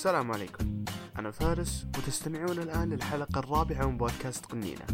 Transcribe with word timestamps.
السلام 0.00 0.32
عليكم. 0.32 0.84
أنا 1.18 1.30
فارس 1.30 1.86
وتستمعون 1.98 2.58
الآن 2.58 2.92
للحلقة 2.92 3.38
الرابعة 3.38 3.86
من 3.86 3.98
بودكاست 3.98 4.46
قنينة. 4.46 4.86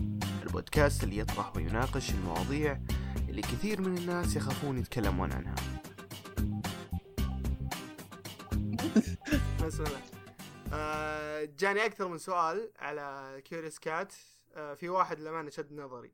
البودكاست 0.43 1.05
اللي 1.05 1.19
يطرح 1.19 1.57
ويناقش 1.57 2.11
المواضيع 2.11 2.81
اللي 3.29 3.43
كثير 3.43 3.81
من 3.81 3.99
الناس 3.99 4.37
يخافون 4.37 4.79
يتكلمون 4.79 5.33
عنها. 5.33 5.55
بسم 9.67 9.85
الله 9.85 10.01
آه، 10.73 11.45
جاني 11.59 11.87
أكثر 11.87 12.09
من 12.09 12.19
سؤال 12.19 12.73
على 12.79 13.41
Curious 13.45 13.79
Cat 13.79 14.15
آه، 14.55 14.75
في 14.75 14.89
واحد 14.89 15.21
للأمانة 15.21 15.51
شد 15.51 15.73
نظري. 15.73 16.13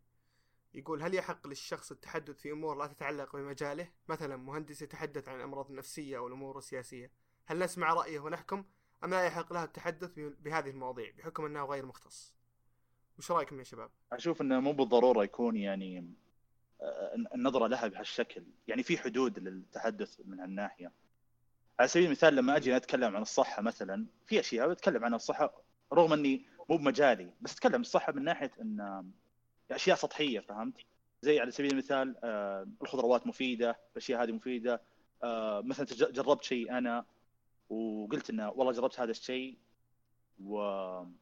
يقول 0.74 1.02
هل 1.02 1.14
يحق 1.14 1.46
للشخص 1.46 1.90
التحدث 1.90 2.40
في 2.40 2.50
أمور 2.50 2.78
لا 2.78 2.86
تتعلق 2.86 3.36
بمجاله؟ 3.36 3.88
مثلا 4.08 4.36
مهندس 4.36 4.82
يتحدث 4.82 5.28
عن 5.28 5.36
الأمراض 5.36 5.70
النفسية 5.70 6.16
أو 6.16 6.26
الأمور 6.26 6.58
السياسية. 6.58 7.10
هل 7.46 7.58
نسمع 7.58 7.94
رأيه 7.94 8.20
ونحكم؟ 8.20 8.64
أم 9.04 9.10
لا 9.10 9.24
يحق 9.24 9.52
له 9.52 9.64
التحدث 9.64 10.10
بهذه 10.16 10.70
المواضيع 10.70 11.10
بحكم 11.18 11.44
أنه 11.44 11.64
غير 11.64 11.86
مختص. 11.86 12.34
وش 13.18 13.30
رأيكم 13.30 13.58
يا 13.58 13.64
شباب؟ 13.64 13.90
أشوف 14.12 14.42
إنه 14.42 14.60
مو 14.60 14.72
بالضرورة 14.72 15.24
يكون 15.24 15.56
يعني 15.56 16.14
آه، 16.82 17.14
النظرة 17.34 17.66
لها 17.66 17.86
بهالشكل. 17.86 18.44
يعني 18.68 18.82
في 18.82 18.98
حدود 18.98 19.38
للتحدث 19.38 20.20
من 20.24 20.40
هالناحية. 20.40 20.92
على 21.78 21.88
سبيل 21.88 22.06
المثال 22.06 22.36
لما 22.36 22.56
أجي 22.56 22.76
أتكلم 22.76 23.16
عن 23.16 23.22
الصحة 23.22 23.62
مثلا 23.62 24.06
في 24.26 24.40
أشياء 24.40 24.68
بتكلم 24.68 25.04
عن 25.04 25.14
الصحة 25.14 25.62
رغم 25.92 26.12
إني 26.12 26.46
مو 26.70 26.76
بمجالي 26.76 27.30
بس 27.40 27.52
أتكلم 27.52 27.80
الصحة 27.80 28.12
من 28.12 28.24
ناحية 28.24 28.50
إن 28.60 29.10
أشياء 29.70 29.96
سطحية 29.96 30.40
فهمت؟ 30.40 30.74
زي 31.22 31.40
على 31.40 31.50
سبيل 31.50 31.70
المثال 31.70 32.16
آه، 32.24 32.68
الخضروات 32.82 33.26
مفيدة 33.26 33.78
الأشياء 33.92 34.22
هذه 34.22 34.32
مفيدة. 34.32 34.82
آه، 35.24 35.60
مثلا 35.60 35.86
جربت 35.90 36.44
شيء 36.44 36.78
أنا 36.78 37.04
وقلت 37.68 38.30
إنه 38.30 38.50
والله 38.50 38.72
جربت 38.72 39.00
هذا 39.00 39.10
الشيء 39.10 39.58
ونفع 40.44 41.12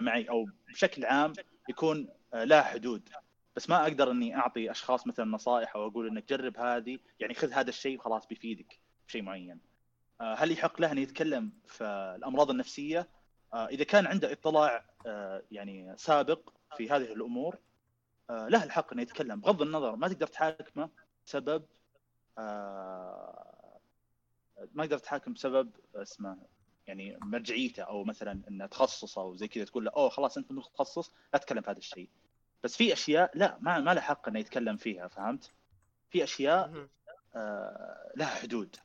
معي 0.00 0.28
أو 0.30 0.48
بشكل 0.68 1.04
عام 1.04 1.32
يكون 1.68 2.08
آه، 2.34 2.44
لا 2.44 2.62
حدود 2.62 3.08
بس 3.56 3.70
ما 3.70 3.82
أقدر 3.82 4.10
إني 4.10 4.36
أعطي 4.36 4.70
أشخاص 4.70 5.06
مثلا 5.06 5.24
نصائح 5.24 5.76
أو 5.76 5.86
أقول 5.86 6.08
إنك 6.08 6.28
جرب 6.28 6.56
هذه 6.56 6.98
يعني 7.20 7.34
خذ 7.34 7.52
هذا 7.52 7.68
الشيء 7.68 7.98
وخلاص 7.98 8.26
بيفيدك 8.26 8.78
بشيء 9.08 9.22
معين. 9.22 9.60
آه، 10.20 10.34
هل 10.34 10.52
يحق 10.52 10.80
له 10.80 10.92
ان 10.92 10.98
يتكلم 10.98 11.52
في 11.66 11.84
الأمراض 12.16 12.50
النفسية؟ 12.50 13.08
آه، 13.54 13.66
إذا 13.66 13.84
كان 13.84 14.06
عنده 14.06 14.32
اطلاع 14.32 14.84
يعني 15.50 15.94
سابق 15.96 16.50
في 16.76 16.90
هذه 16.90 17.12
الأمور 17.12 17.58
له 18.30 18.64
الحق 18.64 18.92
إنه 18.92 19.02
يتكلم 19.02 19.40
بغض 19.40 19.62
النظر 19.62 19.96
ما 19.96 20.08
تقدر 20.08 20.26
تحاكمه 20.26 20.90
بسبب 21.26 21.64
ما 24.72 24.86
تقدر 24.86 24.98
تحاكم 24.98 25.32
بسبب 25.32 25.70
اسمه 25.94 26.38
يعني 26.86 27.18
مرجعيته 27.22 27.82
أو 27.82 28.04
مثلا 28.04 28.42
إنه 28.48 28.66
تخصصه 28.66 29.22
أو 29.22 29.36
زي 29.36 29.48
كذا 29.48 29.64
تقول 29.64 29.84
له 29.84 29.90
أوه 29.90 30.08
خلاص 30.08 30.36
أنت 30.36 30.52
متخصص 30.52 31.12
لا 31.32 31.38
تتكلم 31.38 31.62
في 31.62 31.70
هذا 31.70 31.78
الشيء 31.78 32.08
بس 32.64 32.76
في 32.76 32.92
أشياء 32.92 33.30
لا 33.34 33.58
ما 33.60 33.78
ما 33.78 33.94
له 33.94 34.00
حق 34.00 34.28
إنه 34.28 34.38
يتكلم 34.38 34.76
فيها 34.76 35.08
فهمت؟ 35.08 35.52
في 36.10 36.24
أشياء. 36.24 36.88
آه 37.34 38.12
لها 38.16 38.28
حدود 38.28 38.76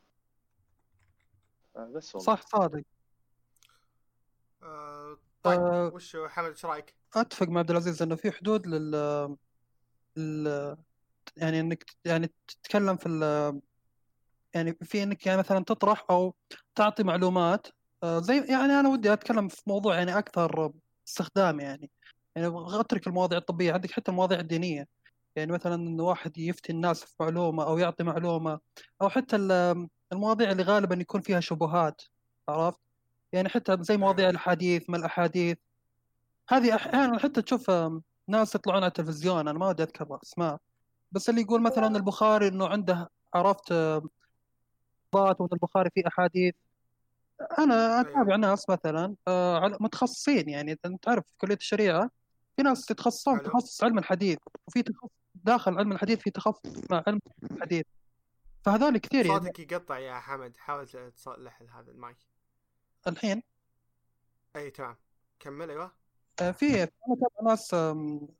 آه 1.75 1.85
بس 1.85 2.15
والله 2.15 2.35
صح 2.35 2.47
صادق 2.47 2.83
آه، 4.63 5.17
طيب 5.43 5.59
آه، 5.59 5.91
وش 5.93 6.17
حمد 6.17 6.49
إيش 6.49 6.65
رأيك؟ 6.65 6.95
أتفق 7.15 7.47
مع 7.47 7.59
عبد 7.59 7.71
العزيز 7.71 8.01
إنه 8.01 8.15
في 8.15 8.31
حدود 8.31 8.67
لل 8.67 8.91
لل 10.17 10.77
يعني 11.37 11.59
إنك 11.59 11.85
يعني 12.05 12.33
تتكلم 12.47 12.97
في 12.97 13.05
ال... 13.09 13.61
يعني 14.55 14.77
في 14.81 15.03
إنك 15.03 15.25
يعني 15.25 15.39
مثلا 15.39 15.63
تطرح 15.63 16.05
أو 16.09 16.35
تعطي 16.75 17.03
معلومات 17.03 17.67
آه، 18.03 18.19
زي 18.19 18.37
يعني 18.37 18.79
أنا 18.79 18.89
ودي 18.89 19.13
أتكلم 19.13 19.47
في 19.47 19.61
موضوع 19.67 19.95
يعني 19.95 20.17
أكثر 20.17 20.71
استخدام 21.07 21.59
يعني. 21.59 21.89
يعني 22.35 22.79
أترك 22.79 23.07
المواضيع 23.07 23.37
الطبية 23.37 23.73
عندك 23.73 23.91
حتى 23.91 24.11
المواضيع 24.11 24.39
الدينية. 24.39 24.87
يعني 25.35 25.51
مثلا 25.51 25.75
انه 25.75 26.03
واحد 26.03 26.37
يفتي 26.37 26.71
الناس 26.71 27.03
في 27.03 27.13
معلومة 27.19 27.63
أو 27.63 27.77
يعطي 27.77 28.03
معلومة 28.03 28.59
أو 29.01 29.09
حتى 29.09 29.35
ال- 29.35 29.87
المواضيع 30.13 30.51
اللي 30.51 30.63
غالبا 30.63 30.95
يكون 30.95 31.21
فيها 31.21 31.39
شبهات 31.39 32.01
عرفت؟ 32.49 32.79
يعني 33.33 33.49
حتى 33.49 33.77
زي 33.81 33.97
مواضيع 33.97 34.29
الأحاديث 34.29 34.89
ما 34.89 34.97
الأحاديث. 34.97 35.57
هذه 36.49 36.75
أحيانا 36.75 37.19
حتى 37.19 37.41
تشوف 37.41 37.71
ناس 38.27 38.55
يطلعون 38.55 38.83
على 38.83 38.87
التلفزيون 38.87 39.47
أنا 39.47 39.59
ما 39.59 39.69
ودي 39.69 39.83
اذكر 39.83 40.19
اسماء 40.23 40.57
بس 41.11 41.29
اللي 41.29 41.41
يقول 41.41 41.61
مثلا 41.61 41.87
البخاري 41.87 42.47
إنه 42.47 42.67
عنده 42.67 43.09
عرفت 43.33 43.73
وان 45.13 45.47
البخاري 45.53 45.89
فيه 45.95 46.07
أحاديث. 46.07 46.53
أنا 47.59 48.01
أتابع 48.01 48.35
ناس 48.35 48.69
مثلا 48.69 49.15
آه، 49.27 49.59
على- 49.69 49.77
متخصصين 49.81 50.49
يعني. 50.49 50.79
أنت 50.85 51.03
تعرف 51.03 51.23
في 51.23 51.37
كلية 51.37 51.55
الشريعة 51.55 52.09
في 52.57 52.63
ناس 52.63 52.91
يتخصصون. 52.91 53.43
تخصص 53.43 53.83
علم 53.83 53.97
الحديث 53.97 54.37
وفي 54.67 54.83
تخصص 54.83 55.09
داخل 55.35 55.77
علم 55.77 55.91
الحديث 55.91 56.19
في 56.19 56.29
تخصص 56.31 56.91
مع 56.91 57.03
علم 57.07 57.19
الحديث. 57.51 57.85
فهذول 58.65 58.97
كثير 58.97 59.25
يعني. 59.25 59.39
صوتك 59.45 59.71
يقطع 59.71 59.97
يا 59.99 60.19
حمد 60.19 60.57
حاول 60.57 60.87
تصلح 60.87 61.61
هذا 61.77 61.91
المايك. 61.91 62.17
الحين؟ 63.07 63.43
أي 64.55 64.69
تمام. 64.71 64.95
كمل 65.39 65.69
أيوه. 65.69 65.91
آه، 66.41 66.51
في 66.51 66.83
أنا 66.83 66.89
ناس 67.43 67.75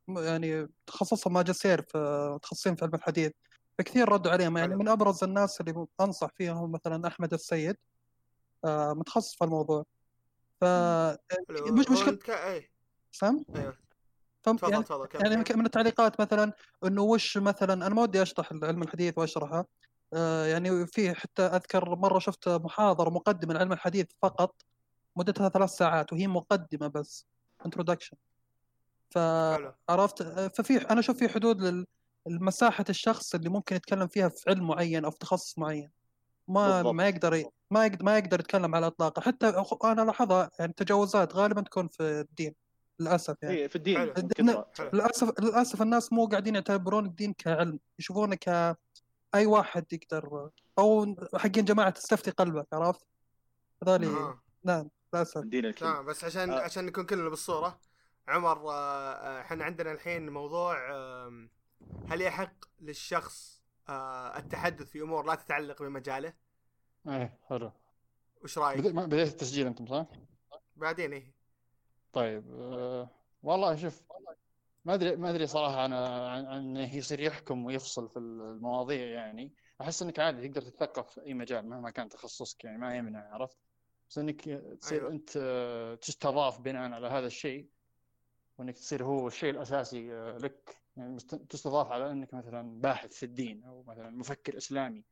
يعني 0.08 0.68
تخصصهم 0.86 1.32
ماجستير 1.32 1.82
في 1.82 1.98
متخصصين 2.34 2.74
في 2.76 2.84
علم 2.84 2.94
الحديث. 2.94 3.32
فكثير 3.78 4.08
ردوا 4.08 4.32
عليهم. 4.32 4.56
يعني. 4.58 4.76
من 4.76 4.88
أبرز 4.88 5.24
الناس 5.24 5.60
اللي 5.60 5.86
أنصح 6.00 6.28
فيهم 6.36 6.72
مثلا 6.72 7.08
أحمد 7.08 7.32
السيد 7.32 7.76
آه، 8.64 8.92
متخصص 8.92 9.34
في 9.34 9.44
الموضوع. 9.44 9.84
ف 10.60 10.64
حلو. 10.64 11.18
مش 11.74 11.88
هو 11.88 11.92
مشكلة 11.94 12.08
أنت 12.08 12.22
كا- 12.22 12.52
أي. 12.52 12.70
فهم؟ 13.12 13.44
أيوه. 13.56 13.76
فهم 14.42 14.56
تفضل 14.56 14.72
يعني 14.72 14.84
تفضل 14.84 15.08
يعني 15.14 15.44
من 15.54 15.66
التعليقات 15.66 16.20
مثلا 16.20 16.52
إنه 16.84 17.02
وش 17.02 17.38
مثلا 17.38 17.72
أنا 17.86 17.94
ما 17.94 18.02
ودي 18.02 18.22
اشرح 18.22 18.52
علم 18.52 18.82
الحديث 18.82 19.18
وأشرحه 19.18 19.64
آه، 20.14 20.46
يعني 20.46 20.86
في 20.86 21.14
حتى 21.14 21.42
أذكر 21.42 21.94
مرة 21.96 22.18
شفت 22.18 22.48
محاضرة 22.48 23.10
مقدمة 23.10 23.54
لعلم 23.54 23.72
الحديث 23.72 24.06
فقط 24.22 24.54
مدتها 25.16 25.48
ثلاث 25.48 25.70
ساعات 25.70 26.12
وهي 26.12 26.26
مقدمة 26.26 26.86
بس 26.88 27.26
انترودكشن 27.66 28.16
فعرفت 29.10 30.22
ففي 30.56 30.76
أنا 30.90 31.00
أشوف 31.00 31.16
في 31.18 31.28
حدود 31.28 31.62
لل- 31.62 31.86
لمساحه 32.26 32.84
الشخص 32.88 33.34
اللي 33.34 33.48
ممكن 33.48 33.76
يتكلم 33.76 34.06
فيها 34.06 34.28
في 34.28 34.50
علم 34.50 34.66
معين 34.68 35.04
أو 35.04 35.10
في 35.10 35.18
تخصص 35.18 35.58
معين 35.58 35.90
ما 36.48 36.76
بالضبط. 36.76 36.94
ما 36.94 37.08
يقدر 37.08 37.34
ي- 37.34 37.50
ما 37.70 37.86
يقدر 37.86 38.04
ما 38.04 38.18
يقدر 38.18 38.40
يتكلم 38.40 38.74
على 38.74 38.86
إطلاقه 38.86 39.20
حتى 39.22 39.64
أنا 39.84 40.02
لاحظها 40.02 40.50
يعني 40.58 40.72
تجاوزات 40.76 41.34
غالبا 41.36 41.60
تكون 41.60 41.88
في 41.88 42.02
الدين 42.02 42.54
للأسف 43.00 43.36
يعني 43.42 43.54
إيه، 43.56 43.68
في 43.68 43.76
الدين 43.76 43.98
حلو. 43.98 44.64
حلو. 44.78 44.90
للاسف 44.92 45.40
للأسف 45.40 45.82
الناس 45.82 46.12
مو 46.12 46.26
قاعدين 46.26 46.54
يعتبرون 46.54 47.06
الدين 47.06 47.32
كعلم 47.32 47.78
يشوفونه 47.98 48.34
ك 48.36 48.76
أي 49.34 49.46
واحد 49.46 49.92
يقدر 49.92 50.50
أو 50.78 51.16
حقين 51.34 51.64
جماعة 51.64 51.90
تستفتي 51.90 52.30
قلبك 52.30 52.66
عرفت؟ 52.72 53.06
هذول 53.86 54.04
آه. 54.04 54.40
نعم 54.64 54.88
للأسف 55.14 55.36
الدين 55.36 55.64
الكل 55.66 55.80
تمام 55.86 56.06
بس 56.06 56.24
عشان 56.24 56.50
آه. 56.50 56.60
عشان 56.60 56.86
نكون 56.86 57.06
كلنا 57.06 57.28
بالصورة 57.28 57.80
عمر 58.28 58.70
آه، 58.70 59.12
آه، 59.12 59.40
إحنا 59.40 59.64
عندنا 59.64 59.92
الحين 59.92 60.28
موضوع 60.30 60.76
هل 62.08 62.20
يحق 62.20 62.64
للشخص 62.80 63.62
آه، 63.88 64.38
التحدث 64.38 64.90
في 64.90 65.02
أمور 65.02 65.26
لا 65.26 65.34
تتعلق 65.34 65.82
بمجاله؟ 65.82 66.32
إيه 67.08 67.38
حلو 67.48 67.72
وش 68.44 68.58
رأيك؟ 68.58 68.80
بديت 68.80 69.28
التسجيل 69.28 69.66
أنتم 69.66 69.86
صح؟ 69.86 70.06
بعدين 70.76 71.12
إيه 71.12 71.34
طيب 72.12 72.44
أه 72.50 73.10
والله 73.42 73.76
شوف 73.76 74.02
ما 74.84 74.94
أدري 74.94 75.16
ما 75.16 75.30
أدري 75.30 75.46
صراحة 75.46 75.80
عن 75.80 75.92
عن 75.92 76.46
إنه 76.46 76.96
يصير 76.96 77.20
يحكم 77.20 77.64
ويفصل 77.64 78.08
في 78.08 78.18
المواضيع 78.18 79.06
يعني 79.06 79.52
أحس 79.80 80.02
إنك 80.02 80.18
عادي 80.18 80.48
تقدر 80.48 80.62
تتثقف 80.62 81.10
في 81.10 81.22
أي 81.22 81.34
مجال 81.34 81.68
مهما 81.68 81.90
كان 81.90 82.08
تخصصك 82.08 82.64
يعني 82.64 82.78
ما 82.78 82.96
يمنع 82.96 83.34
عرفت 83.34 83.58
بس 84.10 84.18
إنك 84.18 84.40
تصير 84.80 85.00
أيوة. 85.00 85.10
أنت 85.10 85.30
آه، 85.36 85.94
تستضاف 85.94 86.60
بناء 86.60 86.92
على 86.92 87.06
هذا 87.06 87.26
الشيء 87.26 87.68
وإنك 88.58 88.74
تصير 88.74 89.04
هو 89.04 89.26
الشيء 89.26 89.50
الأساسي 89.50 90.12
آه، 90.14 90.38
لك 90.38 90.76
يعني 90.96 91.16
تستضاف 91.20 91.92
على 91.92 92.12
إنك 92.12 92.34
مثلا 92.34 92.80
باحث 92.80 93.12
في 93.14 93.22
الدين 93.22 93.64
أو 93.64 93.82
مثلا 93.82 94.10
مفكر 94.10 94.56
إسلامي 94.56 95.04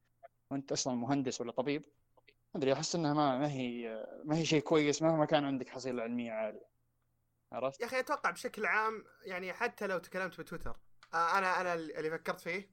وأنت 0.50 0.72
أصلا 0.72 0.94
مهندس 0.94 1.40
ولا 1.40 1.52
طبيب 1.52 1.82
ما 2.54 2.58
أدري 2.60 2.72
أحس 2.72 2.94
إنها 2.94 3.14
ما 3.14 3.38
ما 3.38 3.52
هي 3.52 4.04
ما 4.24 4.36
هي 4.36 4.44
شيء 4.44 4.62
كويس 4.62 5.02
مهما 5.02 5.24
كان 5.24 5.44
عندك 5.44 5.68
حصيلة 5.68 6.02
علمية 6.02 6.32
عالية 6.32 6.68
عرفت؟ 7.52 7.80
يا 7.80 7.86
أخي 7.86 8.00
أتوقع 8.00 8.30
بشكل 8.30 8.66
عام 8.66 9.04
يعني 9.24 9.52
حتى 9.52 9.86
لو 9.86 9.98
تكلمت 9.98 10.40
بتويتر 10.40 10.76
آه، 11.14 11.38
أنا 11.38 11.60
أنا 11.60 11.74
اللي 11.74 12.10
فكرت 12.10 12.40
فيه 12.40 12.70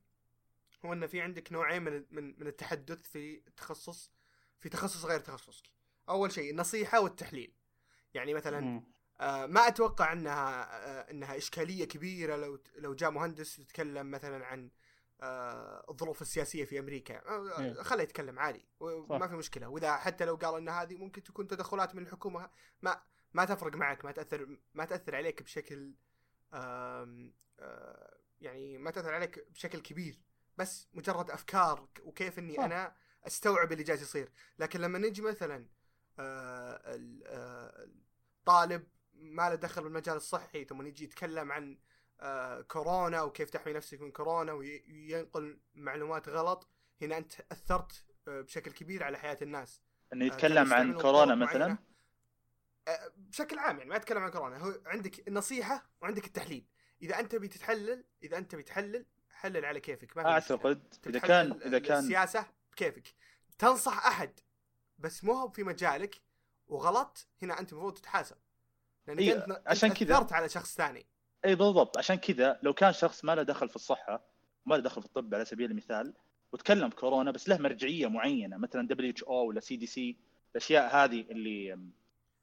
هو 0.85 0.93
إن 0.93 1.07
في 1.07 1.21
عندك 1.21 1.51
نوعين 1.51 1.81
من 1.81 2.05
من 2.11 2.39
من 2.39 2.47
التحدث 2.47 3.01
في 3.01 3.43
التخصص 3.47 4.11
في 4.59 4.69
تخصص 4.69 5.05
غير 5.05 5.19
تخصصك 5.19 5.65
أول 6.09 6.31
شيء 6.31 6.51
النصيحة 6.51 6.99
والتحليل 6.99 7.53
يعني 8.13 8.33
مثلا 8.33 8.61
مم. 8.61 8.90
آه، 9.21 9.45
ما 9.45 9.67
أتوقع 9.67 10.13
إنها 10.13 10.63
آه، 10.87 11.11
إنها 11.11 11.37
إشكالية 11.37 11.85
كبيرة 11.85 12.35
لو 12.35 12.59
لو 12.75 12.93
جاء 12.93 13.11
مهندس 13.11 13.59
يتكلم 13.59 14.11
مثلا 14.11 14.45
عن 14.45 14.69
آه، 15.21 15.85
الظروف 15.89 16.21
السياسية 16.21 16.65
في 16.65 16.79
أمريكا 16.79 17.21
إيه. 17.59 17.73
خليه 17.83 18.03
يتكلم 18.03 18.39
عادي 18.39 18.65
صح. 19.09 19.25
في 19.25 19.35
مشكلة 19.35 19.67
وإذا 19.67 19.95
حتى 19.97 20.25
لو 20.25 20.35
قال 20.35 20.55
إن 20.55 20.69
هذه 20.69 20.95
ممكن 20.97 21.23
تكون 21.23 21.47
تدخلات 21.47 21.95
من 21.95 22.03
الحكومة 22.03 22.49
ما 22.81 23.01
ما 23.33 23.45
تفرق 23.45 23.75
معك 23.75 24.05
ما 24.05 24.11
تأثر 24.11 24.57
ما 24.73 24.85
تأثر 24.85 25.15
عليك 25.15 25.43
بشكل 25.43 25.93
يعني 28.41 28.77
ما 28.77 28.91
تأثر 28.91 29.13
عليك 29.13 29.45
بشكل 29.51 29.79
كبير 29.79 30.19
بس 30.57 30.87
مجرد 30.93 31.31
أفكار 31.31 31.87
وكيف 32.03 32.39
إني 32.39 32.55
صح. 32.57 32.63
أنا 32.63 32.95
أستوعب 33.27 33.71
اللي 33.71 33.83
جالس 33.83 34.01
يصير 34.01 34.31
لكن 34.59 34.81
لما 34.81 34.99
نجي 34.99 35.21
مثلا 35.21 35.67
ال- 36.19 37.91
طالب 38.45 38.87
ما 39.21 39.49
له 39.49 39.55
دخل 39.55 39.83
بالمجال 39.83 40.15
الصحي 40.15 40.65
ثم 40.65 40.87
يجي 40.87 41.03
يتكلم 41.03 41.51
عن 41.51 41.77
آه، 42.19 42.61
كورونا 42.61 43.21
وكيف 43.21 43.49
تحمي 43.49 43.73
نفسك 43.73 44.01
من 44.01 44.11
كورونا 44.11 44.53
وينقل 44.53 45.59
معلومات 45.73 46.29
غلط 46.29 46.69
هنا 47.01 47.17
انت 47.17 47.33
أثرت 47.51 48.05
آه، 48.27 48.41
بشكل 48.41 48.71
كبير 48.71 49.03
على 49.03 49.17
حياة 49.17 49.37
الناس. 49.41 49.81
إنه 50.13 50.25
آه، 50.25 50.27
يتكلم 50.27 50.73
عن 50.73 50.93
كورونا 50.93 51.35
مثلا؟ 51.35 51.77
بشكل 53.15 53.59
عام 53.59 53.77
يعني 53.77 53.89
ما 53.89 53.95
اتكلم 53.95 54.23
عن 54.23 54.31
كورونا 54.31 54.57
هو 54.57 54.73
عندك 54.85 55.27
النصيحه 55.27 55.89
وعندك 56.01 56.25
التحليل. 56.25 56.67
إذا 57.01 57.19
أنت 57.19 57.35
بتتحلل 57.35 58.05
إذا 58.23 58.37
أنت 58.37 58.55
بتحلل 58.55 59.05
حلل 59.29 59.65
على 59.65 59.79
كيفك 59.79 60.17
ما. 60.17 60.31
أعتقد 60.31 60.95
إذا 61.07 61.19
كان 61.19 61.51
إذا 61.65 61.79
كان 61.79 61.99
السياسة 61.99 62.45
بكيفك. 62.71 63.15
تنصح 63.57 64.05
أحد 64.05 64.39
بس 64.99 65.23
مو 65.23 65.33
هو 65.33 65.49
في 65.49 65.63
مجالك 65.63 66.21
وغلط 66.67 67.27
هنا 67.41 67.59
أنت 67.59 67.73
المفروض 67.73 67.93
تتحاسب. 67.93 68.37
لأنك 69.07 69.19
إيه، 69.19 69.35
أنت 69.45 69.61
عشان 69.67 69.89
كذا- 69.89 70.17
أثرت 70.17 70.33
على 70.33 70.49
شخص 70.49 70.75
ثاني. 70.77 71.05
اي 71.45 71.55
بالضبط. 71.55 71.97
عشان 71.97 72.15
كذا 72.15 72.59
لو 72.63 72.73
كان 72.73 72.93
شخص 72.93 73.25
ما 73.25 73.35
له 73.35 73.43
دخل 73.43 73.69
في 73.69 73.75
الصحة 73.75 74.23
ما 74.65 74.75
له 74.75 74.81
دخل 74.81 75.01
في 75.01 75.07
الطب 75.07 75.35
على 75.35 75.45
سبيل 75.45 75.71
المثال 75.71 76.13
وتكلم 76.51 76.89
كورونا 76.89 77.31
بس 77.31 77.49
له 77.49 77.57
مرجعية 77.57 78.07
معينة 78.07 78.57
مثلا 78.57 78.87
WHO 78.87 79.45
ولا 79.47 79.59
CDC 79.59 80.17
الأشياء 80.51 80.95
هذه 80.95 81.21
اللي 81.21 81.73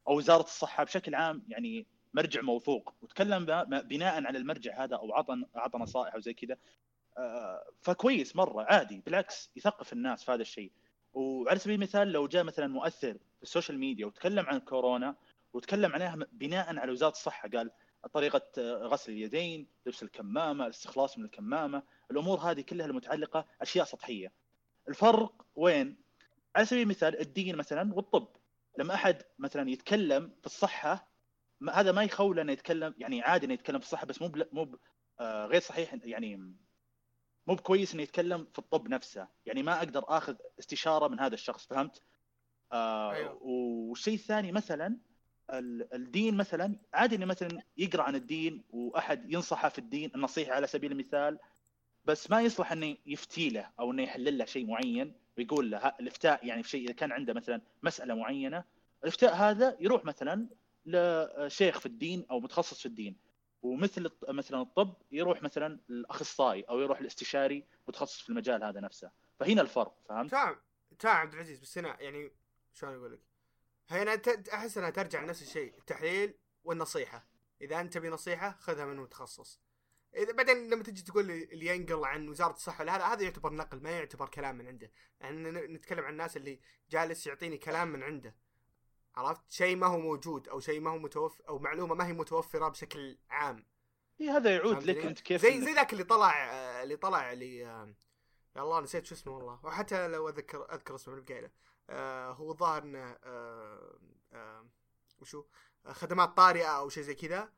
أو 0.09 0.17
وزارة 0.17 0.43
الصحة 0.43 0.85
بشكل 0.85 1.15
عام 1.15 1.43
يعني 1.49 1.87
مرجع 2.15 2.41
موثوق. 2.41 2.95
وتكلم 3.03 3.45
بناء 3.65 4.25
على 4.27 4.39
المرجع 4.39 4.85
هذا 4.85 4.97
أو 4.97 5.13
عطى 5.15 5.45
عطى 5.55 5.79
نصائح 5.79 6.15
أو 6.15 6.21
زي 6.21 6.35
كذا 6.35 6.57
آه، 7.19 7.65
فكويس 7.83 8.37
مرة 8.37 8.63
عادي 8.63 9.03
بالعكس 9.07 9.51
يثقف 9.57 9.93
الناس 9.93 10.25
في 10.25 10.33
هذا 10.33 10.43
الشيء. 10.43 10.73
وعلى 11.13 11.59
سبيل 11.59 11.75
المثال 11.75 12.09
لو 12.13 12.27
جاء 12.27 12.45
مثلا 12.45 12.67
مؤثر 12.67 13.13
في 13.13 13.43
ال 13.43 13.48
social 13.48 13.79
media 13.79 14.07
وتكلم 14.07 14.47
عن 14.47 14.59
كورونا 14.61 15.17
وتكلم 15.53 15.93
عنها 15.93 16.17
بناء 16.33 16.79
على 16.79 16.93
وزارة 16.93 17.11
الصحة 17.11 17.49
قال 17.49 17.71
طريقة 18.13 18.43
آه، 18.59 18.87
غسل 18.87 19.13
اليدين، 19.13 19.69
لبس 19.87 20.03
الكمامة، 20.03 20.65
الاستخلاص 20.65 21.19
من 21.19 21.25
الكمامة، 21.25 21.83
الأمور 22.11 22.39
هذه 22.39 22.61
كلها 22.61 22.87
المتعلقة 22.87 23.47
أشياء 23.61 23.85
سطحية. 23.85 24.33
الفرق 24.89 25.47
وين؟ 25.55 25.97
على 26.57 26.67
سبيل 26.67 26.83
المثال 26.83 27.21
الدين 27.21 27.57
مثلا 27.57 27.95
والطب، 27.95 28.29
لما 28.79 28.95
أحد 28.95 29.23
مثلا 29.39 29.71
يتكلم 29.71 30.33
في 30.41 30.47
الصحة 30.47 31.09
ما 31.61 31.73
هذا 31.73 31.93
ما 31.93 32.03
يخول 32.03 32.41
إنه 32.41 32.53
يتكلم 32.53 32.95
يعني 32.99 33.23
عادي 33.23 33.47
إنه 33.47 33.55
يتكلم 33.55 33.79
في 33.79 33.85
الصحة 33.85 34.07
بس 34.07 34.23
مو 34.23 34.33
مو 34.53 34.79
آه، 35.21 35.47
غير 35.47 35.61
صحيح 35.61 35.97
يعني 36.05 36.37
مو 37.47 37.55
بكويس 37.55 37.95
إنه 37.95 38.03
يتكلم 38.03 38.47
في 38.53 38.59
الطب 38.59 38.89
نفسه، 38.89 39.29
يعني 39.47 39.63
ما 39.63 39.79
أقدر 39.79 40.05
آخذ 40.09 40.37
استشارة 40.59 41.09
من 41.09 41.21
هذا 41.21 41.35
الشخص 41.35 41.67
فهمت؟ 41.67 42.03
آه 42.73 43.13
أيوه. 43.13 43.43
والشيء 43.43 44.15
الثاني 44.15 44.53
مثلا 44.53 44.99
الدين 45.51 46.37
مثلا 46.37 46.77
عادي 46.95 47.17
إنه 47.17 47.27
مثلا 47.27 47.63
يقرأ 47.77 48.03
عن 48.03 48.15
الدين 48.15 48.65
وأحد 48.71 49.33
ينصحه 49.33 49.69
في 49.69 49.79
الدين 49.79 50.11
النصيحة 50.15 50.53
على 50.53 50.67
سبيل 50.67 50.93
المثال 50.93 51.39
بس 52.05 52.31
ما 52.31 52.41
يصلح 52.43 52.73
إنه 52.73 52.97
يفتي 53.07 53.49
له 53.51 53.71
أو 53.81 53.93
إنه 53.93 54.03
يحلل 54.03 54.39
له 54.39 54.45
شيء 54.45 54.67
معين 54.67 55.15
ويقول 55.39 55.71
له 55.71 55.79
الافتاء 56.01 56.47
يعني 56.47 56.63
في 56.63 56.69
شيء 56.69 56.85
إذا 56.85 56.93
كان 56.93 57.13
عنده 57.13 57.33
مثلا 57.35 57.61
مسألة 57.83 58.15
معينة 58.15 58.65
الافتاء 59.03 59.35
هذا 59.35 59.77
يروح 59.81 60.05
مثلا 60.05 60.47
لشيخ 60.87 61.81
في 61.81 61.87
الدين 61.87 62.27
أو 62.31 62.41
متخصص 62.41 62.81
في 62.81 62.87
الدين 62.87 63.17
ومثل 63.63 64.11
مثلا 64.29 64.63
الطب 64.63 64.95
يروح 65.13 65.43
مثلا 65.43 65.79
الاخصائي 65.91 66.63
أو 66.63 66.81
يروح 66.81 67.01
الاستشاري 67.01 67.65
متخصص 67.89 68.21
في 68.21 68.29
المجال 68.29 68.65
هذا 68.65 68.81
نفسه 68.81 69.11
فهنا 69.39 69.63
الفرق 69.63 69.95
فهمت؟ 70.09 70.31
تمام 70.31 70.57
تمام 70.99 71.17
عبد 71.17 71.35
العزيز 71.35 71.61
بس 71.61 71.79
هنا 71.79 72.01
يعني 72.01 72.33
شلون 72.75 72.95
أقول 72.95 73.13
لك؟ 73.13 73.21
هنا 73.91 74.21
أحس 74.53 74.79
إنها 74.79 74.91
ترجع 74.91 75.23
لنفس 75.23 75.43
الشيء 75.43 75.79
التحليل 75.79 76.35
والنصيحة. 76.65 77.27
إذا 77.61 77.81
أنت 77.81 77.93
تبي 77.95 78.09
نصيحة 78.09 78.57
خذها 78.61 78.85
من 78.87 78.97
متخصص 78.97 79.61
إذا 80.17 80.33
بعدين 80.33 80.71
لما 80.71 80.83
تجي 80.83 81.03
تقول 81.03 81.27
لي 81.27 81.45
اللي 81.45 81.67
ينقل 81.67 82.05
عن 82.05 82.29
وزارة 82.29 82.53
الصحة 82.53 82.83
ولا 82.83 82.97
هذا 82.97 83.05
هذا 83.05 83.23
يعتبر 83.23 83.53
نقل 83.53 83.81
ما 83.83 83.91
يعتبر 83.91 84.29
كلام 84.29 84.59
من 84.59 84.67
عنده. 84.67 84.91
يعني 85.21 85.37
ن- 85.51 85.73
نتكلم 85.75 86.05
عن 86.05 86.13
الناس 86.13 86.37
اللي 86.37 86.61
جالس 86.91 87.27
يعطيني 87.27 87.59
كلام 87.59 87.89
من 87.89 88.03
عنده. 88.03 88.35
عرفت؟ 89.15 89.53
شيء 89.53 89.77
ما 89.77 89.87
هو 89.87 89.99
موجود 89.99 90.49
أو 90.49 90.61
شيء 90.61 90.81
ما 90.81 90.91
هو 90.91 90.99
متوفر 90.99 91.49
أو 91.49 91.59
معلومة 91.59 91.95
ما 91.95 92.07
هي 92.07 92.13
متوفرة 92.13 92.69
بشكل 92.69 93.19
عام. 93.31 93.67
إيه 94.21 94.37
هذا 94.37 94.55
يعود 94.57 94.83
لك؟ 94.83 94.97
أنت 94.97 95.21
كيف 95.21 95.43
زي 95.43 95.61
زي 95.61 95.75
ذاك 95.75 95.93
اللي 95.93 96.05
طلع 96.05 96.33
اللي 96.83 96.97
طلع 96.97 97.33
اللي 97.33 97.67
آه، 97.67 97.95
يا 98.57 98.63
الله 98.63 98.81
نسيت 98.81 99.07
شو 99.07 99.15
اسمه 99.15 99.33
والله. 99.37 99.61
وحتى 99.65 100.09
لو 100.09 100.29
اذكر 100.29 100.75
أذكر 100.75 100.95
اسمه 100.95 101.15
اللي 101.15 101.25
بقايله. 101.25 101.51
آه 101.91 102.33
هو 102.33 102.51
الظاهر 102.51 102.83
إنه 102.83 103.19
آه 103.25 103.99
آه 104.33 104.67
وشو 105.21 105.45
خدمات 105.87 106.37
طارئة 106.37 106.67
أو 106.79 106.89
شيء 106.89 107.03
زي 107.03 107.15
كذا 107.15 107.53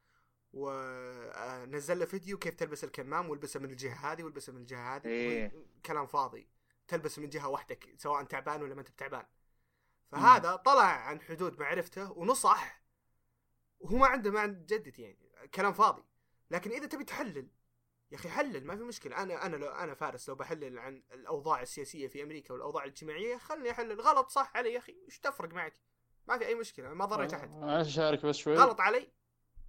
ونزل 0.52 1.98
له 1.98 2.04
فيديو 2.04 2.38
كيف 2.38 2.54
تلبس 2.54 2.84
الكمام 2.84 3.30
والبسه 3.30 3.60
من 3.60 3.70
الجهة 3.70 4.12
هذه 4.12 4.22
والبسه 4.22 4.52
من 4.52 4.60
الجهة 4.60 4.96
هذه 4.96 5.06
إيه. 5.06 5.52
كلام 5.86 6.06
فاضي. 6.06 6.48
تلبس 6.88 7.18
من 7.18 7.28
جهة 7.28 7.48
وحدك 7.48 7.94
سواء 7.96 8.24
تعبان 8.24 8.62
ولا 8.62 8.74
ما 8.74 8.80
أنت 8.80 8.90
بتعبان. 8.90 9.26
فهذا 10.12 10.56
طلع 10.56 10.84
عن 10.84 11.20
حدود 11.20 11.60
معرفته 11.60 12.12
ونصح 12.12 12.82
وهو 13.80 13.96
ما 13.96 14.06
عنده 14.06 14.30
ما 14.30 14.40
عنده 14.40 14.76
جدت 14.76 14.98
يعني 14.98 15.48
كلام 15.54 15.72
فاضي. 15.72 16.04
لكن 16.50 16.70
إذا 16.70 16.86
تبي 16.86 17.04
تحلل 17.04 17.48
يا 18.12 18.16
أخي 18.16 18.28
حلل 18.28 18.66
ما 18.66 18.76
في 18.76 18.82
مشكلة. 18.82 19.22
أنا 19.22 19.46
أنا 19.46 19.56
لو 19.56 19.68
أنا 19.68 19.94
فارس 19.94 20.28
لو 20.28 20.34
بحلل 20.34 20.78
عن 20.78 21.02
الأوضاع 21.12 21.62
السياسية 21.62 22.08
في 22.08 22.22
أمريكا 22.22 22.54
والأوضاع 22.54 22.84
الاجتماعية 22.84 23.36
خلني 23.36 23.70
أحلل. 23.70 24.00
غلط 24.00 24.28
صح 24.30 24.52
علي 24.56 24.72
يا 24.72 24.78
أخي. 24.78 24.96
إيش 25.06 25.18
تفرق 25.18 25.52
معك؟ 25.54 25.74
ما 26.28 26.38
في 26.38 26.46
أي 26.46 26.54
مشكلة 26.54 26.94
ما 26.94 27.04
ضريت 27.04 27.34
أحد. 27.34 27.50
معلش 27.50 27.88
أشارك 27.88 28.26
بس 28.26 28.36
شوي. 28.36 28.56
غلط 28.56 28.80
علي. 28.80 29.12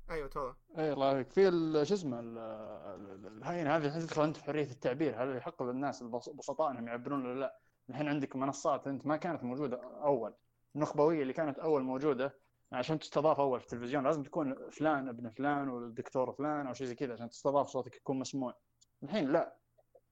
أيوه 0.09 0.27
تفضل. 0.27 0.55
إي 0.77 0.93
الله 0.93 1.05
يعافيك 1.11 1.29
في 1.31 1.41
شو 1.85 1.93
اسمه 1.93 2.19
ال- 2.19 2.38
ال- 2.38 3.25
ال- 3.27 3.38
الهين 3.38 3.67
هذه 3.67 3.99
تدخل 3.99 4.23
أنت 4.23 4.38
في 4.38 4.44
حرية 4.44 4.71
التعبير. 4.71 5.23
هل 5.23 5.37
يحق 5.37 5.63
للناس 5.63 6.01
البس- 6.01 6.27
البسطاء 6.27 6.71
انهم 6.71 6.87
يعبرون 6.87 7.25
ولا 7.25 7.39
لا؟ 7.39 7.59
الحين 7.89 8.07
عندك 8.07 8.35
منصات 8.35 8.87
أنت 8.87 9.05
ما 9.05 9.17
كانت 9.17 9.44
موجودة 9.44 9.81
أول. 10.03 10.33
النخبوية 10.75 11.21
اللي 11.21 11.33
كانت 11.33 11.59
أول 11.59 11.81
موجودة 11.81 12.39
عشان 12.71 12.99
تستضاف 12.99 13.40
أول 13.40 13.59
في 13.59 13.66
التلفزيون 13.66 14.04
لازم 14.04 14.23
تكون 14.23 14.69
فلان 14.69 15.09
ابن 15.09 15.30
فلان 15.30 15.69
والدكتور 15.69 16.31
فلان 16.31 16.68
أو 16.68 16.73
شيء 16.73 16.87
زي 16.87 16.95
كذا 16.95 17.13
عشان 17.13 17.30
تستضاف 17.30 17.68
صوتك 17.68 17.95
يكون 17.95 18.19
مسموع. 18.19 18.57
الحين 19.04 19.31
لا. 19.31 19.57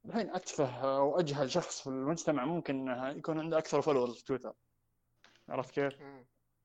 الحين 0.05 0.29
أتفه 0.29 0.97
أو 0.97 1.19
أجهل 1.19 1.51
شخص 1.51 1.81
في 1.81 1.87
المجتمع 1.87 2.45
ممكن 2.45 2.87
يكون 3.15 3.39
عنده 3.39 3.57
أكثر 3.57 3.81
followers 3.81 4.17
في 4.17 4.25
تويتر. 4.25 4.53
عرفت 5.49 5.73
كيف؟ 5.73 5.93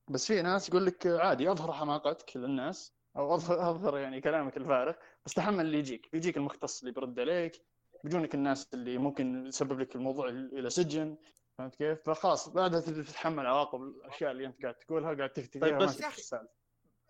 بس 0.08 0.26
في 0.26 0.42
ناس 0.42 0.68
يقول 0.68 0.86
لك 0.86 1.06
عادي 1.06 1.50
أظهر 1.50 1.72
حماقتك 1.72 2.36
للناس 2.36 2.94
أو 3.16 3.34
اظهر 3.34 3.70
أظهر 3.70 3.98
يعني 3.98 4.20
كلامك 4.20 4.56
الفارغ 4.56 4.94
بس 5.26 5.34
تحمل 5.34 5.60
اللي 5.60 5.78
يجيك. 5.78 6.08
بيجيك 6.12 6.36
المختص 6.36 6.80
اللي 6.80 6.92
بيرد 6.92 7.20
عليك 7.20 7.62
بيجونك 8.04 8.34
الناس 8.34 8.74
اللي 8.74 8.98
ممكن 8.98 9.46
يسبب 9.46 9.80
لك 9.80 9.96
الموضوع 9.96 10.28
إلى 10.28 10.70
سجن. 10.70 11.16
فهمت 11.58 11.74
كيف؟ 11.74 12.02
فخلاص 12.02 12.48
بعدها 12.48 12.80
تبدا 12.80 13.02
تتحمل 13.02 13.46
عواقب 13.46 13.82
الأشياء 13.82 14.30
اللي 14.30 14.46
أنت 14.46 14.62
قاعد 14.62 14.74
تقولها 14.74 15.14
قاعد 15.14 15.30
تفتي 15.30 15.58
طيب 15.58 15.78
بس 15.78 16.00
يا 16.00 16.08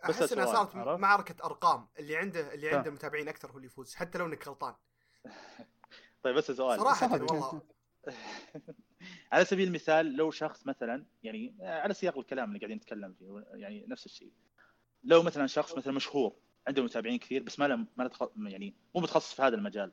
بس 0.08 0.22
أحس 0.22 0.32
إنها 0.32 0.46
صارت؟ 0.46 0.76
معركة 0.76 1.44
أرقام 1.44 1.88
اللي 1.98 2.16
عنده 2.16 2.54
اللي. 2.54 2.68
عنده 2.68 2.90
متابعين 2.90 3.28
أكثر 3.28 3.50
هو 3.50 3.56
اللي 3.56 3.66
يفوز 3.66 3.94
حتى 3.94 4.18
لو 4.18 4.26
إنك 4.26 4.48
غلطان 4.48 4.74
طيب 6.22 6.34
بس 6.34 6.50
سؤال 6.50 6.80
صراحة. 6.80 7.12
والله 7.12 7.62
على 9.32 9.44
سبيل 9.44 9.68
المثال 9.68 10.16
لو 10.16 10.30
شخص 10.30 10.66
مثلا 10.66 11.06
يعني 11.22 11.56
على 11.60 11.94
سياق 11.94 12.18
الكلام 12.18 12.48
اللي 12.48 12.58
قاعدين 12.58 12.76
نتكلم 12.76 13.14
فيه 13.18 13.44
يعني 13.52 13.86
نفس 13.88 14.06
الشيء 14.06 14.32
لو 15.04 15.22
مثلا 15.22 15.46
شخص 15.46 15.76
مثلا 15.76 15.92
مشهور 15.92 16.36
عنده 16.68 16.82
متابعين 16.82 17.18
كثير 17.18 17.42
بس 17.42 17.58
ما 17.58 17.68
له 17.68 17.86
ما 18.36 18.50
يعني 18.50 18.74
مو 18.94 19.00
متخصص 19.00 19.34
في 19.34 19.42
هذا 19.42 19.56
المجال 19.56 19.92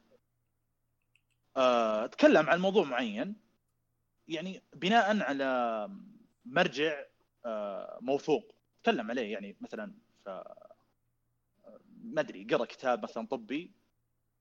آه، 1.58 2.05
تكلم 2.08 2.50
عن 2.50 2.60
موضوع 2.60 2.84
معين 2.84 3.36
يعني 4.31 4.63
بناء 4.75 5.23
على 5.23 5.89
مرجع 6.45 7.03
آه، 7.45 7.97
موثوق 8.01 8.55
تكلم 8.83 9.11
عليه. 9.11 9.31
يعني 9.31 9.55
مثلا 9.61 9.93
ف 10.25 10.29
ما 12.03 12.21
أدري 12.21 12.43
قرأ 12.43 12.65
كتاب 12.65 13.03
مثلا 13.03 13.27
طبي 13.27 13.71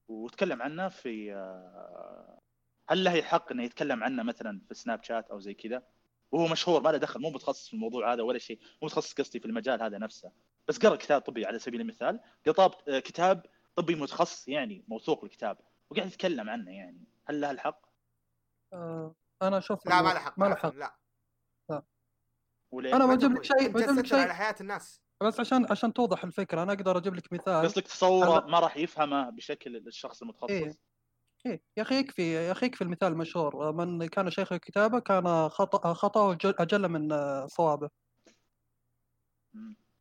وتكلم 0.09 0.63
عنه 0.63 0.89
في 0.89 1.35
آه، 1.35 2.39
هل 2.89 3.05
له 3.05 3.23
حق 3.23 3.53
إنه 3.53 3.63
يتكلم 3.63 4.05
عنه 4.05 4.23
مثلا 4.23 4.61
في 4.69 4.75
سناب 4.75 5.03
شات 5.03 5.31
أو 5.31 5.41
زي 5.41 5.55
كذا؟ 5.55 5.83
وهو 6.33 6.47
مشهور 6.49 6.83
ما 6.83 6.89
له 6.89 6.99
دخل 6.99 7.21
مو 7.21 7.31
متخصص 7.31 7.69
في 7.69 7.75
الموضوع 7.75 8.13
هذا 8.13 8.23
ولا 8.23 8.39
شيء 8.39 8.59
مو 8.83 8.87
متخصص 8.87 9.15
قصدي 9.15 9.41
في 9.41 9.47
المجال 9.47 9.83
هذا 9.83 9.99
نفسه. 9.99 10.33
بس 10.69 10.79
قرأ 10.79 10.97
كتاب 10.97 11.21
طبي 11.21 11.47
على 11.47 11.59
سبيل 11.59 11.81
المثال 11.81 12.21
قطاب 12.47 12.73
آه، 12.89 12.99
كتاب 12.99 13.47
طبي 13.77 13.95
متخصص 13.95 14.49
يعني 14.49 14.85
موثوق 14.89 15.25
الكتاب 15.25 15.59
وقاعد 15.91 16.09
يتكلم 16.09 16.51
عنه 16.51 16.71
يعني. 16.71 17.05
هل 17.25 17.41
لها 17.41 17.51
الحق؟ 17.51 17.87
آه، 18.73 19.15
أنا 19.43 19.59
أشوف 19.59 19.87
لا 19.87 20.03
ما 20.03 20.09
له 20.13 20.19
حق 20.19 20.39
ما 20.39 20.47
له 20.47 20.55
حق 20.55 20.75
لا. 20.75 20.97
وليه؟ 22.73 22.97
أنا 22.97 23.07
ما 23.07 23.15
بجيب 23.15 23.31
تقول. 23.31 23.35
لك 23.37 23.45
شيء 23.45 23.69
بجيب 23.69 23.77
لك 23.77 23.85
تسيطر 23.85 24.17
على 24.17 24.25
شيء 24.27 24.33
حياه 24.33 24.55
الناس. 24.61 25.01
بس 25.23 25.41
عشان 25.41 25.67
عشان 25.71 25.93
توضح 25.93 26.25
الفكرة 26.25 26.63
أنا 26.63 26.73
أقدر 26.73 26.99
أجيب 26.99 27.15
لك 27.15 27.33
مثال. 27.33 27.65
قصدك 27.65 27.83
تصوره 27.87 28.41
أنا- 28.41 28.45
ما 28.45 28.59
راح 28.61 28.77
يفهمه 28.77 29.31
بشكل 29.31 29.77
الشخص 29.77 30.23
المتخصص. 30.23 30.51
إيه. 30.51 30.79
إيه. 31.47 31.63
يا 31.77 31.83
أخي 31.83 31.95
يكفي 31.99 32.33
يا 32.33 32.53
أخي 32.53 32.67
يكفي 32.67 32.85
المثال 32.85 33.13
المشهور. 33.13 33.73
من 33.73 34.07
كان 34.07 34.31
شيخ 34.31 34.53
الكتابة 34.53 34.99
كان 34.99 35.49
خطأ 35.49 35.93
خطأه 35.95 36.35
جل- 36.35 36.55
أجل 36.59 36.89
من 36.89 37.13
آه، 37.13 37.47
صوابه. 37.47 37.91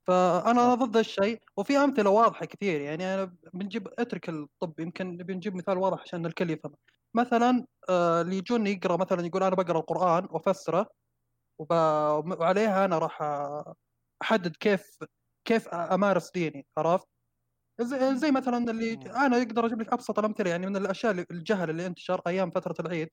فأنا. 0.07 0.73
ضد 0.75 0.97
الشيء. 0.97 1.41
وفي 1.57 1.77
أمثلة 1.77 2.09
واضحة 2.09 2.45
كثير. 2.45 2.81
يعني 2.81 3.13
أنا 3.13 3.35
بنجيب 3.53 3.87
أترك 3.99 4.29
الطب 4.29 4.79
يمكن 4.79 5.17
بنجيب 5.17 5.55
مثال 5.55 5.77
واضح 5.77 6.01
عشان 6.01 6.25
الكل 6.25 6.49
يفهم. 6.49 6.73
مثلا 7.17 7.65
آه، 7.89 8.21
اللي 8.21 8.37
يجوني 8.37 8.71
يقرأ 8.71 8.97
مثلا 8.97 9.25
يقول 9.25 9.43
أنا 9.43 9.55
بقرأ 9.55 9.79
القرآن 9.79 10.27
وأفسره 10.31 10.87
وب... 11.59 11.71
وعليها 12.41 12.85
أنا 12.85 12.97
راح 12.99 13.21
آه، 13.21 13.75
أحدد 14.21 14.55
كيف 14.57 14.97
كيف 15.47 15.67
أمارس 15.69 16.31
ديني 16.31 16.67
عرفت؟ 16.77 17.07
زي, 17.81 18.15
زي 18.17 18.31
مثلا 18.31 18.57
اللي. 18.71 18.93
أنا 19.07 19.37
أقدر 19.37 19.65
أجيب 19.65 19.81
لك 19.81 19.93
أبسط 19.93 20.19
الأمثلة 20.19 20.49
يعني 20.49 20.67
من 20.67 20.77
الأشياء 20.77 21.11
اللي- 21.11 21.25
الجهل 21.31 21.69
اللي 21.69 21.85
انتشر 21.87 22.21
أيام 22.27 22.51
فترة 22.51 22.75
العيد 22.87 23.09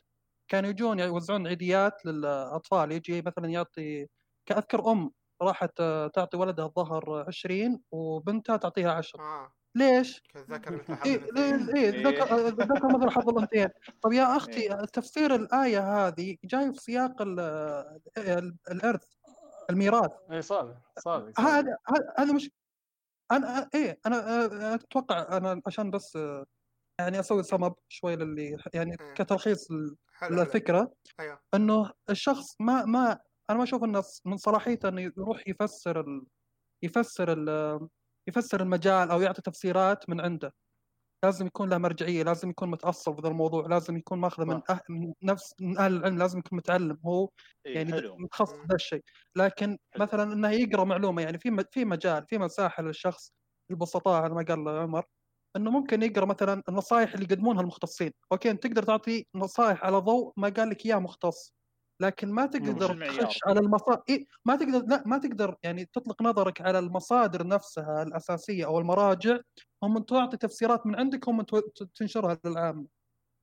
كانوا 0.51 0.71
يجون 0.71 1.01
يوزعون 1.01 1.47
عيديات 1.47 2.07
للأطفال 2.07 2.93
يجي 2.93 3.23
مثلا 3.23 3.47
يعطي 3.51 4.07
كأذكر 4.49 4.93
أم 4.93 5.13
راحت 5.43 5.81
آه، 5.81 6.09
تعطي 6.09 6.37
ولدها 6.37 6.67
الظهر 6.67 7.25
20 7.29 7.83
وبنتها 7.93 8.57
تعطيها 8.57 8.93
10 8.93 9.21
آه 9.23 9.53
ليش؟ 9.77 10.23
كذكر 10.35 10.77
مثل 10.77 10.95
حظ 10.95 11.07
الاثنين. 11.09 11.67
ليه- 11.67 11.75
إيه 11.83 12.07
ذكر 12.09 12.37
إيه. 12.39 12.49
ذكر 12.49 12.99
مثل 12.99 13.11
حظ 13.11 13.29
الأنثيين 13.29 13.69
طب 14.03 14.13
يا 14.13 14.27
إيه. 14.31 14.37
أختي 14.37 14.69
تفسير 14.93 15.35
الآية 15.35 16.07
هذه 16.07 16.37
جاي 16.45 16.73
في 16.73 16.81
سياق 16.81 17.23
ال- 17.23 17.41
ال- 18.19 18.57
الارث 18.71 19.05
الميراث 19.71 20.11
اي 20.33 20.43
صادق 20.43 20.77
صادق. 20.99 21.41
هذا 21.41 21.77
هذا- 22.19 22.33
مش 22.33 22.51
أنا 23.33 23.69
إيه 23.75 23.99
أنا 24.07 24.75
أتوقع 24.75 25.37
أنا 25.37 25.61
عشان 25.67 25.91
بس 25.91 26.19
يعني 27.01 27.21
أسوي 27.21 27.43
سم 27.43 27.65
اب 27.65 27.75
شوي 27.89 28.17
للي 28.17 28.57
يعني 28.75 28.97
إيه. 29.01 29.15
كتلخيص 29.15 29.69
للفكرة 30.31 30.93
أيوه 31.21 31.39
إنه 31.55 31.91
الشخص 32.11 32.57
ما 32.61 32.85
ما 32.85 33.19
أنا 33.51 33.59
ما 33.59 33.65
أشوف 33.65 33.85
انه 33.85 34.03
من 34.25 34.37
صلاحيته 34.37 34.89
إنه 34.89 35.01
يروح 35.01 35.49
يفسر 35.49 36.01
ال... 36.01 36.27
يفسر 36.83 37.33
ال... 37.33 37.89
يفسر 38.29 38.61
المجال 38.63 39.11
أو 39.11 39.21
يعطي 39.23 39.43
تفسيرات 39.43 40.11
من 40.11 40.21
عنده 40.21 40.55
لازم 41.25 41.47
يكون 41.47 41.71
له 41.71 41.79
مرجعية 41.79 42.23
لازم 42.23 42.51
يكون 42.51 42.71
متأصل 42.71 43.13
بهذا 43.15 43.29
الموضوع 43.29 43.67
لازم 43.67 43.97
يكون 43.97 44.19
ماخذه 44.19 44.45
من. 44.45 44.63
أه... 44.71 44.81
من 44.89 45.13
نفس 45.23 45.55
من 45.61 45.79
أهل 45.79 45.97
العلم 45.97 46.19
لازم 46.19 46.39
يكون 46.39 46.59
متعلم 46.59 46.99
هو 47.07 47.29
إيه 47.67 47.75
يعني 47.75 47.93
حلو 47.93 48.17
متخصص 48.17 48.53
مم. 48.53 48.61
بهذا 48.63 48.75
الشيء 48.75 49.03
لكن 49.37 49.79
حلو. 49.95 50.05
مثلا 50.05 50.33
إنه 50.33 50.51
يقرأ 50.51 50.85
معلومة 50.85 51.23
يعني 51.23 51.39
في 51.39 51.51
م- 51.51 51.65
في 51.73 51.85
مجال 51.85 52.25
في 52.29 52.39
مساحة 52.39 52.83
للشخص 52.83 53.33
البسطاء 53.71 54.23
على 54.23 54.35
ما 54.35 54.45
قال 54.49 54.69
عمر 54.69 55.05
إنه 55.57 55.71
ممكن 55.71 56.03
يقرأ 56.03 56.25
مثلا 56.27 56.63
النصائح 56.69 57.13
اللي 57.15 57.25
يقدمونها 57.31 57.61
المختصين 57.63 58.13
أوكي 58.33 58.51
أنت 58.51 58.63
تقدر 58.67 58.83
تعطي 58.83 59.27
نصائح 59.35 59.85
على 59.85 59.97
ضوء 59.99 60.33
ما 60.37 60.49
قال 60.49 60.71
لك 60.71 60.87
إياه 60.87 60.99
مختص 60.99 61.56
لكن 62.01 62.29
ما 62.31 62.47
تقدر؟ 62.47 63.07
تخش 63.23 63.39
على 63.47 63.61
المصادر 63.61 64.03
إيه 64.09 64.25
ما 64.45 64.57
تقدر 64.57 64.83
لا 64.87 65.03
ما 65.07 65.19
تقدر 65.19 65.57
يعني 65.63 65.85
تطلق 65.85 66.23
نظرك 66.23 66.61
على 66.61 66.79
المصادر 66.79 67.47
نفسها 67.47 68.03
الأساسية 68.03 68.65
أو 68.67 68.79
المراجع 68.79 69.39
هم 69.83 69.99
تعطي 69.99 70.37
تفسيرات 70.37 70.87
من 70.87 70.97
عندك 70.97 71.29
هم 71.29 71.43
تنشرها 71.95 72.39
للعامه 72.45 72.87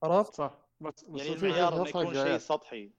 عرفت؟ 0.04 0.34
صح 0.34 0.70
بس 0.80 1.04
بس 1.04 1.22
يعني 1.22 1.36
المعيار 1.36 1.74
إنه 1.76 1.88
يكون 1.90 2.14
شيء. 2.14 2.38
سطحي 2.38 2.92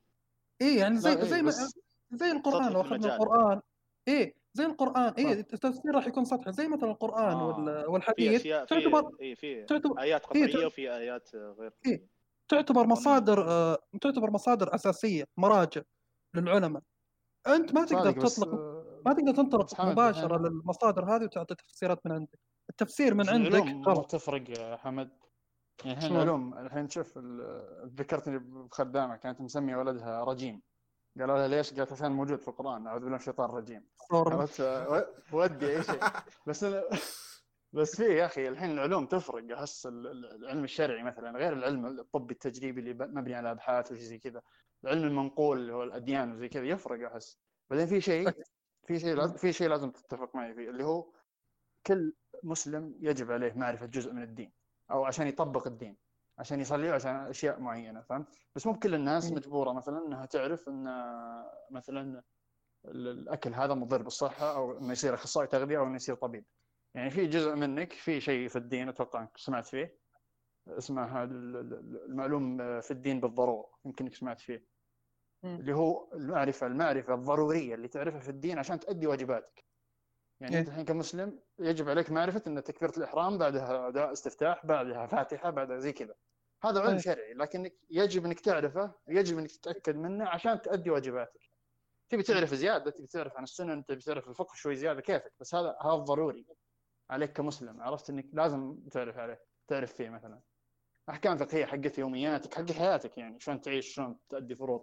إيه 0.61 0.78
يعني 0.78 0.96
زي 0.99 1.12
إيه 1.12 1.25
زي 1.25 1.42
ما 1.42 1.49
بس 1.49 1.75
زي 2.12 2.30
القرآن 2.32 2.62
سطحي 2.62 2.75
لو 2.75 2.80
أخذنا. 2.80 3.14
القرآن 3.14 3.61
إيه 4.08 4.34
زي 4.54 4.66
القرآن 4.66 5.12
إيه 5.18 5.32
التفسير 5.32 5.94
راح 5.94 6.06
يكون 6.06 6.25
سطحي 6.25 6.52
زي 6.52 6.68
مثلا 6.68 6.90
القرآن 6.90 7.32
آه. 7.37 7.46
وال- 7.46 7.82
في 7.84 7.87
والحديث 7.90 8.40
اشياء 8.40 8.64
تعتبر 8.64 9.11
في 9.16 9.20
إيه 9.23 9.34
في 9.34 9.64
تعتبر 9.64 10.00
آيات 10.00 10.37
إيه 10.37 10.46
قطعية 10.52 10.66
وفي 10.66 10.90
آيات 10.96 11.30
غير 11.34 11.73
إيه. 11.87 12.13
تعتبر. 12.48 12.86
مصادر 12.86 13.50
آه، 13.50 13.78
تعتبر 14.00 14.30
مصادر 14.30 14.74
أساسية 14.74 15.24
مراجع 15.36 15.82
للعلماء. 16.34 16.82
أنت 17.46 17.74
ما 17.74 17.84
تقدر 17.84 18.12
تطلق 18.12 18.48
آه، 18.54 19.02
ما 19.06 19.12
تقدر 19.12 19.34
تنطلق 19.34 19.80
مباشرة 19.80 20.36
الحين- 20.36 20.42
للمصادر 20.52 21.16
هذه 21.16 21.24
وتعطي 21.24 21.54
تفسيرات 21.54 22.06
من 22.06 22.12
عندك. 22.12 22.38
التفسير 22.70 23.14
من 23.14 23.28
عندك 23.28 23.86
غلط. 23.88 24.10
تفرق 24.10 24.58
يا 24.58 24.76
حمد. 24.76 25.10
يعني؟ 25.84 26.06
العلوم 26.06 26.58
الحين 26.58 26.88
شوف 26.88 27.18
ذكرتني 27.98 28.38
بخدامة 28.38 29.16
كانت 29.16 29.40
مسمية 29.40 29.76
ولدها 29.76 30.24
رجيم. 30.24 30.62
قالوا 31.20 31.36
لها 31.38 31.48
ليش؟ 31.48 31.74
قالت 31.74 31.92
عشان 31.92 32.12
موجود 32.12 32.40
في 32.40 32.48
القرآن 32.48 32.86
أعوذ 32.86 32.98
بالله 33.00 33.10
من 33.10 33.16
الشيطان 33.20 33.50
الرجيم. 33.50 33.86
عرفت 34.12 34.60
و- 34.60 35.02
ودي 35.32 35.76
أي 35.76 35.82
شيء. 35.82 36.00
بس 36.46 36.64
أنا 36.64 36.82
بس 37.74 37.96
في 37.96 38.02
يا 38.04 38.26
أخي 38.26 38.48
الحين 38.48 38.70
العلوم 38.70 39.06
تفرق. 39.06 39.36
ال- 39.36 40.26
العلم 40.42 40.64
الشرعي 40.64 41.02
مثلا 41.02 41.38
غير 41.38 41.52
العلم 41.52 41.86
الطبي 41.86 42.34
التجريبي 42.34 42.80
اللي 42.80 42.94
مبني 43.06 43.34
على 43.34 43.50
أبحاث 43.50 43.92
وشي 43.92 44.02
زي 44.04 44.18
كذا. 44.18 44.42
العلم 44.84 45.04
المنقول 45.04 45.58
اللي 45.58 45.72
هو 45.72 45.82
الأديان 45.82 46.32
وزي 46.32 46.48
كذا 46.48 46.64
يفرق 46.64 47.10
أحس 47.12 47.38
بعدين 47.70 47.86
في 47.86 48.00
شيء 48.00 48.30
في 48.86 48.98
شيء 48.98 49.14
لازم 49.14 49.36
في 49.36 49.52
شيء 49.52 49.68
لازم 49.68 49.90
تتفق 49.90 50.36
معي 50.36 50.54
فيه 50.54 50.70
اللي 50.70 50.84
هو 50.84 51.12
كل 51.86 52.12
مسلم 52.42 52.94
يجب 53.00 53.32
عليه 53.32 53.52
معرفة 53.52 53.86
جزء 53.86 54.12
من 54.12 54.22
الدين 54.22 54.52
أو 54.90 55.04
عشان 55.04 55.26
يطبق 55.26 55.66
الدين 55.66 55.96
عشان 56.38 56.60
يصلي 56.60 56.90
عشان 56.90 57.16
أشياء 57.16 57.60
معينة 57.60 58.00
فهمت؟ 58.02 58.26
بس 58.56 58.66
مو 58.66 58.72
بكل 58.72 58.94
الناس 58.94 59.30
مم. 59.30 59.36
مجبورة 59.36 59.72
مثلا 59.72 60.06
أنها 60.06 60.26
تعرف 60.26 60.68
أن 60.68 60.84
مثلا 61.70 62.22
ال- 62.84 63.08
الأكل 63.08 63.54
هذا 63.54 63.74
مضر 63.74 64.02
بالصحة 64.02 64.56
أو 64.56 64.78
أنه 64.78 64.92
يصير 64.92 65.14
أخصائي 65.14 65.46
تغذية 65.46 65.78
أو 65.78 65.86
أنه 65.86 65.96
يصير 65.96 66.14
طبيب. 66.14 66.44
يعني 66.94 67.10
في 67.10 67.26
جزء 67.26 67.54
منك 67.54 67.92
في 67.92 68.20
شيء 68.20 68.48
في 68.48 68.56
الدين 68.56 68.88
أتوقع 68.88 69.20
أنك 69.20 69.36
سمعت 69.36 69.66
فيه. 69.66 69.98
اسمه 70.68 71.22
المعلوم 71.24 72.80
في 72.80 72.90
الدين 72.90 73.20
بالضرورة 73.20 73.70
يمكن 73.84 74.04
إنك 74.04 74.14
سمعت 74.14 74.40
فيه. 74.40 74.66
مم. 75.42 75.60
اللي 75.60 75.72
هو 75.72 76.12
المعرفة 76.14 76.66
المعرفة 76.66 77.14
الضرورية 77.14 77.74
اللي 77.74 77.88
تعرفها 77.88 78.20
في 78.20 78.28
الدين 78.28 78.58
عشان 78.58 78.80
تؤدي 78.80 79.06
واجباتك. 79.06 79.64
يعني 80.40 80.54
إيه. 80.54 80.60
انت 80.60 80.68
الحين 80.68 80.84
كمسلم 80.84 81.40
يجب 81.58 81.88
عليك 81.88 82.10
معرفة 82.10 82.42
إن 82.46 82.62
تكبيرة 82.62 82.92
الإحرام 82.96 83.38
بعدها 83.38 83.90
دعاء 83.90 84.12
استفتاح 84.12 84.66
بعدها 84.66 85.06
فاتحة 85.06 85.50
بعدها 85.50 85.78
زي 85.78 85.92
كذا. 85.92 86.14
هذا 86.64 86.80
علم 86.80 86.90
إيه. 86.90 86.98
شرعي 86.98 87.34
لكنك 87.34 87.74
يجب 87.90 88.24
إنك 88.24 88.40
تعرفه 88.40 88.94
يجب 89.08 89.38
إنك 89.38 89.50
تتأكد 89.50 89.96
منه 89.96 90.28
عشان 90.28 90.62
تؤدي 90.62 90.90
واجباتك. 90.90 91.50
تبي 92.08 92.22
تعرف 92.22 92.54
زيادة 92.54 92.90
تبي 92.90 93.06
تعرف 93.06 93.36
عن 93.36 93.42
السنن 93.42 93.84
تبي 93.84 94.00
تعرف 94.00 94.28
الفقه 94.28 94.54
شوي 94.54 94.76
زيادة 94.76 95.00
كيفك؟ 95.00 95.32
بس 95.40 95.54
هذا 95.54 95.76
هذا 95.80 95.94
ضروري. 95.94 96.46
عليك 97.11 97.32
كمسلم 97.32 97.82
عرفت 97.82 98.11
إنك 98.11 98.26
لازم 98.32 98.76
تعرف 98.90 99.18
عليه 99.18 99.40
تعرف 99.68 99.92
فيه 99.92 100.08
مثلا 100.08 100.40
أحكام 101.11 101.37
فقهية 101.37 101.66
حقت 101.66 101.99
يومياتك 101.99 102.54
حق 102.54 102.73
حياتك 102.73 103.18
يعني 103.18 103.40
شلون 103.40 103.61
تعيش 103.61 103.94
شلون 103.94 104.18
تؤدي 104.28 104.54
فروض. 104.54 104.80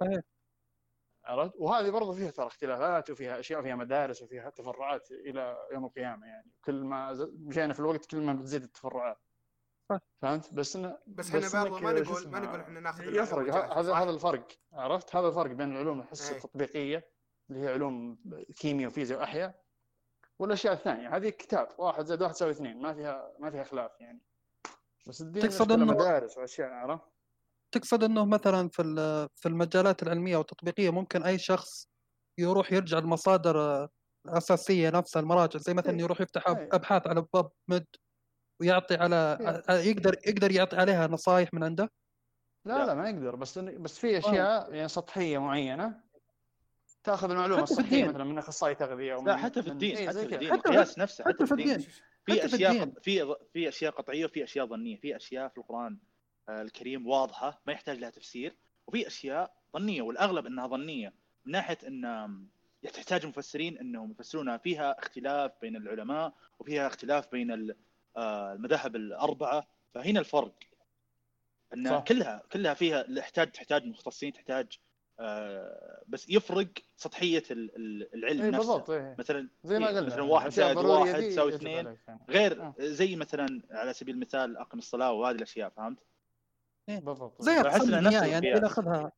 عرفت 1.25 1.53
وهذه 1.59 1.89
برضو 1.89 2.13
فيها 2.13 2.31
ترى 2.31 2.47
اختلافات 2.47 3.09
وفيها 3.09 3.39
أشياء 3.39 3.61
فيها 3.61 3.75
مدارس 3.75 4.21
وفيها 4.21 4.49
تفرعات 4.49 5.11
إلى 5.11 5.57
يوم 5.73 5.85
القيامة 5.85 6.27
يعني 6.27 6.51
كل 6.65 6.83
ما 6.83 7.13
ز- 7.13 7.31
مشينا 7.39 7.73
في 7.73 7.79
الوقت 7.79 8.05
كل 8.05 8.17
ما 8.21 8.33
بتزيد 8.33 8.63
التفرعات 8.63 9.17
صح. 9.89 9.99
فهمت 10.21 10.53
بس 10.53 10.75
انه 10.75 10.97
بس 11.07 11.35
إحنا 11.35 11.61
إنك 11.67 11.81
ما 11.83 11.91
نقول 11.91 12.29
ما 12.31 12.39
نقول 12.39 12.59
إحنا 12.59 12.79
ناخذ 12.79 13.03
يفرق 13.15 13.55
هذا؟ 13.55 13.93
هذا 13.93 14.09
الفرق 14.09 14.47
عرفت 14.73 15.15
هذا 15.15 15.27
الفرق 15.27 15.51
بين 15.51 15.71
العلوم 15.71 15.99
الحس 15.99 16.31
أي. 16.31 16.37
التطبيقية 16.37 17.09
اللي 17.49 17.61
هي 17.61 17.73
علوم 17.73 18.17
كيمياء 18.59 18.87
وفيزياء 18.89 19.19
واحياء 19.19 19.60
والأشياء 20.41 20.73
الثانية 20.73 21.15
هذه 21.15 21.29
كتاب 21.29 21.67
واحد 21.77 22.05
زائد 22.05 22.21
واحد 22.21 22.33
يساوي 22.33 22.51
اثنين 22.51 22.81
ما 22.81 22.93
فيها 22.93 23.31
ما 23.39 23.51
فيها 23.51 23.63
خلاف 23.63 23.91
يعني 23.99 24.21
بس 25.07 25.21
الدين 25.21 25.43
تقصد 25.43 25.71
إنه- 25.71 25.79
مدارس 25.79 26.37
وأشياء 26.37 26.69
عرفت 26.69 27.03
تقصد 27.71 28.03
إنه 28.03 28.25
مثلا 28.25 28.69
في 28.69 28.83
في 29.35 29.49
المجالات 29.49 30.03
العلمية 30.03 30.37
والتطبيقيه 30.37 30.89
ممكن 30.89 31.23
أي 31.23 31.39
شخص 31.39 31.87
يروح 32.37 32.71
يرجع 32.71 32.97
المصادر 32.97 33.87
الأساسية 34.25 34.89
نفسها 34.89 35.19
المراجع 35.19 35.59
زي 35.59 35.73
مثلا 35.73 35.95
إيه. 35.95 35.99
يروح 35.99 36.21
يفتح 36.21 36.47
إيه. 36.47 36.69
أبحاث 36.73 37.07
على 37.07 37.25
باب 37.33 37.51
مد 37.67 37.85
ويعطي 38.61 38.95
على 38.95 39.37
إيه. 39.69 39.75
يقدر 39.75 40.15
يقدر 40.27 40.51
يعطي 40.51 40.75
عليها 40.75 41.07
نصائح 41.07 41.53
من 41.53 41.63
عنده 41.63 41.91
لا 42.65 42.73
لا. 42.73 42.85
لا 42.85 42.93
ما 42.93 43.09
يقدر 43.09 43.35
بس 43.35 43.59
بس 43.59 43.99
في 43.99 44.17
أشياء 44.17 44.73
يعني 44.73 44.87
سطحية 44.87 45.37
معينة 45.37 46.10
تاخذ 47.03 47.31
المعلومة 47.31 47.61
حتى 47.61 47.65
في 47.65 47.71
الصحية 47.81 47.95
الدين. 47.97 48.07
مثلا 48.09 48.23
من 48.23 48.37
أخصائي 48.37 48.75
تغذية 48.75 49.13
أو 49.13 49.25
لا 49.25 49.35
من 49.35 49.41
حتى 49.41 49.61
في 49.63 49.67
من- 49.69 49.73
الدين 49.73 49.97
إيه 49.97 50.07
حتى 50.07 50.13
زي 50.17 50.27
في. 50.27 50.35
الدين. 50.35 50.51
حتى 50.51 50.61
في- 50.61 50.67
القياس 50.69 50.99
نفسه 50.99 51.23
حتى 51.23 51.45
في 51.45 51.51
الدين. 51.51 51.79
في 51.79 51.91
حتى 52.31 52.45
أشياء 52.45 52.89
في 53.01 53.35
في 53.53 53.67
أشياء 53.69 53.91
قطعية 53.91 54.25
وفي 54.25 54.43
أشياء 54.43 54.65
ظنية. 54.65 54.95
في 54.97 55.15
أشياء 55.15 55.47
في 55.47 55.57
القرآن 55.57 55.97
آه، 56.49 56.61
الكريم 56.61 57.07
واضحة 57.07 57.61
ما 57.67 57.73
يحتاج 57.73 57.97
لها 57.99 58.09
تفسير. 58.09 58.55
وفي 58.87 59.07
أشياء 59.07 59.53
ظنية 59.77 60.01
والأغلب 60.01 60.45
إنها 60.45 60.67
ظنية 60.67 61.13
من 61.45 61.51
ناحية 61.51 61.77
إن 61.87 62.47
تحتاج 62.93 63.25
مفسرين 63.25 63.77
إنهم 63.77 64.11
يفسرونها 64.11 64.57
فيها 64.57 64.99
اختلاف 64.99 65.51
بين 65.61 65.75
العلماء 65.75 66.33
وفيها 66.59 66.87
اختلاف 66.87 67.31
بين 67.31 67.73
آه، 68.17 68.53
المذاهب 68.53 68.95
الأربعة. 68.95 69.67
فهنا 69.93 70.19
الفرق 70.19 70.53
إن 71.73 71.89
صح. 71.89 72.03
كلها 72.03 72.43
كلها 72.51 72.73
فيها 72.73 73.01
تحتاج 73.01 73.51
تحتاج 73.51 73.85
مختصين 73.85 74.33
تحتاج 74.33 74.79
بس 76.07 76.29
يفرق 76.29 76.67
سطحية 76.97 77.43
ال- 77.51 77.75
ال- 77.75 78.13
العلم 78.15 78.41
اي 78.41 78.51
نفسه 78.51 78.57
بالضبط 78.57 78.89
إيه. 78.89 79.15
مثلا 79.19 79.49
زي 79.63 79.79
ما 79.79 79.87
إيه، 79.89 79.95
قلنا 79.95 80.07
مثلا 80.07 80.23
واحد 80.23 80.49
زائد 80.51 80.77
واحد 80.77 81.19
يساوي 81.23 81.55
اثنين. 81.55 81.97
غير 82.29 82.61
آه. 82.61 82.75
زي 82.79 83.15
مثلا 83.15 83.61
على 83.71 83.93
سبيل 83.93 84.15
المثال 84.15 84.57
أقم 84.57 84.77
الصلاة 84.77 85.11
وهذه 85.11 85.35
الأشياء 85.35 85.69
فهمت؟ 85.69 85.99
بالضبط 86.87 87.41
زي 87.41 87.51
أقسام 87.59 87.93
المياه 87.93 88.25
يعني. 88.25 88.51
ناخذها 88.51 89.11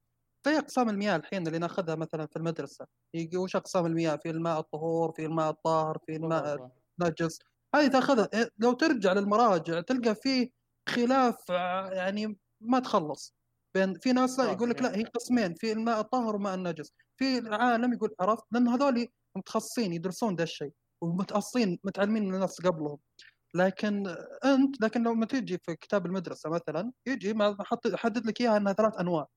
زي 0.46 0.58
أقسام 0.58 0.90
المياه 0.90 1.16
الحين 1.16 1.48
اللي 1.48 1.60
ناخذها 1.60 1.96
مثلا 1.96 2.26
في 2.26 2.36
المدرسة 2.36 2.88
يجي 3.14 3.38
وش 3.38 3.56
أقسام 3.56 3.86
المياه 3.86 4.16
في 4.16 4.30
الماء 4.30 4.60
الطهور 4.60 5.12
في 5.12 5.26
الماء 5.26 5.50
الطاهر 5.50 5.98
في 6.06 6.16
الماء. 6.16 6.72
النجس 7.02 7.40
هذه 7.76 7.88
تاخذها 7.88 8.30
إيه، 8.34 8.50
لو 8.58 8.74
ترجع 8.74 9.14
للمراجع 9.14 9.82
تلقى 9.82 10.16
فيه 10.16 10.50
خلاف 10.90 11.52
ع- 11.52 11.94
يعني 11.94 12.38
ما 12.62 12.80
تخلص 12.80 13.36
بين 13.74 13.94
في 13.94 14.14
ناس 14.14 14.40
يقول 14.40 14.70
لك 14.70 14.82
لا 14.82 14.90
يعني. 14.90 15.04
هي 15.04 15.08
قسمين 15.08 15.54
في 15.54 15.72
الماء 15.72 16.00
الطاهر 16.00 16.34
والماء 16.34 16.56
النجس 16.56 16.94
في 17.18 17.38
العالم 17.38 17.94
يقول 17.94 18.16
عرفت؟ 18.20 18.44
لأن 18.52 18.68
هذول 18.68 19.08
متخصصين 19.38 19.94
يدرسون 19.94 20.36
ده 20.36 20.44
الشيء 20.44 20.72
ومتأصلين 21.02 21.80
متعلمين 21.84 22.28
من 22.28 22.36
الناس 22.36 22.62
قبلهم. 22.62 22.98
لكن 23.56 24.16
أنت 24.46 24.82
لكن 24.82 25.04
لو 25.04 25.14
ما 25.14 25.26
تجي 25.26 25.58
في 25.58 25.76
كتاب 25.76 26.06
المدرسة 26.06 26.50
مثلا 26.50 26.92
يجي 27.06 27.36
يحدد 27.86 28.26
لك 28.26 28.42
إياها 28.42 28.58
إنها 28.58 28.74
ثلاث 28.74 28.98
أنواع. 29.00 29.28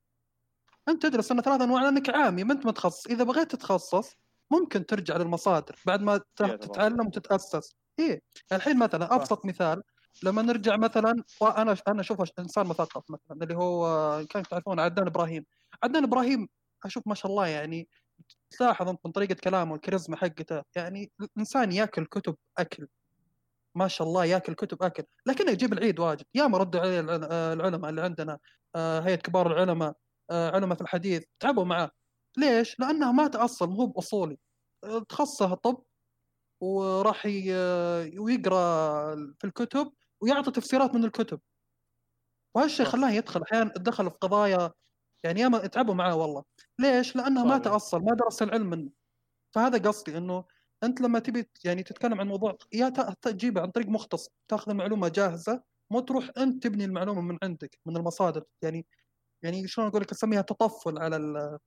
أنت 0.89 1.03
تدرس 1.03 1.31
إنها 1.31 1.43
ثلاث 1.43 1.61
أنواع 1.61 1.83
لأنك 1.83 2.11
عامي 2.11 2.45
ما 2.45 2.53
أنت 2.53 2.67
متخصص. 2.67 3.07
إذا 3.07 3.25
بغيت 3.25 3.51
تتخصص 3.51 4.15
ممكن 4.51 4.87
ترجع 4.87 5.17
للمصادر 5.17 5.79
بعد 5.87 6.03
ما 6.03 6.21
فيها 6.37 6.57
تتعلم 6.57 7.07
وتتأسس. 7.07 7.77
إيه 7.99 8.23
الحين 8.53 8.79
مثلا. 8.79 9.15
أبسط 9.15 9.47
مثال 9.47 9.83
لما 10.23 10.43
نرجع 10.43 10.77
مثلا 10.77 11.25
وأنا 11.41 11.77
أنا 11.89 12.01
اشوفه 12.01 12.25
إنسان 12.39 12.67
مثقف 12.67 13.11
مثلا 13.11 13.43
اللي 13.43 13.55
هو 13.57 13.87
كان 14.31 14.43
تعرفون 14.43 14.81
عدنان 14.81 15.07
إبراهيم. 15.07 15.45
عدنان 15.83 16.05
إبراهيم 16.05 16.49
أشوف 16.85 17.03
ما 17.07 17.15
شاء 17.15 17.31
الله 17.33 17.47
يعني 17.47 17.89
تلاحظ 18.51 18.89
أنت 18.89 19.01
من 19.05 19.13
طريقة 19.13 19.35
كلامه 19.35 19.75
الكاريزما 19.75 20.17
حقته 20.17 20.63
يعني 20.77 21.13
الانسان 21.21 21.73
ياكل 21.73 22.05
كتب 22.07 22.37
أكل. 22.59 22.87
ما 23.75 23.89
شاء 23.89 24.07
الله 24.09 24.25
ياكل 24.25 24.55
كتب 24.55 24.83
أكل. 24.83 25.03
لكنه 25.27 25.51
يجيب 25.53 25.73
العيد 25.73 26.01
واجد. 26.01 26.25
يا 26.35 26.47
ما 26.47 26.59
ردوا 26.59 26.81
عليه 26.81 27.01
الع- 27.01 27.53
العلماء 27.53 27.91
اللي 27.91 28.01
عندنا 28.03 28.39
آه، 28.77 29.01
هيئة 29.01 29.15
كبار 29.17 29.47
العلماء 29.47 29.95
آه، 30.31 30.51
علماء 30.51 30.75
في 30.77 30.81
الحديث 30.83 31.25
تعبوا 31.41 31.65
معاه. 31.65 31.91
ليش؟ 32.37 32.81
لأنه 32.81 33.13
ما 33.13 33.29
تأصل 33.29 33.69
مو 33.71 33.87
بأصولي. 33.87 34.39
تخصصه 35.09 35.55
طب 35.55 35.83
وراح 36.61 37.27
ويقرأ 38.19 39.15
في 39.39 39.45
الكتب 39.45 39.93
ويعطي 40.21 40.51
تفسيرات 40.51 40.95
من 40.95 41.05
الكتب 41.05 41.41
وهالشيء. 42.55 42.87
خلاه 42.87 43.11
يدخل 43.11 43.43
أحيانا 43.43 43.73
دخل 43.77 44.11
في 44.11 44.17
قضايا 44.21 44.73
يعني 45.25 45.41
ياما 45.41 45.67
تعبوا 45.67 45.95
معاه 45.95 46.15
والله 46.17 46.45
ليش؟ 46.79 47.17
لأنه 47.17 47.45
ما. 47.45 47.59
تأصل 47.59 48.03
ما 48.05 48.15
درس 48.15 48.43
العلم 48.43 48.71
منه 48.71 48.91
فهذا 49.55 49.89
قصدي 49.89 50.19
إنه 50.19 50.45
أنت 50.83 51.01
لما 51.01 51.19
تبي 51.19 51.51
يعني 51.65 51.83
تتكلم 51.83 52.21
عن 52.21 52.29
موضوع 52.29 52.57
يا 52.73 52.89
تجيبه 53.23 53.61
عن 53.61 53.71
طريق 53.71 53.89
مختص 53.89 54.29
تأخذ 54.49 54.71
المعلومه 54.71 55.09
جاهزة 55.09 55.63
مو 55.91 56.01
تروح 56.01 56.31
أنت 56.39 56.63
تبني 56.63 56.85
المعلومة 56.85 57.21
من 57.21 57.39
عندك 57.43 57.79
من 57.87 57.97
المصادر 57.97 58.45
يعني 58.63 58.87
يعني 59.43 59.69
شلون 59.69 59.87
أقول 59.89 60.03
لك 60.03 60.13
أسميها 60.13 60.43
تطفل 60.43 60.99
على 60.99 61.17
ال... 61.17 61.59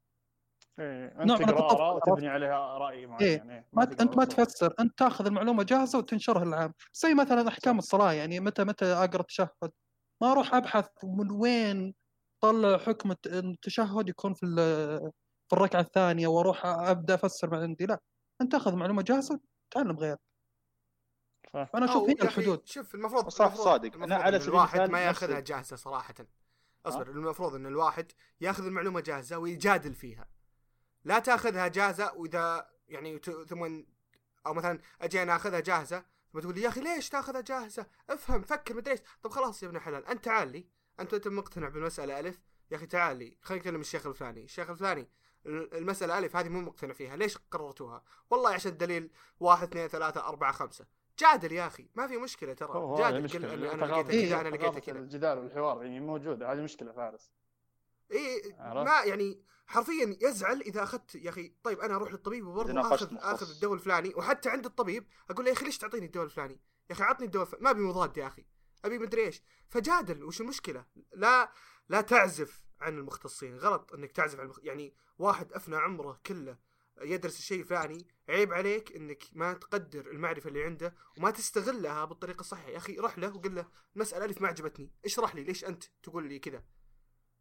إيه. 0.80 1.14
نوع 1.26 1.38
أنت 1.38 1.42
من 1.42 1.48
تقرا 1.48 1.60
التطفل، 1.66 1.82
اراء 1.82 1.94
عرفت؟ 1.94 2.08
وتبني 2.08 2.28
عليها 2.28 2.78
رأي 2.78 3.06
معين 3.08 3.22
إيه. 3.22 3.38
يعني 3.38 3.68
ما 3.74 3.84
أنت 3.84 4.18
ما. 4.18 4.26
تفسر 4.26 4.74
أنت 4.80 5.00
تاخذ 5.00 5.26
المعلومة 5.26 5.64
جاهزة 5.64 5.98
وتنشرها 5.98 6.46
للعام 6.46 6.74
زي 6.94 7.14
مثلا 7.14 7.48
أحكام. 7.48 7.78
الصلاة 7.78 8.14
يعني 8.14 8.40
متى 8.40 8.64
متى 8.64 8.86
أقرأ 8.86 9.22
التشهد 9.22 9.72
ما 10.22 10.32
أروح 10.32 10.56
أبحث 10.56 10.88
من 11.04 11.32
وين 11.32 11.94
طلع 12.42 12.78
حكم 12.78 13.12
الت- 13.12 13.28
التشهد 13.28 14.10
يكون 14.10 14.34
في 14.34 14.46
ال- 14.46 15.12
في 15.50 15.54
الركعة 15.54 15.82
الثانية 15.82 16.28
وأروح 16.28 16.66
أبدأ 16.66 17.16
أفسر 17.16 17.50
من 17.52 17.58
عندي 17.58 17.86
لا 17.86 18.00
أنت 18.42 18.52
تاخذ 18.52 18.76
معلومة 18.76 19.02
جاهزة 19.02 19.40
وتعلم 19.72 19.98
غير 19.98 20.18
صح. 21.54 21.70
فانا 21.74 21.86
أشوف 21.86 22.10
هنا 22.10 22.24
الحدود 22.24 22.62
شوف 22.68 22.96
المفروض 22.96 23.28
صح، 23.30 23.46
المفروض- 23.46 23.64
صادق. 23.66 23.94
المفروض 23.94 24.12
على 24.22 24.36
إن 24.36 24.42
سبيل 24.42 24.54
الواحد 24.54 24.90
ما 24.90 25.00
ياخذها 25.00 25.40
جاهزة 25.40 25.76
صراحة 25.76 26.14
أصبر 26.86 27.10
المفروض 27.10 27.56
إن 27.56 27.66
الواحد 27.66 28.12
ياخذ 28.42 28.66
المعلومة 28.66 29.00
جاهزة 29.00 29.38
ويجادل 29.38 29.94
فيها 29.94 30.28
لا 31.10 31.20
تاخذها 31.20 31.68
جاهزة 31.68 32.14
وإذا 32.14 32.70
يعني 32.88 33.18
ثم 33.48 33.84
أو 34.46 34.54
مثلا 34.54 34.80
أجي 35.02 35.24
أنا 35.24 35.36
أخذها 35.36 35.60
جاهزة 35.60 36.06
ثم 36.34 36.40
تقول 36.40 36.56
لي 36.56 36.62
يا 36.62 36.68
أخي 36.70 36.82
ليش 36.82 37.10
تاخذها 37.10 37.42
جاهزة؟ 37.42 37.86
افهم 38.10 38.42
فكر 38.42 38.76
مدري 38.76 38.92
إيش. 38.92 39.00
طب 39.24 39.30
خلاص 39.30 39.64
يا 39.64 39.68
ابن 39.68 39.78
الحلال 39.78 40.06
أنت 40.06 40.26
تعال 40.26 40.52
لي. 40.52 40.68
أنت 41.00 41.14
أنت 41.14 41.28
مقتنع 41.28 41.70
بالمسألة 41.70 42.20
ألف؟ 42.20 42.40
يا 42.72 42.78
أخي 42.78 42.86
تعال 42.86 43.18
لي. 43.18 43.38
خلينا 43.42 43.64
نكلم 43.64 43.82
الشيخ 43.82 44.08
الفلاني. 44.08 44.44
الشيخ 44.44 44.70
الفلاني 44.70 45.10
ال- 45.46 45.74
المسألة 45.78 46.18
ألف 46.18 46.36
هذه 46.36 46.50
مو 46.50 46.62
مقتنع 46.62 46.94
فيها. 46.94 47.16
ليش 47.16 47.38
قررتوها؟ 47.52 48.04
والله 48.30 48.50
عشان 48.54 48.72
الدليل 48.72 49.12
واحد 49.40 49.68
اثنين 49.68 49.88
ثلاثة 49.88 50.28
أربعة 50.28 50.52
خمسة. 50.52 50.86
جادل 51.20 51.52
يا 51.52 51.68
أخي. 51.68 51.90
ما 51.96 52.08
في 52.08 52.18
مشكلة 52.18 52.54
ترى. 52.54 52.96
جادل 52.98 53.28
قل 53.28 53.30
ثقافة- 53.30 53.46
لقيته 53.46 54.10
كذا 54.10 54.28
ثقافة 54.28 54.50
لقيته 54.50 54.80
كذا 54.80 55.00
الجدال 55.00 55.38
والحوار 55.38 55.84
يعني 55.84 56.00
موجودة. 56.00 56.52
هذه 56.54 56.62
مشكلة 56.62 56.92
فارس. 56.92 57.32
اي؟ 58.12 58.56
ما 58.60 59.02
يعني 59.06 59.44
حرفيا 59.70 60.18
يزعل 60.22 60.62
إذا 60.62 60.84
أخذت 60.84 61.16
يا 61.16 61.30
أخي 61.30 61.54
طيب 61.64 61.80
أنا 61.80 61.96
أروح 61.96 62.12
للطبيب 62.12 62.48
وبرضه 62.48 62.82
أخذ. 62.82 63.18
آخذ 63.18 63.50
الدواء 63.50 63.74
الفلاني 63.74 64.14
وحتى 64.16 64.50
عند 64.50 64.66
الطبيب 64.66 65.08
أقول 65.30 65.46
له 65.46 65.52
يا 65.52 65.56
أخي 65.56 65.66
ليش 65.66 65.78
تعطيني 65.78 66.06
الدواء 66.06 66.26
الفلاني؟ 66.26 66.60
يا 66.90 66.96
أخي 66.96 67.04
عطني 67.04 67.26
الدواء 67.26 67.46
الفلاني 67.46 67.64
ما 67.64 67.70
أبي 67.70 67.82
مضاد 67.82 68.18
يا 68.18 68.28
أخي 68.28 68.46
أبي 68.86 69.00
مدري 69.00 69.26
إيش 69.26 69.42
فجادل 69.68 70.24
وش 70.24 70.42
المشكلة؟ 70.42 70.86
لا 71.14 71.52
لا 71.90 72.02
تعزف 72.02 72.66
عن 72.82 72.98
المختصين 72.98 73.58
غلط 73.58 73.94
إنك 73.94 74.12
تعزف 74.12 74.40
عن 74.40 74.46
المخ... 74.46 74.60
يعني 74.64 74.94
واحد 75.20 75.54
أفنى 75.54 75.76
عمره 75.76 76.20
كله 76.26 76.58
يدرس 77.02 77.40
الشيء 77.40 77.60
الفلاني 77.60 78.08
عيب 78.30 78.54
عليك 78.54 78.96
إنك 78.96 79.24
ما 79.32 79.54
تقدر 79.54 80.12
المعرفة 80.12 80.48
اللي 80.48 80.64
عنده 80.64 80.96
وما 81.18 81.32
تستغلها 81.32 82.06
بالطريقة 82.06 82.42
الصحيحة 82.42 82.70
يا 82.70 82.78
أخي 82.78 82.96
روح 82.96 83.18
له 83.18 83.36
وقل 83.36 83.56
له 83.56 83.68
المساله 83.96 84.26
ألف 84.26 84.42
ما 84.42 84.48
عجبتني 84.48 84.92
اشرح 85.06 85.36
لي 85.36 85.44
ليش 85.44 85.66
أنت 85.66 85.84
تقول 86.04 86.30
لي 86.30 86.40
كذا 86.40 86.64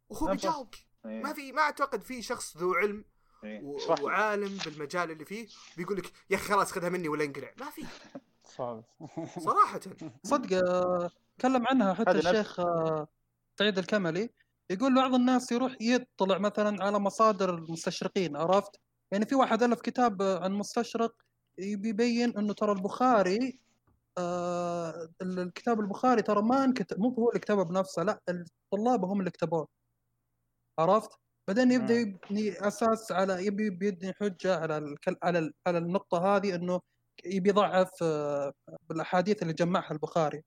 وهو. 0.09 0.27
بيجاوبك 0.27 0.88
إيه. 1.05 1.23
ما 1.23 1.33
في 1.33 1.51
ما 1.51 1.61
أعتقد 1.61 2.01
في 2.03 2.21
شخص 2.21 2.57
ذو 2.57 2.73
علم. 2.73 3.05
و- 3.43 3.77
لي. 3.77 4.03
وعالم 4.03 4.57
بالمجال 4.65 5.11
اللي 5.11 5.25
فيه 5.25 5.47
بيقول 5.77 5.97
لك 5.97 6.13
يا 6.29 6.35
أخي 6.35 6.47
خلاص 6.53 6.71
خذها 6.71 6.89
مني 6.89 7.09
ولا 7.09 7.23
انقلع 7.23 7.51
ما 7.59 7.69
في. 7.69 7.85
صعب 8.57 8.83
صراحة. 9.39 9.79
صدق 10.23 10.57
آه، 10.69 11.09
تكلم 11.37 11.67
عنها 11.67 11.93
حتى 11.93 12.11
الشيخ 12.11 12.59
آه، 12.59 13.07
سعيد 13.59 13.77
الكملي. 13.77 14.29
يقول 14.69 14.95
بعض 14.95 15.13
الناس 15.13 15.51
يروح 15.51 15.75
يطلع 15.81 16.37
مثلا 16.37 16.83
على 16.83 16.99
مصادر 16.99 17.55
المستشرقين 17.55 18.35
عرفت؟ 18.37 18.79
يعني 19.11 19.25
في 19.25 19.35
واحد 19.35 19.63
ألف 19.63 19.81
كتاب 19.81 20.21
آه، 20.21 20.43
عن 20.43 20.53
مستشرق 20.53 21.15
بيبين 21.57 22.37
إنه 22.37 22.53
ترى 22.53 22.71
البخاري 22.71 23.59
آه 24.17 25.09
ال- 25.21 25.39
الكتاب 25.39 25.79
البخاري 25.79 26.21
ترى 26.21 26.41
ما 26.41 26.63
انكتب 26.63 26.99
مو 26.99 27.09
هو 27.09 27.29
اللي 27.29 27.39
كتبه 27.39 27.63
بنفسه 27.63 28.03
لا 28.03 28.21
الطلاب 28.29 29.05
هم 29.05 29.19
اللي 29.19 29.31
كتبوه. 29.31 29.67
عرفت؟ 30.79 31.09
بعدين 31.47 31.71
يبدأ. 31.71 31.93
يبني 31.93 32.67
أساس 32.67 33.11
على 33.11 33.45
يبي 33.45 33.69
بيبني 33.69 34.13
حجة 34.13 34.57
على 34.57 34.77
الكل 34.77 35.15
على 35.23 35.39
ال- 35.39 35.53
على 35.67 35.77
النقطة 35.77 36.35
هذه 36.35 36.55
إنه 36.55 36.79
يبي 37.25 37.49
يضعف 37.49 37.89
آه، 38.01 38.53
بالأحاديث 38.89 39.41
اللي 39.41 39.53
جمعها 39.53 39.91
البخاري. 39.91 40.43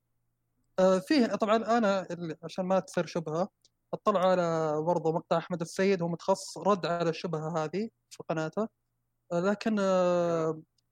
آه، 0.79 0.99
فيه 0.99 1.25
طبعا 1.25 1.55
أنا 1.77 2.07
عشان 2.43 2.65
ما 2.65 2.79
تصير 2.79 3.05
شبهة 3.05 3.47
أطلع 3.93 4.29
على 4.31 4.75
برضه 4.81 5.11
مقطع 5.11 5.37
أحمد 5.37 5.61
السيد 5.61 6.01
هو 6.01 6.07
متخصص 6.07 6.57
رد 6.57 6.85
على 6.85 7.09
الشبهة 7.09 7.63
هذه 7.63 7.89
في 8.09 8.23
قناته. 8.29 8.67
آه، 9.31 9.39
لكن 9.39 9.77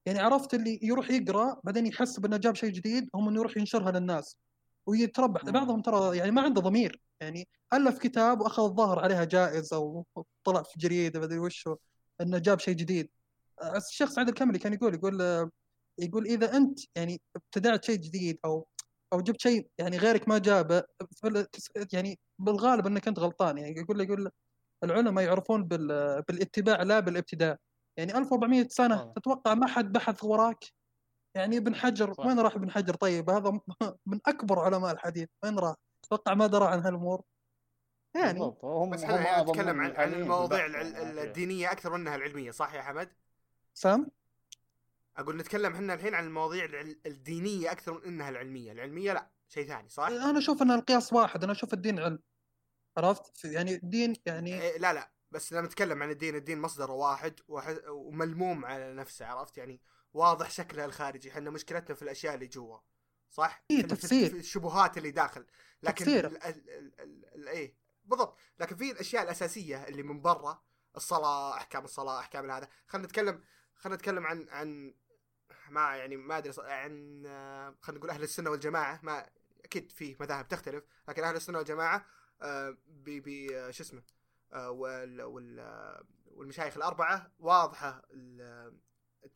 يعني 0.05 0.19
عرفت 0.19 0.53
اللي 0.53 0.79
يروح 0.83 1.09
يقرأ 1.11 1.61
بعدين 1.63 1.85
يحس 1.87 2.19
بإنه 2.19 2.37
جاب 2.37 2.55
شيء 2.55 2.69
جديد 2.69 3.09
هم 3.15 3.27
إنه 3.27 3.39
يروح 3.39 3.57
ينشرها 3.57 3.91
للناس. 3.91 4.37
ويتربح 4.85 5.45
مم. 5.45 5.51
بعضهم 5.51 5.81
ترى 5.81 6.17
يعني 6.17 6.31
ما 6.31 6.41
عنده 6.41 6.61
ضمير. 6.61 7.01
يعني 7.21 7.47
ألف 7.73 7.97
كتاب 7.99 8.41
وأخذ 8.41 8.63
الظاهر 8.63 8.99
عليها 8.99 9.23
جائزة 9.23 9.77
وطلع 10.15 10.63
في 10.63 10.79
جريدة 10.79 11.19
ما 11.19 11.25
أدري 11.25 11.39
وشو 11.39 11.75
إنه 12.21 12.37
جاب 12.37 12.59
شيء 12.59 12.73
جديد. 12.75 13.09
الشيخ 13.75 14.09
سعد 14.09 14.27
الكملي 14.29 14.59
كان 14.59 14.73
يقول 14.73 14.93
يقول 14.93 15.49
يقول 15.99 16.25
إذا 16.25 16.57
أنت 16.57 16.79
يعني 16.95 17.21
ابتدعت 17.35 17.85
شيء 17.85 17.95
جديد 17.97 18.39
أو 18.45 18.67
أو 19.13 19.21
جبت 19.21 19.41
شيء 19.41 19.67
يعني 19.77 19.97
غيرك 19.97 20.27
ما 20.27 20.37
جابه 20.37 20.83
يعني 21.93 22.19
بالغالب 22.39 22.87
إنك 22.87 23.07
أنت 23.07 23.19
غلطان. 23.19 23.57
يعني 23.57 23.79
يقول 23.79 24.01
يقول 24.01 24.31
العلماء 24.83 25.23
يعرفون 25.23 25.63
بال- 25.63 26.21
بالاتباع 26.21 26.83
لا 26.83 26.99
بالابتداء. 26.99 27.57
يعني 27.97 28.17
1400 28.17 28.67
سنة 28.67 28.95
آه. 28.95 29.13
تتوقع 29.15 29.53
ما 29.53 29.67
حد 29.67 29.91
بحث 29.91 30.23
وراك؟ 30.23 30.65
يعني 31.35 31.57
ابن 31.57 31.75
حجر 31.75 32.13
صح. 32.13 32.25
وين 32.25 32.39
راح 32.39 32.55
ابن 32.55 32.71
حجر 32.71 32.95
طيب 32.95 33.29
هذا 33.29 33.59
من 34.05 34.19
أكبر 34.25 34.59
علماء 34.59 34.91
الحديث 34.91 35.29
وين 35.43 35.59
راح؟ 35.59 35.75
أتوقع 36.03 36.33
ما 36.33 36.47
درى 36.47 36.65
عن 36.65 36.79
هالامور 36.79 37.21
يعني 38.15 38.39
بالضبط 38.39 38.65
هم 38.65 38.89
بس 38.89 39.03
هم 39.03 39.05
إحنا 39.05 39.15
الحين 39.21 39.33
أعظم 39.33 39.51
نتكلم 39.51 39.77
من 39.77 39.95
عن 39.95 40.13
المواضيع 40.13 40.65
يعني. 40.67 41.21
الدينية 41.21 41.71
أكثر 41.71 41.97
منها 41.97 42.15
العلمية 42.15 42.51
صح 42.51 42.73
يا 42.73 42.81
حمد؟ 42.81 43.11
سام 43.73 44.07
أقول 45.17 45.37
نتكلم 45.37 45.73
إحنا 45.73 45.93
الحين 45.93 46.15
عن 46.15 46.23
المواضيع 46.25 46.65
الدينية 47.05 47.71
أكثر 47.71 47.93
من 47.93 48.03
إنها 48.03 48.29
العلمية، 48.29 48.71
العلمية 48.71 49.13
لا 49.13 49.29
شيء 49.49 49.67
ثاني 49.67 49.89
صح؟ 49.89 50.03
أنا 50.03 50.37
أشوف 50.39 50.61
أن 50.61 50.71
القياس 50.71 51.13
واحد 51.13 51.43
أنا 51.43 51.51
أشوف 51.51 51.73
الدين 51.73 51.99
علم 51.99 52.19
عرفت 52.97 53.45
يعني 53.45 53.75
الدين 53.75 54.13
يعني 54.25 54.61
إيه 54.61 54.77
لا 54.77 54.93
لا 54.93 55.11
بس 55.31 55.53
لما 55.53 55.61
نتكلم 55.61 56.03
عن 56.03 56.09
الدين 56.09 56.35
الدين 56.35 56.61
مصدره 56.61 56.91
واحد 56.93 57.39
وح- 57.47 57.77
وملموم 57.89 58.65
على 58.65 58.93
نفسه 58.93 59.25
عرفت 59.25 59.57
يعني 59.57 59.81
واضح 60.13 60.51
شكله 60.51 60.85
الخارجي 60.85 61.31
إحنا 61.31 61.49
مشكلتنا 61.49 61.95
في 61.95 62.01
الأشياء 62.01 62.35
اللي 62.35 62.47
جوا 62.47 62.77
صح؟ 63.29 63.63
إيه، 63.71 63.81
تفسير. 63.81 64.29
في 64.29 64.37
الشبهات 64.37 64.97
اللي 64.97 65.11
داخل 65.11 65.45
لكن 65.83 66.05
إيه 67.47 67.75
بالضبط 68.05 68.37
لكن 68.59 68.75
في 68.75 68.91
الأشياء 68.91 69.23
الأساسية 69.23 69.83
اللي 69.83 70.03
من 70.03 70.21
برا 70.21 70.63
الصلاة 70.95 71.57
أحكام 71.57 71.83
الصلاة 71.83 72.19
أحكام 72.19 72.51
هذا 72.51 72.69
خلينا 72.87 73.07
نتكلم 73.07 73.43
خلينا 73.75 73.95
نتكلم 73.95 74.25
عن 74.25 74.49
عن 74.49 74.93
ما 75.69 75.95
يعني 75.95 76.17
ما 76.17 76.37
أدري 76.37 76.53
عن 76.57 77.23
خلينا 77.81 77.99
نقول 77.99 78.09
أهل 78.09 78.23
السنة 78.23 78.49
والجماعة 78.49 78.99
ما 79.03 79.29
أكيد 79.65 79.91
في 79.91 80.17
مذاهب 80.19 80.47
تختلف 80.47 80.83
لكن 81.09 81.23
أهل 81.23 81.35
السنة 81.35 81.57
والجماعة 81.57 82.05
آه، 82.41 82.77
ب 82.87 83.09
ب 83.09 83.51
آه، 83.51 83.71
شو 83.71 83.83
اسمه 83.83 84.03
آه، 84.53 84.71
وال 84.71 85.21
وال 85.21 86.03
والمشايخ 86.25 86.77
الأربعة 86.77 87.31
واضحة 87.39 88.01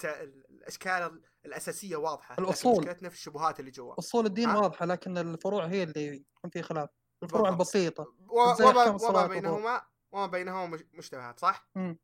الأشكال 0.05 1.21
الأساسية 1.45 1.95
واضحة 1.95 2.33
لكن 2.33 2.43
الأصول. 2.43 2.79
مشكلتنا 2.79 3.09
في 3.09 3.15
الشبهات 3.15 3.59
اللي 3.59 3.71
جوا 3.71 3.99
اصول 3.99 4.25
الدين 4.25 4.49
ها؟ 4.49 4.57
واضحة 4.59 4.85
لكن 4.85 5.17
الفروع 5.17 5.65
هي 5.65 5.83
اللي 5.83 6.05
يكون 6.37 6.49
في 6.49 6.61
خلاف 6.61 6.89
الفروع 7.23 7.41
بالضبط. 7.49 7.59
البسيطة 7.75 8.03
و- 8.29 8.39
وما, 8.63 8.85
وما. 9.09 9.27
بينهما 9.27 9.81
وما 10.11 10.25
بينهما 10.27 10.65
مش- 10.65 10.85
مشتبهات 10.93 11.39
صح؟ 11.39 11.69
مم. 11.75 11.97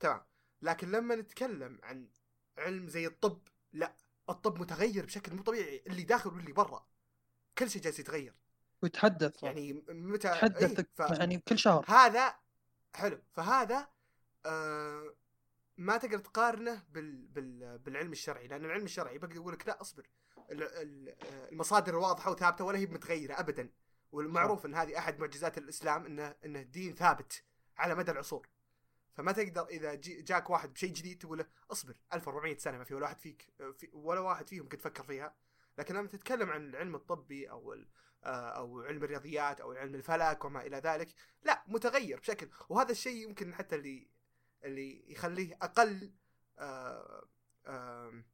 تمام 0.00 0.22
لكن 0.62 0.90
لما 0.90 1.14
نتكلم 1.14 1.78
عن 1.82 2.08
علم 2.58 2.88
زي 2.88 3.06
الطب 3.06 3.40
لا 3.72 3.94
الطب 4.30 4.60
متغير 4.60 5.06
بشكل 5.06 5.34
مو 5.34 5.42
طبيعي 5.42 5.82
اللي 5.86 6.02
داخل 6.02 6.30
واللي 6.34 6.52
برا 6.52 6.86
كل 7.58 7.70
شيء 7.70 7.82
جالس 7.82 7.98
يتغير 7.98 8.34
ويتحدث 8.82 9.42
يعني 9.42 9.72
متى 9.88 10.28
يتحدث 10.28 10.78
إيه، 10.78 10.86
ف... 10.94 11.00
يعني 11.00 11.38
كل 11.38 11.58
شهر 11.58 11.84
هذا 11.88 12.34
حلو 12.94 13.22
فهذا 13.32 13.88
آه 14.46 15.14
ما 15.80 15.96
تقدر 15.96 16.18
تقارنه 16.18 16.82
بال... 16.90 17.26
بال... 17.26 17.78
بالعلم 17.78 18.12
الشرعي 18.12 18.46
لأن 18.46 18.64
العلم 18.64 18.84
الشرعي 18.84 19.18
بقدر 19.18 19.36
أقول 19.40 19.52
لك 19.52 19.68
لا 19.68 19.80
اصبر. 19.80 20.08
ال- 20.50 20.62
ال- 20.62 21.16
المصادر 21.52 21.96
واضحة 21.96 22.30
وثابتة 22.30 22.64
ولا 22.64 22.78
هي 22.78 22.86
متغيرة 22.86 23.40
ابدا. 23.40 23.70
والمعروف 24.12 24.66
إن 24.66 24.74
هذه 24.74 24.98
أحد 24.98 25.18
معجزات 25.18 25.58
الإسلام 25.58 26.06
انه 26.06 26.34
إنه 26.44 26.62
دين 26.62 26.94
ثابت 26.94 27.44
على 27.76 27.94
مدى 27.94 28.10
العصور. 28.10 28.48
فما 29.12 29.32
تقدر 29.32 29.66
إذا 29.66 29.94
جاك 30.04 30.50
واحد 30.50 30.72
بشيء 30.72 30.92
جديد 30.92 31.18
تقول 31.18 31.38
له 31.38 31.46
اصبر 31.70 31.94
1400 32.12 32.56
سنة 32.56 32.78
ما 32.78 32.84
في 32.84 32.94
ولا 32.94 33.04
واحد 33.04 33.18
فيك 33.18 33.52
في 33.78 33.88
ولا 33.92 34.20
واحد 34.20 34.48
فيهم 34.48 34.68
كنت 34.68 34.80
تفكر 34.80 35.02
فيها. 35.04 35.34
لكن 35.78 35.94
لما 35.94 36.08
تتكلم 36.08 36.50
عن 36.50 36.68
العلم 36.68 36.94
الطبي 36.94 37.50
أو 37.50 37.74
آه، 38.24 38.48
أو 38.50 38.80
علم 38.80 39.04
الرياضيات 39.04 39.60
أو 39.60 39.72
علم 39.72 39.94
الفلك 39.94 40.44
وما 40.44 40.66
إلى 40.66 40.76
ذلك 40.76 41.08
لا 41.42 41.64
متغير 41.66 42.20
بشكل. 42.20 42.48
وهذا 42.68 42.92
الشيء 42.92 43.28
يمكن 43.28 43.54
حتى 43.54 43.76
اللي 43.76 44.09
اللي 44.64 45.12
يخليه 45.12 45.58
أقل 45.62 46.12
آه، 46.58 47.28
آه، 47.66 48.24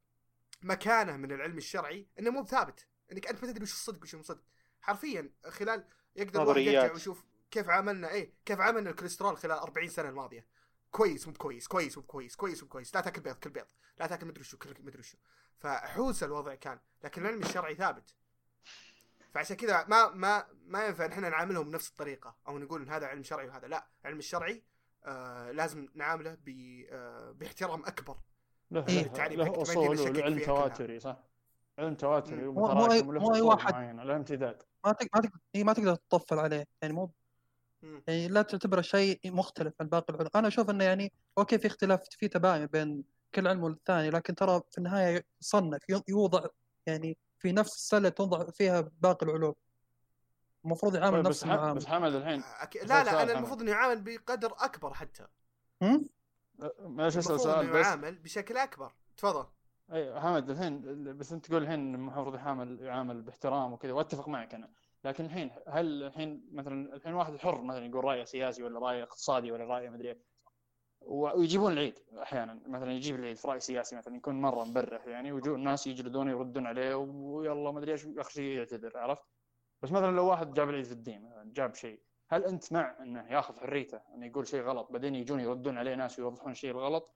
مكانة 0.61 1.17
من 1.17 1.31
العلم 1.31 1.57
الشرعي 1.57 2.07
إنه 2.19 2.29
مو 2.29 2.45
ثابت. 2.45 2.87
إنك 3.11 3.27
أنت 3.27 3.43
ما 3.43 3.51
تدري 3.51 3.63
وش 3.63 3.71
الصدق 3.71 4.01
وش 4.01 4.15
مو 4.15 4.23
صدق. 4.23 4.43
حرفيا 4.81 5.33
خلال 5.47 5.87
يقدر. 6.15 6.57
يرجع 6.57 6.93
ويشوف 6.93 7.25
كيف 7.51 7.69
عملنا 7.69 8.09
إيه 8.09 8.33
كيف 8.45 8.59
عملنا 8.59 8.89
الكوليسترول 8.89 9.37
خلال 9.37 9.57
40 9.57 9.87
سنة 9.87 10.09
الماضية. 10.09 10.45
كويس 10.91 11.27
مو 11.27 11.33
كويس 11.33 11.67
كويس 11.67 11.97
مو 11.97 12.03
كويس 12.03 12.35
كويس 12.35 12.63
مو 12.63 12.69
كويس 12.69 12.95
لا 12.95 13.01
تأكل 13.01 13.21
بيض 13.21 13.35
كل 13.35 13.49
بيض 13.49 13.65
لا 13.99 14.07
تأكل 14.07 14.25
مدري 14.25 14.43
شو 14.43 14.57
كل 14.57 14.75
مدري 14.79 15.03
شو 15.03 15.17
فحوسه 15.57 16.25
الوضع 16.25 16.55
كان 16.55 16.79
لكن 17.03 17.21
العلم 17.21 17.43
الشرعي 17.43 17.75
ثابت. 17.75 18.15
فعشان 19.33 19.55
كذا 19.55 19.85
ما 19.87 20.09
ما 20.09 20.47
ما 20.65 20.85
ينفع 20.85 21.05
إن 21.05 21.11
إحنا 21.11 21.29
نعاملهم 21.29 21.69
بنفس 21.69 21.89
الطريقة 21.89 22.37
أو 22.47 22.59
نقول 22.59 22.81
إن 22.81 22.89
هذا 22.89 23.07
علم 23.07 23.23
شرعي 23.23 23.47
وهذا. 23.47 23.67
لا 23.67 23.87
العلم 24.01 24.19
الشرعي 24.19 24.63
آه 25.07 25.51
لازم 25.51 25.87
نعامله 25.95 26.37
ب 26.45 26.49
آه 26.91 27.31
باحترام 27.31 27.85
أكبر 27.85 28.17
له 28.71 28.85
إيه، 28.89 28.95
له, 28.95 29.01
التعريف 29.05 29.39
حقك 29.41 29.47
له 29.49 29.55
ما 29.55 29.61
أصول 29.61 29.99
وعلم. 30.19 30.39
تواتري 30.45 30.99
صح 30.99 31.17
علم 31.79 31.95
تواتري. 31.95 32.43
مو- 32.45 32.61
ومتراكم 32.71 33.17
أصول 33.17 33.41
واحد. 33.41 33.73
معينه 33.73 34.03
له 34.03 34.15
امتداد 34.15 34.63
ما 34.85 34.91
تقدر 34.91 35.09
ما 35.15 35.21
تقدر 35.21 35.39
إيه 35.55 35.63
ما 35.63 35.73
تقدر 35.73 35.95
تطفل 35.95 36.39
عليه 36.39 36.67
يعني 36.81 36.93
مو. 36.93 37.11
يعني 38.07 38.27
لا 38.27 38.41
تعتبره 38.41 38.81
شيء 38.81 39.19
مختلف 39.25 39.73
عن 39.81 39.87
باقي 39.87 40.05
العلوم 40.13 40.29
أنا 40.35 40.47
أشوف 40.47 40.69
إنه 40.69 40.83
يعني 40.83 41.11
أوكي 41.37 41.57
في 41.57 41.67
اختلاف 41.67 42.01
في 42.09 42.27
تباين 42.27 42.65
بين 42.65 43.03
كل 43.35 43.47
علم 43.47 43.63
والثاني 43.63 44.09
لكن 44.09 44.35
ترى 44.35 44.61
في 44.71 44.77
النهاية 44.77 45.25
يصنف 45.41 45.81
يوضع 46.07 46.45
يعني 46.85 47.17
في 47.39 47.51
نفس 47.51 47.75
السلة 47.75 48.09
تنضع 48.09 48.51
فيها 48.51 48.91
باقي 49.01 49.25
العلوم 49.25 49.53
المفروض 50.67 50.95
يعامل 50.95 51.17
طيب 51.17 51.27
نفس 51.27 51.43
المعامله 51.43 51.73
بس 51.73 51.85
حمد 51.85 52.13
الحين. 52.13 52.39
بس 52.39 52.89
لا 52.89 53.03
لا 53.03 53.23
أنا. 53.23 53.31
المفروض 53.31 53.61
إنه 53.61 53.71
يعامل 53.71 54.01
بقدر 54.01 54.53
أكبر 54.57 54.93
حتى 54.93 55.27
هم؟ 55.81 56.05
معلش 56.79 57.17
أسأل 57.17 57.31
المفروض 57.31 57.39
سؤال 57.39 57.65
إنه 57.65 57.79
بس 57.79 57.85
يعامل 57.85 58.15
بشكل 58.15 58.57
أكبر 58.57 58.93
تفضل 59.17 59.45
أي 59.91 60.19
حمد 60.21 60.49
الحين 60.49 60.81
بس 61.17 61.33
أنت 61.33 61.45
تقول 61.45 61.63
الحين 61.63 61.95
المفروض 61.95 62.35
يعامل 62.35 62.81
يعامل 62.81 63.21
باحترام 63.21 63.73
وكذا 63.73 63.93
وأتفق 63.93 64.27
معك 64.27 64.53
أنا 64.53 64.69
لكن 65.03 65.25
الحين 65.25 65.51
هل 65.67 66.03
الحين 66.03 66.49
مثلا 66.51 66.95
الحين 66.95 67.13
واحد 67.13 67.37
حر 67.37 67.61
مثلا 67.61 67.85
يقول 67.85 68.03
رايه 68.03 68.23
سياسي 68.23 68.63
ولا 68.63 68.79
رايه 68.79 69.03
اقتصادي 69.03 69.51
ولا 69.51 69.65
رايه 69.65 69.89
مدري 69.89 70.21
ويجيبون 71.01 71.73
العيد 71.73 71.99
أحيانا 72.21 72.59
مثلا 72.67 72.91
يجيب 72.91 73.15
العيد 73.15 73.37
في 73.37 73.47
رأي 73.47 73.59
سياسي 73.59 73.95
مثلا 73.95 74.15
يكون 74.15 74.41
مرة 74.41 74.63
مبرح 74.63 75.07
يعني 75.07 75.31
ويجون 75.31 75.55
الناس 75.55 75.87
يجلدونه 75.87 76.31
يردون 76.31 76.67
عليه 76.67 76.95
ويلا 76.95 77.71
مدري 77.71 77.91
إيش 77.91 78.05
اخر 78.05 78.29
شيء 78.29 78.57
يعتذر 78.57 78.97
عرفت؟ 78.97 79.23
بس 79.81 79.91
مثلا 79.91 80.11
لو 80.15 80.25
واحد 80.25 80.53
جاب 80.53 80.69
العيد 80.69 80.85
في 80.85 80.91
الدين 80.91 81.21
مثلا 81.25 81.53
جاب 81.53 81.75
شيء 81.75 82.01
هل 82.29 82.45
أنت 82.45 82.73
مع 82.73 82.97
إنه 83.03 83.31
ياخذ 83.31 83.59
حريته 83.59 84.01
إنه 84.15 84.25
يقول 84.25 84.47
شيء 84.47 84.61
غلط 84.61 84.91
بعدين 84.91 85.15
يجون 85.15 85.39
يردون 85.39 85.77
عليه 85.77 85.95
ناس 85.95 86.19
ويوضحون 86.19 86.51
الشيء 86.51 86.71
الغلط؟ 86.71 87.13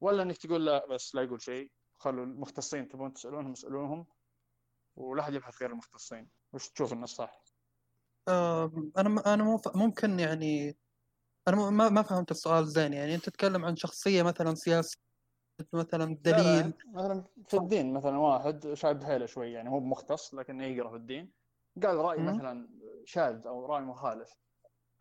ولا 0.00 0.22
إنك 0.22 0.36
تقول 0.36 0.66
لا 0.66 0.86
بس 0.86 1.14
لا 1.14 1.22
يقول 1.22 1.42
شيء 1.42 1.70
خلوا 1.98 2.24
المختصين 2.24 2.88
تبون 2.88 3.12
تسألونهم 3.12 3.52
اسالوهم 3.52 4.06
ولا 4.96 5.22
أحد 5.22 5.34
يبحث 5.34 5.60
غير 5.62 5.70
المختصين. 5.70 6.28
وش 6.52 6.68
تشوف 6.68 6.92
إنه 6.92 7.04
الصح؟ 7.04 7.44
أنا 8.28 9.34
أنا 9.34 9.44
مو 9.44 9.60
ممكن 9.74 10.18
يعني 10.20 10.76
أنا 11.48 11.56
مو- 11.56 11.70
ما 11.70 11.88
ما 11.88 12.02
فهمت 12.02 12.30
السؤال 12.30 12.66
زين. 12.66 12.92
يعني 12.92 13.14
أنت 13.14 13.24
تتكلم 13.24 13.64
عن 13.64 13.76
شخصية 13.76 14.22
مثلا 14.22 14.54
سياسية 14.54 14.98
مثلا 15.72 16.04
لا 16.04 16.32
دليل. 16.32 16.66
لا 16.66 16.72
مثلا 16.86 17.24
في 17.48 17.56
الدين 17.56 17.92
مثلا 17.92 18.18
واحد 18.18 18.74
شاد 18.74 19.04
حيله 19.04 19.26
شوي 19.26 19.52
يعني 19.52 19.70
هو 19.70 19.80
مختص 19.80 20.34
لكنه 20.34 20.64
يقرأ 20.64 20.90
في 20.90 20.96
الدين. 20.96 21.43
قال 21.82 21.96
رأي 21.96 22.18
مم. 22.18 22.26
مثلا 22.36 22.68
شاذ 23.04 23.46
أو 23.46 23.66
رأي 23.66 23.82
مخالف 23.82 24.32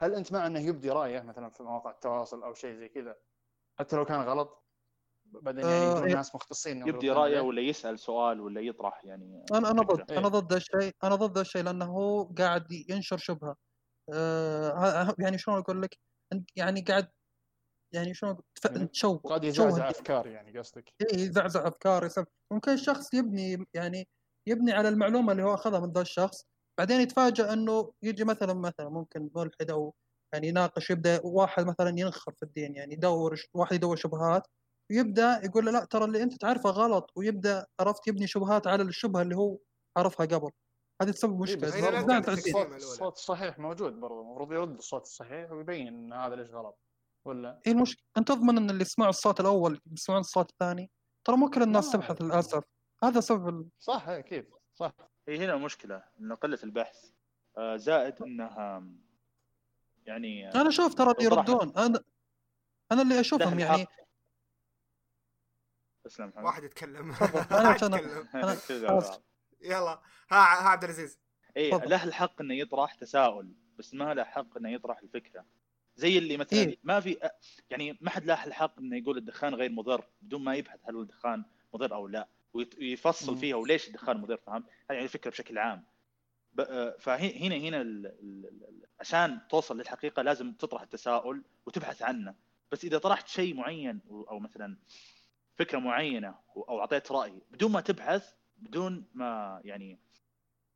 هل 0.01 0.15
أنت 0.15 0.33
مع 0.33 0.47
أنه 0.47 0.59
يبدي 0.59 0.89
رأيه 0.89 1.21
مثلا 1.21 1.49
في 1.49 1.63
مواقع 1.63 1.91
التواصل 1.91 2.43
أو 2.43 2.53
شيء 2.53 2.75
زي 2.75 2.89
كذا 2.89 3.15
حتى 3.79 3.95
لو 3.95 4.05
كان 4.05 4.21
غلط 4.21 4.63
بعدين 5.25 5.65
يعني 5.65 5.85
آه، 5.85 5.91
يجون 5.91 6.07
إيه. 6.07 6.15
ناس 6.15 6.35
مختصين 6.35 6.87
يبدي 6.87 7.09
رأيه. 7.11 7.39
ولا 7.39 7.61
يسأل 7.61 7.99
سؤال 7.99 8.41
ولا 8.41 8.61
يطرح 8.61 9.05
يعني 9.05 9.45
أنا 9.51 9.71
أنا. 9.71 9.81
ضد 9.83 10.11
إيه. 10.11 10.17
أنا 10.17 10.27
ضد 10.27 10.53
الشيء 10.53 10.93
أنا 11.03 11.15
ضد 11.15 11.37
الشيء 11.37 11.63
لأنه 11.63 11.85
هو 11.85 12.23
قاعد 12.23 12.71
ينشر 12.89 13.17
شبهة 13.17 13.55
آه 14.13 14.69
ه- 15.03 15.15
يعني 15.19 15.37
شلون 15.37 15.57
أقول 15.59 15.81
لك 15.81 15.97
يعني 16.55 16.81
قاعد 16.81 17.09
يعني 17.91 18.13
شلون 18.13 18.37
تف- 18.55 18.71
يعني 18.71 18.87
تشوه 18.87 19.17
قاعد 19.17 19.43
يزعزع. 19.43 19.89
أفكار 19.89 20.27
يعني 20.27 20.59
قصدك 20.59 20.93
إيه 21.01 21.19
يزعزع 21.19 21.67
أفكار 21.67 22.05
يسب 22.05 22.25
ممكن 22.51 22.71
الشخص 22.71 23.13
يبني 23.13 23.65
يعني 23.73 24.07
يبني 24.47 24.71
على 24.73 24.89
المعلومة 24.89 25.31
اللي 25.31 25.43
هو 25.43 25.53
أخذها 25.53 25.79
من 25.79 25.91
ذا 25.91 26.01
الشخص 26.01 26.47
بعدين 26.77 27.01
يتفاجأ 27.01 27.53
إنه 27.53 27.93
يجي 28.01 28.23
مثلا 28.23 28.53
مثلا 28.53 28.89
ممكن 28.89 29.29
ملحد 29.35 29.71
أو 29.71 29.93
يعني 30.33 30.47
يناقش 30.47 30.89
يبدأ 30.89 31.21
واحد 31.23 31.65
مثلا 31.65 31.99
ينخر 31.99 32.31
في 32.31 32.43
الدين 32.43 32.75
يعني 32.75 32.93
يدور 32.93 33.41
واحد 33.53 33.75
يدور 33.75 33.95
شبهات 33.95 34.47
ويبدأ 34.91 35.41
يقول 35.43 35.65
له 35.65 35.71
لا 35.71 35.85
ترى 35.85 36.05
اللي 36.05 36.23
أنت 36.23 36.41
تعرفه 36.41 36.69
غلط 36.69 37.11
ويبدأ 37.15 37.65
عرفت 37.79 38.07
يبني 38.07 38.27
شبهات 38.27 38.67
على 38.67 38.83
الشبهة 38.83 39.21
اللي 39.21 39.35
هو 39.35 39.57
عرفها 39.97 40.25
قبل 40.25 40.51
هذه 41.01 41.11
تسبب 41.11 41.39
مشكلة 41.39 41.69
الدين. 41.69 42.15
للتقسيم. 42.15 42.73
الصوت, 42.73 43.13
الصحيح 43.13 43.59
موجود 43.59 43.93
برضه 43.99 44.21
المفروض 44.21 44.51
يرد 44.51 44.77
الصوت 44.77 45.01
الصحيح 45.01 45.51
ويبين 45.51 45.87
إن 45.87 46.13
هذا 46.13 46.35
ليش 46.35 46.49
غلط 46.49 46.79
ولا 47.25 47.61
إيه 47.67 47.73
المشكلة 47.73 48.03
أنت 48.17 48.27
تضمن 48.27 48.57
إن 48.57 48.69
اللي 48.69 48.81
يسمعوا 48.81 49.09
الصوت 49.09 49.39
الأول 49.39 49.81
يسمعون 49.91 50.21
الصوت 50.21 50.51
الثاني 50.51 50.91
ترى 51.27 51.37
مو 51.37 51.49
كل 51.49 51.63
الناس 51.63 51.85
لا. 51.85 51.91
تبحث 51.91 52.21
للأسف 52.21 52.63
هذا 53.03 53.19
سبب 53.19 53.49
ال... 53.49 53.69
صح 53.79 54.07
إيه، 54.07 54.19
أكيد 54.19 54.45
صح. 54.73 54.93
هي 55.27 55.37
هنا 55.45 55.53
المشكلة 55.53 56.03
انه 56.19 56.35
قلة 56.35 56.59
البحث 56.63 57.09
آه، 57.57 57.75
زائد 57.75 58.21
إنها 58.21 58.83
يعني 60.05 60.47
آه، 60.49 60.61
أنا 60.61 60.69
أشوف 60.69 60.93
ترى 60.93 61.11
اللي 61.11 61.29
لو 61.29 61.35
طرحت- 61.35 61.49
يردون 61.49 61.77
أنا 61.77 62.03
أنا 62.91 63.01
اللي 63.01 63.19
أشوفهم 63.19 63.59
يعني 63.59 63.87
محمد 66.05 66.45
واحد 66.45 66.63
يتكلم. 66.63 67.11
آسف. 67.11 67.51
يلا. 69.61 70.01
ها 70.31 70.37
ها 70.37 70.69
عبد 70.69 70.83
العزيز. 70.83 71.19
اي. 71.57 71.69
له 71.69 72.03
الحق 72.03 72.41
إنه 72.41 72.53
يطرح 72.53 72.93
تساؤل 72.95 73.53
بس 73.77 73.93
ما 73.93 74.13
له 74.13 74.23
حق 74.23 74.57
إنه 74.57 74.69
يطرح 74.69 74.99
الفكرة. 74.99 75.45
زي 75.95 76.17
اللي 76.17 76.37
مثلا 76.37 76.59
إيه. 76.59 76.77
ما 76.83 76.99
في 76.99 77.29
يعني 77.69 77.97
ما 78.01 78.09
حد 78.09 78.25
له 78.25 78.43
الحق 78.45 78.79
إنه 78.79 78.97
يقول 78.97 79.17
الدخان 79.17 79.55
غير 79.55 79.71
مضر 79.71 80.05
بدون 80.21 80.43
ما 80.43 80.55
يبحث 80.55 80.79
هل 80.83 80.99
الدخان 80.99 81.45
مضر 81.73 81.93
أو 81.95 82.07
لا. 82.07 82.27
ويفصل. 82.53 83.37
فيها 83.37 83.55
وليش 83.55 83.87
الدخان 83.87 84.17
مضر 84.17 84.37
فهمت؟ 84.37 84.63
هذه 84.65 84.73
يعني 84.95 85.03
الفكرة 85.03 85.31
بشكل 85.31 85.57
عام 85.57 85.83
آه، 86.59 86.95
فهنا 86.99 87.55
هنا 87.55 87.81
ال- 87.81 88.05
ال- 88.05 88.45
ال- 88.45 88.85
عشان 88.99 89.39
توصل 89.49 89.77
للحقيقة 89.77 90.21
لازم 90.21 90.53
تطرح 90.53 90.81
التساؤل 90.81 91.43
وتبحث 91.65 92.01
عنه 92.01 92.35
بس 92.71 92.85
إذا 92.85 92.97
طرحت 92.97 93.27
شيء 93.27 93.55
معين 93.55 93.99
أو 94.09 94.39
مثلا 94.39 94.77
فكرة 95.55 95.79
معينة 95.79 96.35
أو 96.57 96.79
أعطيت 96.79 97.11
رأي 97.11 97.41
بدون 97.51 97.71
ما 97.71 97.81
تبحث 97.81 98.33
بدون 98.57 99.05
ما 99.13 99.61
يعني 99.65 99.99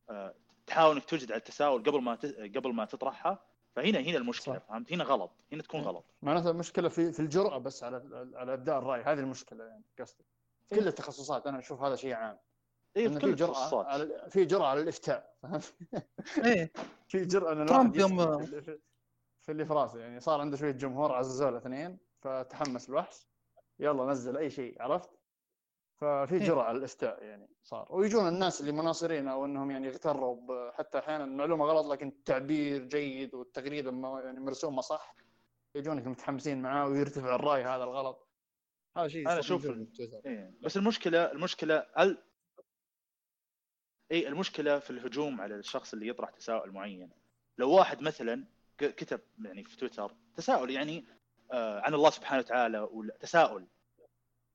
آه، 0.09 0.35
تحاول 0.67 0.95
إنك 0.95 1.05
توجد 1.05 1.31
على 1.31 1.39
التساؤل 1.39 1.83
قبل 1.83 2.01
ما 2.01 2.15
قبل 2.55 2.73
ما 2.73 2.85
تطرحها 2.85 3.43
فهنا 3.75 3.99
هنا 3.99 4.17
المشكلة 4.17 4.55
صح. 4.59 4.65
فهمت 4.69 4.93
هنا 4.93 5.03
غلط 5.03 5.31
هنا 5.51 5.61
تكون 5.63 5.81
مم. 5.81 5.87
غلط 5.87 6.05
معناته 6.21 6.49
المشكلة 6.49 6.89
في 6.89 7.11
في 7.11 7.19
الجرأة 7.19 7.57
بس 7.57 7.83
على 7.83 8.29
على 8.35 8.53
إبداء 8.53 8.79
الرأي 8.79 9.01
هذه 9.01 9.19
المشكلة 9.19 9.63
يعني 9.63 9.83
قصدي 9.99 10.23
في 10.69 10.75
كل 10.75 10.87
التخصصات 10.87 11.47
أنا 11.47 11.59
أشوف 11.59 11.81
هذا 11.81 11.95
شيء 11.95 12.13
عام 12.13 12.37
اي 12.97 13.09
في 13.09 13.19
كل 13.19 13.29
التخصصات 13.29 13.85
على 13.85 14.29
في 14.29 14.45
جرأة 14.45 14.67
على 14.67 14.81
الإفتاء؟ 14.81 15.35
إيه 16.45 16.71
في 17.09 17.25
جرأة 17.25 17.51
ان 17.51 17.65
ترامب 17.65 17.95
الواحد 17.95 18.11
يوم- 18.11 18.45
في 19.41 19.51
اللي- 19.51 19.65
في 19.65 19.73
راسه 19.73 19.99
يعني 19.99 20.19
صار 20.19 20.41
عنده 20.41 20.57
شوية 20.57 20.71
جمهور 20.71 21.11
عززوه 21.11 21.49
الاثنين 21.49 21.97
فتحمس 22.21 22.89
الوحش 22.89 23.27
يلا 23.79 24.05
نزل 24.05 24.37
أي 24.37 24.49
شيء 24.49 24.81
عرفت؟ 24.81 25.09
ففي 25.95 26.35
إيه. 26.35 26.39
جرأة 26.47 26.63
على 26.63 26.77
الإفتاء 26.77 27.23
يعني 27.23 27.49
صار 27.63 27.87
ويجون 27.89 28.27
الناس 28.27 28.61
اللي 28.61 28.71
مناصرين 28.71 29.27
أو 29.27 29.45
إنهم 29.45 29.71
يعني 29.71 29.87
يغتروا 29.87 30.35
ب- 30.35 30.71
حتى 30.73 30.99
أحيانا 30.99 31.23
المعلومة 31.23 31.65
غلط 31.65 31.85
لكن 31.85 32.07
التعبير 32.07 32.83
جيد 32.83 33.35
والتغريده 33.35 33.91
يعني 34.23 34.39
مرسومه 34.39 34.81
صح 34.81 35.15
يجونك 35.75 36.07
متحمسين 36.07 36.61
معاه 36.61 36.87
ويرتفع 36.87 37.35
الرأي 37.35 37.63
هذا 37.63 37.83
الغلط 37.83 38.26
هذا 38.99 39.07
شيء 39.41 39.57
في 39.57 39.85
تويتر. 39.85 40.21
إيه. 40.25 40.53
بس 40.61 40.77
المشكلة 40.77 41.31
المشكلة 41.31 41.85
هل 41.95 42.17
اي 44.11 44.27
المشكلة 44.27 44.79
في 44.79 44.89
الهجوم 44.89 45.41
على 45.41 45.55
الشخص 45.55 45.93
اللي 45.93 46.07
يطرح 46.07 46.29
تساؤل 46.29 46.71
معين 46.71 47.09
لو 47.57 47.71
واحد 47.71 48.01
مثلا 48.01 48.45
كتب 48.77 49.21
يعني 49.41 49.63
في 49.63 49.77
تويتر 49.77 50.15
تساؤل 50.35 50.71
يعني 50.71 51.05
آه 51.51 51.81
عن 51.81 51.93
الله 51.93 52.09
سبحانه 52.09 52.39
وتعالى 52.39 52.79
ولا 52.79 53.17
تساؤل 53.19 53.67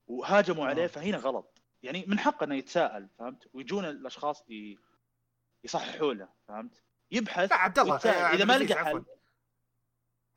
وهاجموا 0.06 0.66
عليه 0.66 0.84
آه. 0.84 0.86
فهنا 0.86 1.16
غلط 1.16 1.62
يعني 1.82 2.04
من 2.06 2.18
حقه 2.18 2.44
إنه 2.44 2.54
يتساءل 2.54 3.08
فهمت 3.18 3.48
ويجون 3.52 3.84
الأشخاص 3.84 4.44
ي- 4.50 4.78
يصححوا 5.64 6.14
له 6.14 6.28
فهمت 6.48 6.82
يبحث 7.10 7.50
لا 7.50 7.56
عبد 7.56 7.78
الله. 7.78 7.96
آه، 7.96 8.34
إذا 8.34 8.44
ما 8.44 8.58
لقى. 8.58 8.84
حل 8.84 9.04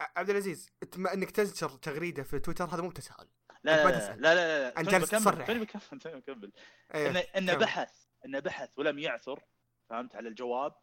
عبد 0.02 0.30
العزيز 0.30 0.70
إنك 1.14 1.32
تنشر 1.32 1.70
تغريدة 1.70 2.24
في 2.24 2.40
تويتر 2.40 2.66
هذا 2.66 2.82
مو 2.82 2.90
بتساؤل 2.90 3.28
لا 3.66 3.84
لا 3.84 3.92
لا. 3.92 4.16
لا 4.36 4.70
لا, 4.70 4.82
بكمل 4.82 5.08
تصرح. 5.08 5.48
توني 5.48 5.60
بكمل 5.60 6.00
توني 6.00 6.16
بكمل. 6.20 6.52
انه 6.96 7.20
انه. 7.20 7.54
بحث 7.54 8.06
انه 8.26 8.40
بحث 8.40 8.70
ولم 8.78 9.00
يعثر 9.00 9.44
فهمت 9.90 10.16
على 10.16 10.30
الجواب. 10.30 10.74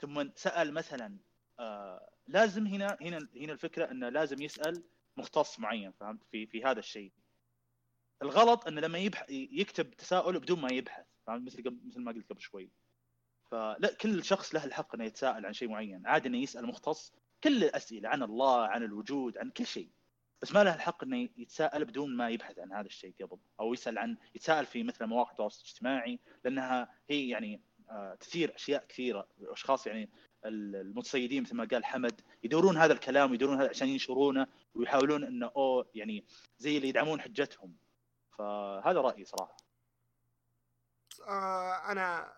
ثم 0.00 0.28
سأل 0.34 0.74
مثلا 0.74 1.18
آه 1.60 2.10
لازم 2.26 2.66
هنا 2.66 2.96
هنا 3.00 3.28
هنا 3.36 3.52
الفكرة 3.52 3.90
إنه 3.90 4.08
لازم 4.08 4.42
يسأل 4.42 4.84
مختص 5.16 5.58
معين 5.60 5.92
فهمت؟ 5.92 6.24
في 6.30 6.46
في 6.46 6.64
هذا 6.64 6.78
الشيء. 6.78 7.12
الغلط 8.22 8.66
إنه 8.66 8.80
لما 8.80 8.98
يبحث 8.98 9.30
يكتب 9.30 9.90
تساؤل 9.90 10.38
بدون 10.40 10.60
ما 10.60 10.72
يبحث 10.72 11.06
فهمت؟ 11.26 11.46
مثل 11.46 11.58
قبل- 11.64 11.80
مثل 11.86 12.00
ما 12.00 12.12
قلت 12.12 12.30
قبل 12.30 12.40
شوي. 12.40 12.70
فلا 13.50 13.94
كل 14.00 14.24
شخص 14.24 14.54
له 14.54 14.64
الحق 14.64 14.94
إنه 14.94 15.04
يتساءل 15.04 15.46
عن 15.46 15.52
شيء 15.52 15.68
معين. 15.68 16.06
عادي 16.06 16.28
إنه 16.28 16.38
يسأل 16.38 16.66
مختص 16.66 17.12
كل 17.44 17.64
الأسئلة 17.64 18.08
عن 18.08 18.22
الله 18.22 18.66
عن 18.66 18.82
الوجود 18.82 19.38
عن 19.38 19.50
كل 19.50 19.66
شيء. 19.66 19.90
بس 20.42 20.52
ما 20.52 20.64
له 20.64 20.74
الحق 20.74 21.04
إنه 21.04 21.28
يتساءل 21.36 21.84
بدون 21.84 22.16
ما 22.16 22.30
يبحث 22.30 22.58
عن 22.58 22.72
هذا 22.72 22.86
الشيء 22.86 23.14
قبل 23.20 23.38
أو 23.60 23.72
يسأل 23.72 23.98
عن 23.98 24.16
يتساءل 24.34 24.66
في 24.66 24.82
مثل 24.82 25.06
مواقع 25.06 25.30
التواصل 25.30 25.62
الاجتماعي 25.62 26.18
لأنها 26.44 26.94
هي 27.10 27.28
يعني 27.28 27.62
آه، 27.90 28.14
تثير 28.14 28.54
أشياء 28.54 28.86
كثيرة. 28.86 29.28
أشخاص 29.40 29.86
يعني 29.86 30.10
ال- 30.44 30.76
المتصيدين 30.76 31.42
مثل 31.42 31.54
ما 31.56 31.68
قال 31.70 31.84
حمد 31.84 32.20
يدورون 32.42 32.76
هذا 32.76 32.92
الكلام 32.92 33.30
ويدورون 33.30 33.60
هذا 33.60 33.68
عشان 33.68 33.88
ينشرونه 33.88 34.46
ويحاولون 34.74 35.24
إنه 35.24 35.46
أو 35.56 35.84
يعني 35.94 36.24
زي 36.58 36.76
اللي 36.76 36.88
يدعمون 36.88 37.20
حجتهم. 37.20 37.76
فهذا 38.38 39.00
رأيي 39.00 39.24
صراحة. 39.24 39.56
آه 41.28 41.92
أنا 41.92 42.32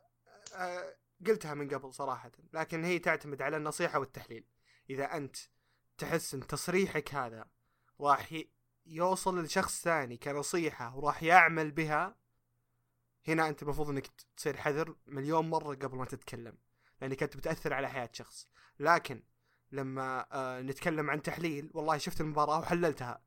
آه 0.54 0.94
قلتها 1.26 1.54
من 1.54 1.68
قبل 1.68 1.94
صراحة 1.94 2.32
لكن 2.52 2.84
هي 2.84 2.98
تعتمد 2.98 3.42
على 3.42 3.56
النصيحة 3.56 3.98
والتحليل. 3.98 4.44
إذا 4.90 5.04
أنت 5.16 5.36
تحس 5.98 6.34
إن 6.34 6.46
تصريحك 6.46 7.14
هذا 7.14 7.44
راح 8.00 8.42
يوصل 8.86 9.42
لشخص 9.42 9.82
ثاني 9.82 10.16
كنصيحة 10.16 10.96
وراح 10.96 11.22
يعمل 11.22 11.70
بها. 11.70 12.16
هنا 13.28 13.48
أنت 13.48 13.62
المفروض 13.62 13.88
إنك 13.90 14.06
ت- 14.06 14.26
تصير 14.36 14.56
حذر 14.56 14.96
مليون 15.06 15.50
مرة 15.50 15.74
قبل 15.74 15.96
ما 15.96 16.04
تتكلم 16.04 16.58
لانك 17.00 17.22
انت 17.22 17.36
بتأثر 17.36 17.74
على 17.74 17.88
حياة 17.88 18.10
شخص. 18.12 18.48
لكن 18.78 19.22
لما 19.72 20.26
آه 20.32 20.60
نتكلم 20.60 21.10
عن 21.10 21.22
تحليل 21.22 21.70
والله 21.74 21.98
شفت 21.98 22.20
المباراة 22.20 22.58
وحللتها. 22.58 23.22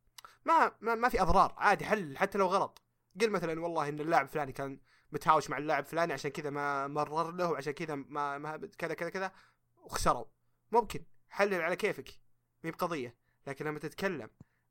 ما 0.45 0.71
ما, 0.81 0.95
ما 0.95 1.09
في 1.09 1.21
أضرار 1.21 1.53
عادي 1.57 1.85
حلل 1.85 2.17
حتى 2.17 2.37
لو 2.37 2.47
غلط. 2.47 2.81
قل 3.21 3.29
مثلا 3.29 3.61
والله 3.61 3.89
إن 3.89 3.99
اللاعب 3.99 4.27
فلاني 4.27 4.51
كان 4.51 4.79
متهاوش 5.11 5.49
مع 5.49 5.57
اللاعب 5.57 5.85
فلاني 5.85 6.13
عشان 6.13 6.31
كذا 6.31 6.49
ما 6.49 6.87
مرر 6.87 7.31
له 7.31 7.51
وعشان 7.51 7.73
كذا 7.73 7.95
ما, 7.95 8.37
ما 8.37 8.57
كذا 8.77 8.93
كذا 8.93 9.09
كذا 9.09 9.31
وخسروا. 9.77 10.25
ممكن 10.71 11.05
حلل 11.29 11.61
على 11.61 11.75
كيفك 11.75 12.19
مي 12.63 12.71
بقضية. 12.71 13.15
لكن 13.47 13.65
لما 13.65 13.79
تتكلم 13.79 14.29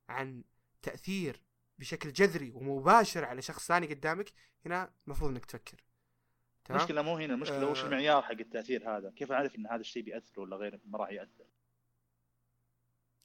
عن 0.09 0.45
تأثير 0.83 1.43
بشكل 1.79 2.13
جذري 2.13 2.51
ومباشر 2.51 3.25
على 3.25 3.43
شخص 3.43 3.67
ثاني 3.69 3.87
قدامك 3.87 4.33
هنا 4.67 4.93
المفروض 5.07 5.31
إنك 5.31 5.45
تفكر. 5.45 5.85
تمام؟ 6.65 6.79
المشكلة 6.81 7.03
مو 7.03 7.17
هنا 7.17 7.35
المشكلة 7.35 7.67
وش 7.71 7.81
آه. 7.81 7.87
المعيار 7.87 8.23
حق 8.23 8.31
التأثير 8.31 8.97
هذا؟ 8.97 9.11
كيف 9.17 9.33
أعرف 9.33 9.57
إن 9.57 9.67
هذا 9.67 9.81
الشيء 9.81 10.03
بيأثر 10.03 10.41
ولا 10.41 10.57
غير 10.57 10.81
ما 10.85 10.99
راح 10.99 11.11
يأثر. 11.11 11.45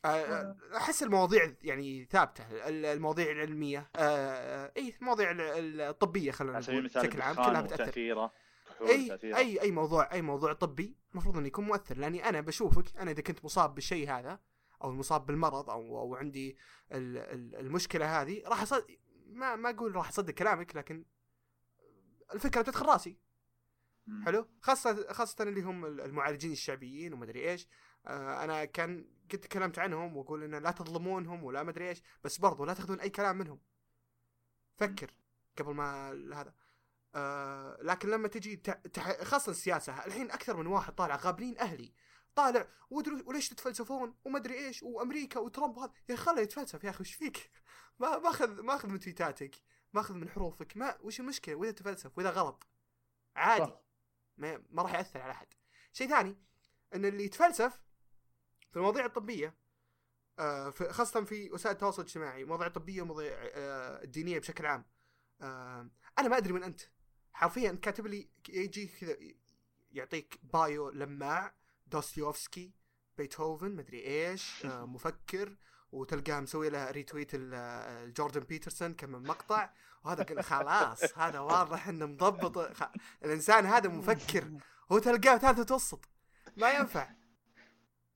آه، 0.06 0.56
أحس 0.78 1.04
المواضيع 1.04 1.54
يعني 1.62 2.06
ثابتة 2.06 2.68
ال- 2.68 2.86
المواضيع 2.86 3.32
العلمية 3.32 3.90
آه، 3.96 4.72
اي 4.78 4.94
المواضيع 5.02 5.32
ال- 5.32 5.42
ال- 5.42 5.82
الطبية 5.82 6.32
خلينا 6.32 6.60
نقول 6.60 6.88
بشكل 6.88 7.22
عام 7.22 7.36
كلها 7.36 7.62
بتأثر. 7.62 7.84
أي 8.82 9.20
أي 9.24 9.62
أي 9.62 9.72
موضوع 9.72 10.12
أي 10.14 10.22
موضوع 10.22 10.54
طبي 10.54 10.98
المفروض 11.12 11.38
إنه 11.38 11.48
يكون 11.48 11.66
مؤثر 11.66 11.98
لأني 11.98 12.30
أنا 12.30 12.42
بشوفك 12.42 12.98
أنا 12.98 13.12
إذا 13.12 13.22
كنت 13.22 13.46
مصاب 13.46 13.76
بالشيء 13.76 14.10
هذا 14.10 14.40
أو 14.84 14.92
مصاب 14.92 15.26
بالمرض 15.26 15.70
أو 15.70 16.00
أو 16.00 16.16
عندي 16.16 16.58
ال- 16.92 17.18
ال- 17.18 17.56
المشكلة 17.56 18.22
هذه 18.22 18.44
راح 18.46 18.62
أصد... 18.62 18.86
ما 19.26 19.56
ما 19.56 19.70
أقول 19.70 19.96
راح 19.96 20.10
أصدق 20.10 20.34
كلامك 20.34 20.76
لكن 20.76 21.06
الفكرة 22.34 22.62
بتدخل 22.62 22.86
رأسي. 22.86 23.18
حلو؟ 24.26 24.48
خاصه 24.62 25.14
خاصة 25.14 25.44
اللي 25.44 25.62
هم 25.62 25.86
المعالجين 25.86 26.52
الشعبيين 26.52 27.14
ومدري 27.14 27.52
إيش. 27.52 27.68
آه 28.06 28.44
أنا 28.44 28.66
كان 28.66 29.08
قد 29.32 29.40
تكلمت 29.40 29.80
عنهم 29.80 30.18
وأقول 30.18 30.44
انه 30.44 30.60
لا 30.60 30.72
تظلمونهم 30.72 31.44
ولا 31.44 31.64
مدري 31.64 31.90
إيش 31.90 32.04
بس 32.24 32.38
برضو 32.38 32.66
لا 32.66 32.74
تأخذون 32.74 33.00
أي 33.00 33.10
كلام 33.10 33.38
منهم. 33.38 33.60
فكر 34.78 35.14
قبل 35.58 35.74
ما 35.74 36.12
هذا. 36.34 36.54
آه 37.16 37.78
لكن 37.82 38.10
لما 38.10 38.28
تجي 38.28 38.56
تح... 38.56 39.22
خاصة 39.24 39.50
السياسة 39.50 40.06
الحين 40.06 40.32
أكثر 40.32 40.58
من 40.58 40.68
واحد 40.68 40.96
طالع 40.96 41.16
غابرين 41.16 41.58
أهلي. 41.58 41.94
طالع. 42.38 42.68
وليش 42.90 43.50
تتفلسفون؟ 43.50 44.16
ومدري 44.26 44.54
إيش 44.68 44.84
وأمريكا 44.84 45.40
وترامب 45.40 45.78
وهذا. 45.78 45.94
يا 46.10 46.16
أخي 46.16 46.24
خله 46.24 46.42
يتفلسف 46.42 46.84
يا 46.84 46.90
أخي 46.90 47.02
وش 47.02 47.14
فيك؟ 47.14 47.52
ما 48.00 48.18
ماخذ 48.20 48.62
ماخذ 48.62 48.90
من 48.90 49.00
تويتاتك 49.00 49.56
ماخذ 49.94 50.14
من 50.14 50.30
حروفك. 50.30 50.78
ما 50.78 50.98
وش 51.02 51.20
المشكلة؟ 51.20 51.56
وإذا 51.56 51.72
تفلسف 51.72 52.18
وإذا 52.18 52.30
غلط. 52.30 52.68
عادي. 53.36 53.66
صح. 53.66 53.82
ما, 54.38 54.64
ما 54.70 54.84
راح 54.84 54.94
يأثر 54.94 55.22
على 55.22 55.32
أحد. 55.32 55.48
شيء 55.94 56.10
ثاني 56.10 56.36
إن 56.96 57.06
اللي 57.06 57.26
يتفلسف 57.26 57.82
في 58.72 58.76
المواضيع 58.78 59.06
الطبية 59.06 59.56
آه 60.40 60.70
في 60.70 60.94
خاصة 60.94 61.24
في 61.24 61.52
وسائل 61.52 61.76
التواصل 61.76 62.02
الاجتماعي 62.02 62.44
مواضيع 62.44 62.68
طبية 62.68 63.02
ومواضيع 63.02 63.34
آه 63.34 64.04
الدينية 64.04 64.40
بشكل 64.40 64.66
عام. 64.66 64.86
آه 65.42 65.90
أنا 66.20 66.28
ما 66.28 66.38
أدري 66.38 66.54
من 66.54 66.64
أنت. 66.64 66.82
حرفيا 67.34 67.72
كاتب 67.82 68.08
لي 68.08 68.30
يجي 68.50 68.88
كذا 68.88 69.18
يعطيك 69.92 70.40
bio 70.44 70.90
لماع 70.90 71.56
دوستويفسكي 71.88 72.74
بيتهوفن 73.18 73.72
مدري 73.72 74.06
إيش 74.06 74.66
آه 74.66 74.86
مفكر 74.86 75.58
وتلقاه 75.92 76.40
مسوي 76.40 76.70
له 76.70 76.92
retweet 76.92 77.36
ال- 77.36 77.54
آه، 77.54 78.04
الجوردن 78.04 78.42
بيترسون 78.42 78.94
كم 78.94 79.10
من 79.12 79.24
مقطع. 79.24 79.70
وهذا 80.04 80.24
قلنا 80.24 80.42
خلاص 80.42 81.04
هذا 81.18 81.40
واضح 81.40 81.88
إنه 81.88 82.06
مضبط. 82.06 82.58
خ... 82.74 82.84
الإنسان 83.26 83.66
هذا 83.66 83.90
مفكر 83.90 84.52
هو 84.92 85.00
تلقاه 85.00 85.38
ثالث 85.38 85.60
متوسط. 85.60 86.06
ما 86.58 86.72
ينفع. 86.72 87.10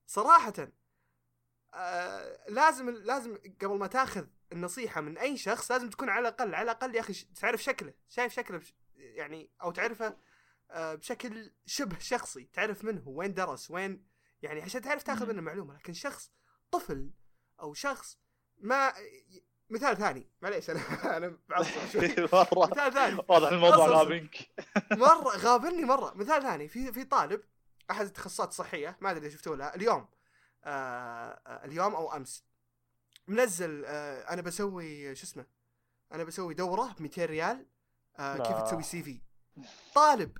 صراحة 0.07 0.53
آه 1.73 2.49
لازم 2.49 2.89
لازم 2.89 3.37
قبل 3.61 3.77
ما 3.77 3.87
تاخذ 3.87 4.25
النصيحة 4.51 5.01
من 5.01 5.17
أي 5.17 5.37
شخص 5.37 5.71
لازم 5.71 5.89
تكون 5.89 6.09
على 6.09 6.19
الأقل 6.27 6.55
على 6.55 6.63
الأقل 6.63 6.95
يا 6.95 6.99
أخي 6.99 7.13
تعرف 7.13 7.63
شكله 7.63 7.93
شايف 8.09 8.33
شكله 8.33 8.61
يعني 8.95 9.49
أو 9.61 9.71
تعرفه 9.71 10.17
بشكل 10.75 11.51
شبه 11.65 11.99
شخصي. 11.99 12.49
تعرف 12.53 12.83
منه 12.83 13.03
وين 13.05 13.33
درس 13.33 13.71
وين 13.71 14.05
يعني 14.41 14.61
عشان 14.61 14.81
تعرف 14.81 15.03
تاخذ. 15.03 15.27
منه 15.27 15.41
معلومة. 15.41 15.75
لكن 15.75 15.93
شخص 15.93 16.31
طفل 16.71 17.09
أو 17.59 17.73
شخص 17.73 18.17
ما 18.57 18.93
مثال 19.69 19.97
ثاني. 19.97 20.29
معليش 20.41 20.71
بعصب 21.49 21.87
شوي. 21.91 22.07
مره 22.33 22.69
مثال 22.71 22.93
ثاني. 22.93 23.21
واضح 23.29 23.47
الموضوع 23.51 23.87
غابنك. 23.87 24.37
مرة 24.91 25.37
غابني 25.37 25.83
مرة. 25.85 26.13
مثال 26.15 26.41
ثاني 26.41 26.67
في 26.67 26.91
في 26.93 27.03
طالب 27.03 27.41
أحد 27.91 28.05
التخصصات 28.05 28.49
الصحية 28.49 28.97
ما 29.01 29.11
أدري 29.11 29.27
إذا 29.27 29.35
شفتوه 29.35 29.57
لأ، 29.57 29.75
اليوم 29.75 30.07
آه 30.63 30.69
آه، 31.47 31.65
اليوم 31.65 31.95
أو 31.95 32.15
أمس 32.15 32.43
منزل 33.27 33.83
آه 33.85 34.33
أنا 34.33 34.41
بسوي 34.41 35.15
شو 35.15 35.23
اسمه 35.23 35.45
أنا 36.11 36.23
بسوي 36.23 36.53
دورة 36.53 36.95
ب 36.99 37.01
200 37.01 37.25
ريال 37.25 37.65
آه. 38.19 38.37
كيف 38.37 38.61
تسوي 38.61 38.83
CV. 38.83 39.21
طالب 39.95 40.37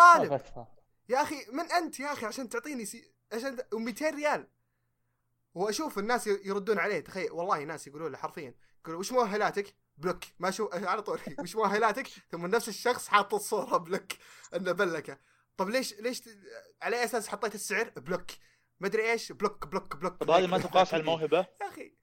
طالب. 0.00 0.32
أكثر. 0.32 0.66
يا 1.08 1.22
أخي 1.22 1.36
من 1.52 1.72
أنت 1.72 2.00
يا 2.00 2.12
أخي 2.12 2.26
عشان 2.26 2.48
تعطيني 2.48 2.84
C... 2.84 3.12
عشان 3.32 3.56
و200 3.56 4.02
ريال؟ 4.02 4.46
وأشوف 5.54 5.98
الناس 5.98 6.26
يردون 6.26 6.78
عليه. 6.78 7.00
تخيل 7.00 7.32
والله 7.32 7.64
ناس 7.64 7.86
يقولون 7.86 8.12
له 8.12 8.18
حرفيا 8.18 8.54
يقولوا 8.80 9.00
وش 9.00 9.12
مؤهلاتك؟ 9.12 9.74
block. 9.98 10.24
ما 10.38 10.50
شو 10.50 10.70
على 10.90 11.02
طول 11.02 11.20
وش 11.38 11.56
مؤهلاتك؟ 11.56 12.06
ثم 12.30 12.46
نفس 12.46 12.68
الشخص 12.68 13.08
حاط 13.08 13.34
الصورة 13.34 13.76
block 13.76 14.12
إنه 14.54 14.72
بلكه. 14.72 15.18
طب 15.56 15.68
ليش 15.68 15.94
ليش 15.94 16.22
على 16.82 16.96
أي 16.96 17.04
أساس 17.04 17.28
حطيت 17.28 17.54
السعر؟ 17.54 17.90
block. 17.96 18.30
ما 18.80 18.86
أدري 18.86 19.10
إيش. 19.12 19.32
block 19.32 19.66
block 19.66 19.96
block. 19.96 20.16
طب 20.16 20.30
هذه 20.30 20.46
ما 20.46 20.58
تقاس 20.58 20.94
على 20.94 21.00
الموهبة؟ 21.00 21.38
يا 21.38 21.68
أخي. 21.68 21.94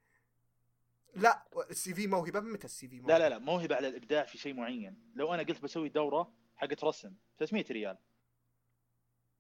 لا 1.16 1.48
ال 1.70 1.94
CV 1.94 2.08
موهبة. 2.08 2.40
متى 2.40 2.66
ال 2.66 2.88
CV 2.88 3.00
لا 3.00 3.20
لا 3.20 3.30
لا. 3.30 3.40
موهبة 3.40 3.76
على 3.76 3.88
الإبداع 3.88 4.26
في 4.26 4.38
شيء 4.38 4.54
معين. 4.54 5.12
لو 5.16 5.34
أنا 5.34 5.44
قلت 5.44 5.62
بسوي 5.62 5.90
دورة 5.90 6.34
حقت 6.58 6.84
رسم 6.84 7.16
300 7.38 7.66
ريال. 7.72 7.98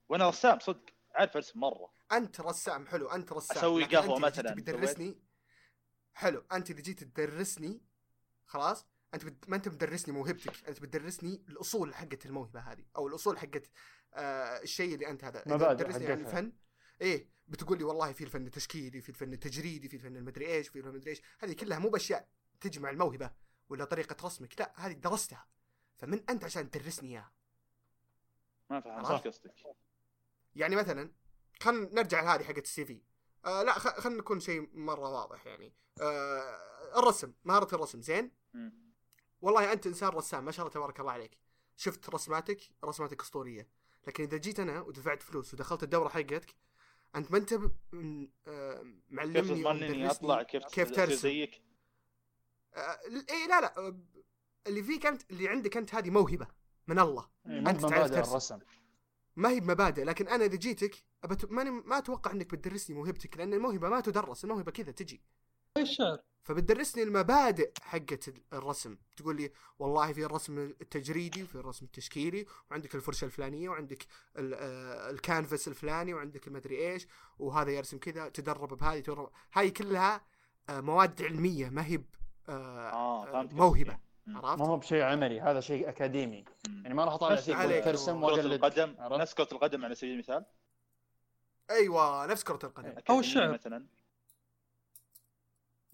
وأنا 0.10 0.30
رسام 0.30 0.60
صدق 0.60 0.86
عارف 1.12 1.36
أرسم 1.36 1.60
مرة. 1.60 1.93
أنت 2.12 2.41
رسام 2.41 2.88
حلو. 2.88 3.08
أنت 3.08 3.34
رسام. 3.34 3.58
أسوي 3.58 3.84
لكن 3.84 3.97
قهوة 3.97 4.17
أنت 4.17 4.23
إذا 4.23 4.30
جيت 4.30 4.39
مثلاً، 4.39 4.56
بتدرسني 4.56 5.21
حلو. 6.13 6.45
أنت 6.51 6.69
إذا 6.69 6.82
جيت 6.82 7.03
تدرسني 7.03 7.82
خلاص 8.45 8.88
أنت 9.13 9.25
بت... 9.25 9.49
ما 9.49 9.56
أنت 9.56 9.67
بتدرسني 9.67 10.13
موهبتك. 10.13 10.67
أنت 10.67 10.82
بتدرسني 10.82 11.45
الأصول 11.49 11.95
حقت 11.95 12.25
الموهبة 12.25 12.60
هذه 12.60 12.86
أو 12.95 13.08
الأصول 13.08 13.38
حقت 13.38 13.69
آه 14.13 14.62
الشيء 14.62 14.93
اللي 14.93 15.10
أنت 15.10 15.23
هذا. 15.23 15.43
مبادئ 15.45 15.84
بتدرسني 15.84 16.08
عن 16.08 16.25
حقتها. 16.25 16.39
الفن 16.39 16.53
إيه 17.01 17.30
بتقول 17.47 17.77
لي 17.77 17.84
والله 17.84 18.13
في 18.13 18.23
الفن 18.23 18.47
التشكيلي 18.47 19.01
في 19.01 19.10
الفن 19.10 19.34
التجريدي 19.34 19.89
في 19.89 19.95
الفن 19.95 20.17
المدري 20.17 20.47
إيش 20.47 20.67
في 20.67 20.75
الفن 20.75 20.89
المدري 20.89 21.10
إيش. 21.10 21.21
هذه 21.39 21.53
كلها 21.53 21.80
مو 21.80 21.89
بأشياء 21.89 22.30
تجمع 22.62 22.89
الموهبة 22.89 23.32
ولا 23.69 23.86
طريقة 23.86 24.25
رسمك. 24.25 24.60
لا 24.60 24.73
هذه 24.75 24.93
درستها. 24.93 25.47
فمن 25.98 26.24
أنت 26.30 26.44
عشان 26.44 26.72
تدرسني 26.72 27.10
إياها. 27.10 27.32
ما 28.70 28.80
فهمت. 28.80 29.12
إيش 29.12 29.22
قصدك. 29.36 29.54
يعني 30.56 30.76
مثلا 30.76 31.12
خلينا 31.62 31.90
نرجع 31.94 32.22
لهذه 32.22 32.44
حقت 32.44 32.64
السي 32.64 32.86
في. 32.86 33.02
آه 33.46 33.64
لا 33.64 33.74
خلينا 33.80 34.20
نكون 34.20 34.40
شيء 34.40 34.70
مرة 34.74 35.10
واضح 35.10 35.46
يعني. 35.46 35.74
آه 36.02 36.60
الرسم 37.00 37.34
مهارة 37.44 37.76
الرسم 37.76 38.02
زين؟ 38.02 38.32
مم. 38.54 38.88
والله 39.42 39.74
أنت 39.74 39.88
إنسان 39.88 40.10
رسام 40.10 40.46
ما 40.46 40.52
شاء 40.52 40.66
الله 40.66 40.74
تبارك 40.74 41.00
الله 41.00 41.12
عليك. 41.12 41.38
شفت 41.78 42.10
رسماتك؟ 42.10 42.60
رسماتك 42.86 43.22
أسطورية. 43.22 43.68
لكن 44.08 44.24
إذا 44.24 44.38
جيت 44.38 44.60
أنا 44.60 44.82
ودفعت 44.82 45.24
فلوس 45.24 45.54
ودخلت 45.54 45.84
الدورة 45.84 46.10
حقتك 46.10 46.56
أنت 47.16 47.32
ما 47.32 47.38
أنت 47.38 47.54
م- 47.54 48.28
آه، 48.48 48.82
كيف 48.82 48.94
معلمني 49.10 49.40
إني 49.40 49.64
مدرسني 49.64 50.12
أطلع؟ 50.12 50.44
كيف 50.44 50.64
كيف 50.66 50.92
ترسم؟ 50.92 51.16
زيك؟ 51.16 51.62
آه، 52.74 53.00
اي 53.30 53.48
لا 53.48 53.62
لا 53.62 53.98
اللي 54.67 54.84
فيك 54.84 55.06
انت 55.06 55.21
اللي 55.32 55.47
عندك 55.47 55.77
انت 55.77 55.95
هذه 55.95 56.10
موهبة 56.10 56.47
من 56.88 56.99
الله 56.99 57.27
إيه، 57.47 57.60
مو 57.60 57.65
تعرف 57.71 57.84
مبادئ 57.86 58.15
ترسم. 58.15 58.30
الرسم 58.32 58.60
ما 59.36 59.49
هي 59.49 59.60
بمبادئ 59.60 60.03
لكن 60.03 60.27
أنا 60.27 60.45
إذا 60.45 60.56
جيتك 60.56 61.03
أبت... 61.23 61.51
ماني 61.51 61.71
ما 61.71 61.97
أتوقع 61.97 62.32
إنك 62.32 62.56
بتدرسني 62.56 62.95
موهبتك 62.95 63.38
لأن 63.38 63.53
الموهبة 63.53 63.89
ما 63.89 64.01
تدرس 64.01 64.43
الموهبة 64.43 64.71
كذا 64.71 64.91
تجي 64.91 65.21
الشعر 65.77 66.19
فبتدرسني 66.43 67.03
المبادئ 67.03 67.71
حقت 67.82 68.34
الرسم 68.53 68.97
تقول 69.17 69.36
لي 69.36 69.51
والله 69.80 70.13
في 70.13 70.25
الرسم 70.25 70.58
التجريدي 70.60 71.43
وفي 71.43 71.56
الرسم 71.56 71.86
التشكيلي 71.86 72.45
وعندك 72.71 72.95
الفرشة 72.95 73.25
الفلانية 73.25 73.69
وعندك 73.69 74.06
ال- 74.38 74.53
آه، 74.53 75.10
الكانفاس 75.10 75.67
الفلاني 75.67 76.13
وعندك 76.13 76.47
المدري 76.47 76.91
إيش 76.91 77.08
وهذا 77.39 77.71
يرسم 77.71 77.97
كذا 77.97 78.30
تدرب 78.30 78.73
بهذه 78.77 78.99
تدرب 78.99 79.32
هاي 79.53 79.71
كلها 79.71 80.21
آه، 80.69 80.82
مواد 80.82 81.21
علمية 81.21 81.69
ما 81.69 81.86
هي 81.86 81.99
آه، 82.49 82.89
آه. 82.89 83.49
موهبة. 83.51 83.97
عرفت؟ 84.28 84.62
ما 84.62 84.68
هو 84.68 84.78
بشيء 84.78 85.02
عملي 85.02 85.42
هذا 85.42 85.60
شيء 85.60 85.90
أكاديمي. 85.90 86.46
يعني 86.84 86.94
ما 86.94 87.06
راح 87.06 87.13
أطالع 87.13 87.36
فيك 87.36 87.56
عليك. 87.56 87.86
ترسم 87.86 88.24
وأقلد 88.24 88.46
القدم؟ 88.46 88.96
نفس 89.00 89.34
كرة 89.34 89.48
القدم 89.52 89.86
على 89.86 89.96
سبيل 89.96 90.13
المثال 90.13 90.46
أيوه 91.70 92.26
نفس 92.26 92.44
كرة 92.44 92.60
القدم. 92.63 92.90
أكاديمية 92.90 93.20
الشعر. 93.20 93.52
مثلا 93.52 93.86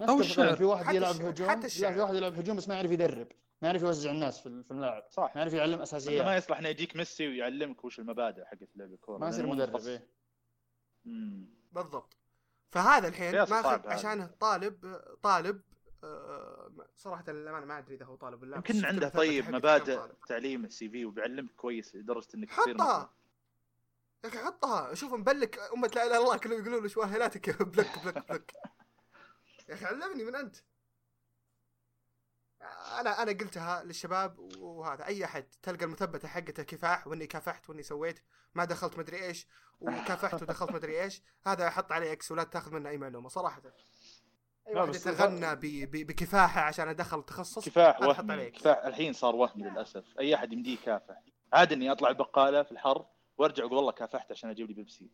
القدم، 0.02 0.20
الشعر. 0.20 0.56
في 0.56 0.64
واحد 0.64 0.96
يلعب. 0.96 1.16
هجوم 1.16 1.50
حتى 1.50 1.66
الشعر. 1.66 1.94
في 1.94 2.00
واحد 2.00 2.16
يلعب 2.16 2.34
هجوم 2.34 2.58
بس 2.58 2.68
ما 2.68 2.76
يعرف 2.76 2.92
يدرب 2.92 3.28
ما 3.62 3.68
يعرف 3.68 3.82
يوزع 3.82 4.12
الناس 4.12 4.40
في 4.40 4.64
في 4.64 4.72
الملاعب 4.72 5.04
صح 5.10 5.32
ما 5.36 5.42
يعرف 5.42 5.54
يعلم 5.54 5.82
أساسيات 5.82 6.26
ما 6.26 6.36
يصلح 6.36 6.58
إنه 6.58 6.70
يجيك 6.70 6.96
ميسي 6.96 7.28
ويعلمك 7.28 7.86
وش 7.86 8.00
المبادئ 8.00 8.46
حقت 8.46 8.70
لعب 8.76 8.94
الكورة 8.94 9.18
ما 9.18 9.30
يصير 9.30 9.46
مدرب. 9.46 9.88
إيه. 9.88 10.08
بالضبط 11.72 12.18
فهذا 12.72 13.08
الحين 13.08 13.36
ماخذ. 13.36 13.88
عشان 13.88 14.28
طالب 14.40 15.02
طالب 15.24 15.62
صراحة 16.96 17.24
للأمانة 17.28 17.66
ما 17.66 17.78
أدري 17.78 17.96
إذا 17.96 18.06
هو 18.06 18.16
طالب 18.16 18.42
ولا 18.42 18.56
يمكن 18.56 18.86
عنده 18.86 19.10
طيب 19.10 19.50
مبادئ. 19.50 20.00
تعليم 20.28 20.66
السي 20.66 20.90
في 20.90 21.06
وبيعلمك 21.06 21.52
كويس 21.56 21.96
لدرجة 21.96 22.28
إنك. 22.36 22.50
حطها! 22.52 23.14
يا 24.24 24.30
أخي 24.30 24.38
حطها! 24.38 24.94
شوف 24.94 25.14
مبلك 25.14 25.60
أمة 25.60 25.88
لا 25.88 26.04
إله 26.04 26.06
إلا 26.06 26.18
الله 26.18 26.38
كلهم 26.38 26.60
يقولون 26.62 26.86
وش 26.86 26.98
مؤهلاتك 26.98 27.50
بلك 27.62 28.06
بلك 28.06 28.30
بلك. 28.30 28.54
يا 29.70 29.74
أخي 29.74 29.86
علمني 29.86 30.24
من 30.24 30.36
أنت. 30.36 30.56
أنا 33.00 33.24
أنا 33.24 33.32
قلتها 33.32 33.84
للشباب 33.84 34.40
وهذا 34.60 35.06
أي 35.06 35.26
أحد 35.26 35.46
تلقى 35.64 35.86
المثبتة 35.86 36.28
حقته 36.28 36.64
كفاح 36.64 37.08
وإني 37.08 37.28
كافحت 37.28 37.70
وإني 37.70 37.84
سويت 37.84 38.20
ما 38.56 38.66
دخلت 38.66 38.98
مدري 38.98 39.26
إيش 39.26 39.48
وكافحت 39.80 40.42
ودخلت 40.42 40.72
مدري 40.72 41.02
إيش 41.04 41.22
هذا 41.48 41.70
حط 41.70 41.92
عليه 41.92 42.12
X 42.12 42.32
ولا 42.32 42.44
تاخذ 42.44 42.74
منه 42.74 42.90
أي 42.90 42.98
معلومة 42.98 43.30
صراحة. 43.30 43.62
اي 44.68 44.74
لا، 44.74 44.82
واحد 44.82 44.90
بس 44.94 45.08
يتغنى 45.08 45.56
بكفاحه 46.04 46.62
عشان 46.62 46.88
أدخل 46.88 47.24
تخصص 47.24 47.66
كفاح 47.66 48.02
X. 48.02 48.60
كفاح 48.60 48.86
الحين 48.86 49.14
صار 49.14 49.36
وهمي 49.36 49.64
للأسف. 49.64 50.20
أي 50.20 50.36
أحد 50.36 50.54
يمديه 50.54 50.74
يكافح. 50.74 51.22
عادي 51.54 51.76
إني 51.76 51.92
أطلع 51.92 52.10
البقالة 52.10 52.64
في 52.64 52.72
الحر 52.72 53.06
وأرجع 53.38 53.64
أقول 53.64 53.78
والله 53.78 53.92
كافحت 53.92 54.32
عشان 54.32 54.50
أجيب 54.50 54.68
لي 54.68 54.74
بيبسي. 54.74 55.10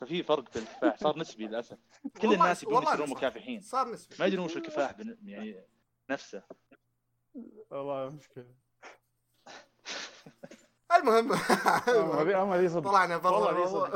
ففي 0.00 0.22
فرق 0.22 0.48
في 0.48 0.58
الكفاح. 0.58 0.96
صار 0.96 1.18
نسبي 1.18 1.46
للأسف. 1.46 1.78
كل 2.22 2.32
الناس 2.32 2.62
يبون 2.62 2.74
والله 2.74 2.92
يصيرون. 2.94 3.10
مكافحين. 3.10 3.60
صار 3.60 3.88
نسبي. 3.92 4.16
ما 4.20 4.26
يدرون 4.26 4.44
وش 4.44 4.56
الكفاح 4.56 4.92
بن- 4.92 5.18
يعني 5.24 5.64
نفسه. 6.10 6.42
والله 7.70 8.08
مشكلة. 8.10 8.46
المهم. 10.96 11.32
هذه 12.20 12.54
هذه 12.54 12.68
صدق. 12.68 12.90
طلعنا 12.90 13.16
برا. 13.16 13.90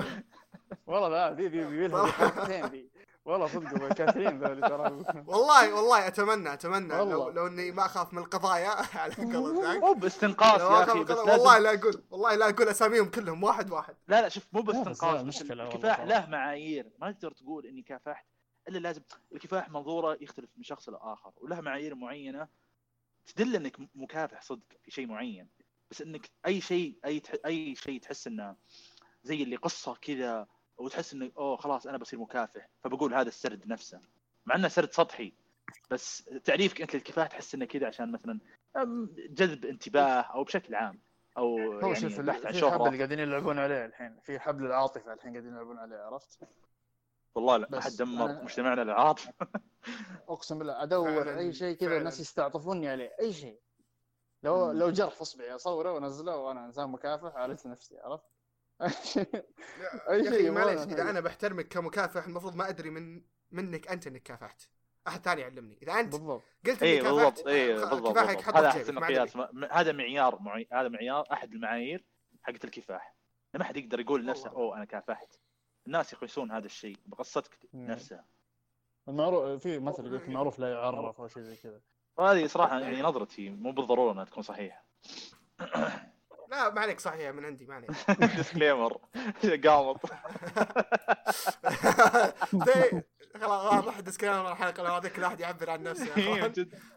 والله 0.87 1.09
لا 1.09 1.33
ذي 1.33 1.49
ذي 1.49 1.65
ذي 1.65 1.87
لها 1.87 2.07
حلقتين 2.07 2.67
ذي 2.67 2.91
والله 3.27 3.47
صدق 3.47 3.93
كاثرين 3.93 4.39
ذولي 4.39 4.61
ترى. 4.61 5.05
والله 5.31 5.75
والله 5.75 6.07
اتمنى 6.07 6.53
أتمنى 6.53 6.89
لو, 6.89 6.99
والله. 6.99 7.33
لو 7.33 7.47
إني 7.47 7.73
ما 7.73 7.87
أخاف 7.87 8.13
من 8.13 8.19
القضايا. 8.19 8.69
على 9.01 9.15
قول 9.15 9.63
ذاك 9.63 9.83
مو 9.83 9.93
باستنقاص 9.93 10.61
يا 10.61 10.83
أخي 10.83 11.05
بس 11.05 11.11
القضايا. 11.11 11.37
والله 11.37 11.59
لازم 11.59 11.63
لا 11.63 11.81
أقول 11.81 12.05
والله 12.11 12.35
لا 12.35 12.49
أقول 12.49 12.69
أساميهم 12.69 13.11
كلهم 13.11 13.43
واحد 13.45 13.71
واحد. 13.71 13.97
لا 14.09 14.23
لا 14.23 14.29
شوف 14.29 14.47
مو 14.53 14.63
باستنقاص 14.63 15.21
مشكلة 15.21 15.65
الكفاح. 15.65 16.01
له 16.01 16.27
معايير. 16.27 16.91
ما 16.99 17.13
تقدر 17.13 17.31
تقول 17.31 17.67
إني 17.67 17.83
كافحت 17.83 18.27
إلا 18.69 18.79
لازم 18.79 19.03
الكفاح 19.33 19.71
منظوره 19.71 20.19
يختلف 20.21 20.51
من 20.57 20.63
شخص 20.63 20.89
لآخر 20.89 21.33
وله 21.37 21.61
معايير 21.61 21.95
معينة 21.95 22.49
تدل 23.27 23.57
إنك 23.57 23.77
مكافح 23.95 24.43
صدق 24.43 24.67
في 24.85 24.91
شيء 24.91 25.07
معين. 25.07 25.49
بس 25.91 26.03
إنك 26.03 26.31
أي 26.47 26.61
شيء 26.61 26.99
أي 27.05 27.21
تح... 27.21 27.33
أي 27.47 27.75
شيء 27.75 28.01
تحس 28.01 28.27
إنه 28.27 28.57
زي 29.23 29.43
اللي 29.43 29.57
قصة 29.57 29.95
كذا 29.95 30.47
وتحس 30.79 31.13
إنه 31.13 31.31
أوه 31.39 31.57
خلاص 31.57 31.87
أنا 31.87 31.99
بصير 31.99 32.19
مكافح. 32.19 32.69
فبقول 32.85 33.15
هذا 33.15 33.29
السرد 33.29 33.67
نفسه. 33.67 34.01
مع 34.47 34.55
إنه 34.55 34.69
سرد 34.69 34.93
سطحي. 34.93 35.33
بس 35.91 36.25
تعريفك 36.45 36.81
أنت 36.81 36.95
للكفاح 36.97 37.27
تحس 37.27 37.55
إنه 37.55 37.65
كذا 37.65 37.87
عشان 37.87 38.13
مثلا 38.13 38.41
جذب 39.31 39.65
انتباه 39.65 40.21
أو 40.21 40.45
بشكل 40.45 40.75
عام. 40.75 40.99
أو 41.39 41.59
هو 41.59 41.81
يعني 41.81 41.95
شوف 42.01 42.21
بحث 42.21 42.47
عن 42.47 42.53
في 42.53 42.59
حبل 42.59 42.61
شهره 42.61 42.97
قاعدين 42.97 43.19
يلعبون 43.19 43.59
عليه 43.59 43.85
الحين. 43.85 44.19
في 44.23 44.39
حبل 44.39 44.67
العاطفة 44.67 45.13
الحين 45.13 45.33
قاعدين 45.33 45.53
يلعبون 45.53 45.79
عليه 45.79 45.97
عرفت؟ 45.97 46.39
والله 47.35 47.57
لا 47.57 47.69
ما 47.71 47.79
بس 47.79 47.85
حد 47.85 47.93
دمر 47.97 48.29
أنا- 48.29 48.43
مجتمعنا 48.45 48.83
العاطفة. 48.83 49.33
أقسم 50.29 50.59
بالله 50.59 50.83
أدور 50.83 51.39
أي 51.39 51.53
شيء 51.53 51.77
كذا. 51.77 51.97
الناس 51.99 52.21
يستعطفوني 52.21 52.89
عليه. 52.89 53.13
أي 53.21 53.33
شيء. 53.33 53.59
لو. 54.43 54.73
لو 54.73 54.91
جرح 54.91 55.21
أصبعي 55.21 55.55
أصوره 55.55 55.93
وانزله 55.93 56.37
وأنا 56.37 56.65
إنسان 56.67 56.89
مكافح 56.91 57.37
عالجت 57.37 57.67
نفسي 57.67 57.99
عرفت؟ 57.99 58.25
أي 58.83 60.25
شيء 60.25 60.45
يا 60.45 60.51
معليش. 60.51 60.81
إذا 60.81 61.11
أنا 61.11 61.21
بحترمك 61.21 61.69
كمكافح 61.69 62.25
المفروض 62.25 62.57
ما 62.57 62.69
أدري 62.69 62.91
من 62.91 63.23
منك 63.51 63.89
أنت 63.89 64.07
إنك 64.07 64.23
كافحت 64.23 64.63
أحد 65.09 65.21
ثاني 65.21 65.41
يعلمني 65.41 65.79
إذا 65.83 65.93
أنت 65.93 66.13
بالضبط 66.13 66.43
قلت 66.67 66.83
اي 66.83 66.95
انك 67.01 67.03
كافحت 67.03 67.15
بالضبط 67.15 67.47
اي 67.49 67.77
خ- 67.77 67.91
بالضبط. 67.91 68.19
حطه 68.19 68.59
هذا 68.59 68.71
في 68.71 68.79
أحسن. 68.79 68.95
مقياس 68.95 69.37
هذا 69.71 69.93
معيار 69.93 70.39
معي... 70.41 70.69
هذا 70.73 70.89
معيار 70.89 71.25
أحد 71.33 71.53
المعايير 71.53 72.05
حقت 72.43 72.65
الكفاح 72.65 73.17
ما 73.55 73.65
حد 73.65 73.77
يقدر 73.77 74.01
يقول 74.01 74.23
لنفسه. 74.23 74.51
أوه 74.51 74.77
أنا 74.77 74.85
كافحت 74.85 75.41
الناس 75.87 76.13
يقيسون 76.13 76.51
هذا 76.53 76.67
الشيء 76.67 76.97
بقصتك. 77.07 77.59
نفسها 77.75 78.25
المعروف 79.09 79.63
في 79.63 79.79
مثل 79.79 80.01
يقول 80.07 80.17
لك 80.17 80.29
المعروف 80.29 80.59
لا 80.59 80.71
يعرف 80.73 81.21
أو 81.21 81.29
شيء 81.29 81.43
زي 81.43 81.57
كذا 81.57 81.81
وهذه 82.17 82.47
صراحة 82.47 82.81
يعني 82.81 83.03
نظرتي 83.03 83.51
مو 83.51 83.73
بالضرورة 83.73 84.13
إنها 84.13 84.25
تكون 84.25 84.43
صحيحة 84.43 84.85
لا 86.51 86.71
ما 86.71 86.81
عليك 86.81 87.01
صحيح 87.01 87.31
من 87.31 87.45
عندي 87.45 87.65
ما 87.67 87.75
عليك. 87.75 87.91
disclaimer 88.37 88.99
قامط. 89.67 90.01
خلاص 93.41 93.73
واضح 93.73 94.01
disclaimer 94.01 94.53
الحلقة 94.53 94.97
هذيك 94.99 95.19
الواحد 95.19 95.41
يعبر 95.41 95.71
عن 95.71 95.83
نفسه 95.83 96.17
إيه، 96.17 96.53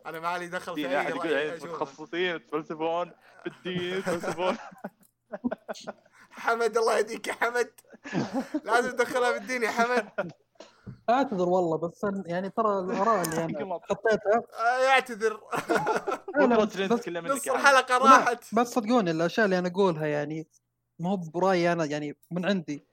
أنا 0.05 0.19
ما 0.19 0.37
لي 0.37 0.47
دخل 0.47 0.75
في 0.75 0.81
دين 0.81 0.91
أي 0.91 0.97
أحد 1.01 1.09
يقول 1.09 1.25
رأي 1.25 1.33
يعني 1.45 1.57
أشوفه. 1.57 1.67
متخصصين 1.73 2.35
يتفلسفون 2.35 3.11
بالدين 3.45 3.81
يتفلسفون. 3.97 4.57
حمد 6.31 6.77
الله 6.77 6.97
يهديك 6.97 7.27
يا 7.27 7.33
حمد. 7.33 7.71
لازم 8.63 8.91
تدخلها 8.91 9.31
بالدين 9.31 9.63
يا 9.63 9.71
حمد. 9.71 10.31
أعتذر 11.09 11.49
والله 11.49 11.77
بس 11.77 12.05
يعني 12.25 12.49
ترى 12.49 12.79
الاراء 12.79 13.21
اللي 13.25 13.45
أنا 13.45 13.79
حطيتها. 13.89 14.43
آه، 14.59 14.79
تتكلم 16.97 17.23
منك 17.23 17.31
نص. 17.31 17.47
الحلقة 17.47 17.97
راحت. 17.97 18.55
بس 18.55 18.67
صدقوني 18.67 19.11
الأشياء 19.11 19.45
اللي 19.45 19.59
أنا 19.59 19.67
أقولها 19.67 20.05
يعني 20.07 20.47
ما 20.99 21.09
هو 21.09 21.17
برأيي 21.17 21.71
أنا 21.71 21.85
يعني 21.85 22.15
من 22.31 22.45
عندي. 22.45 22.87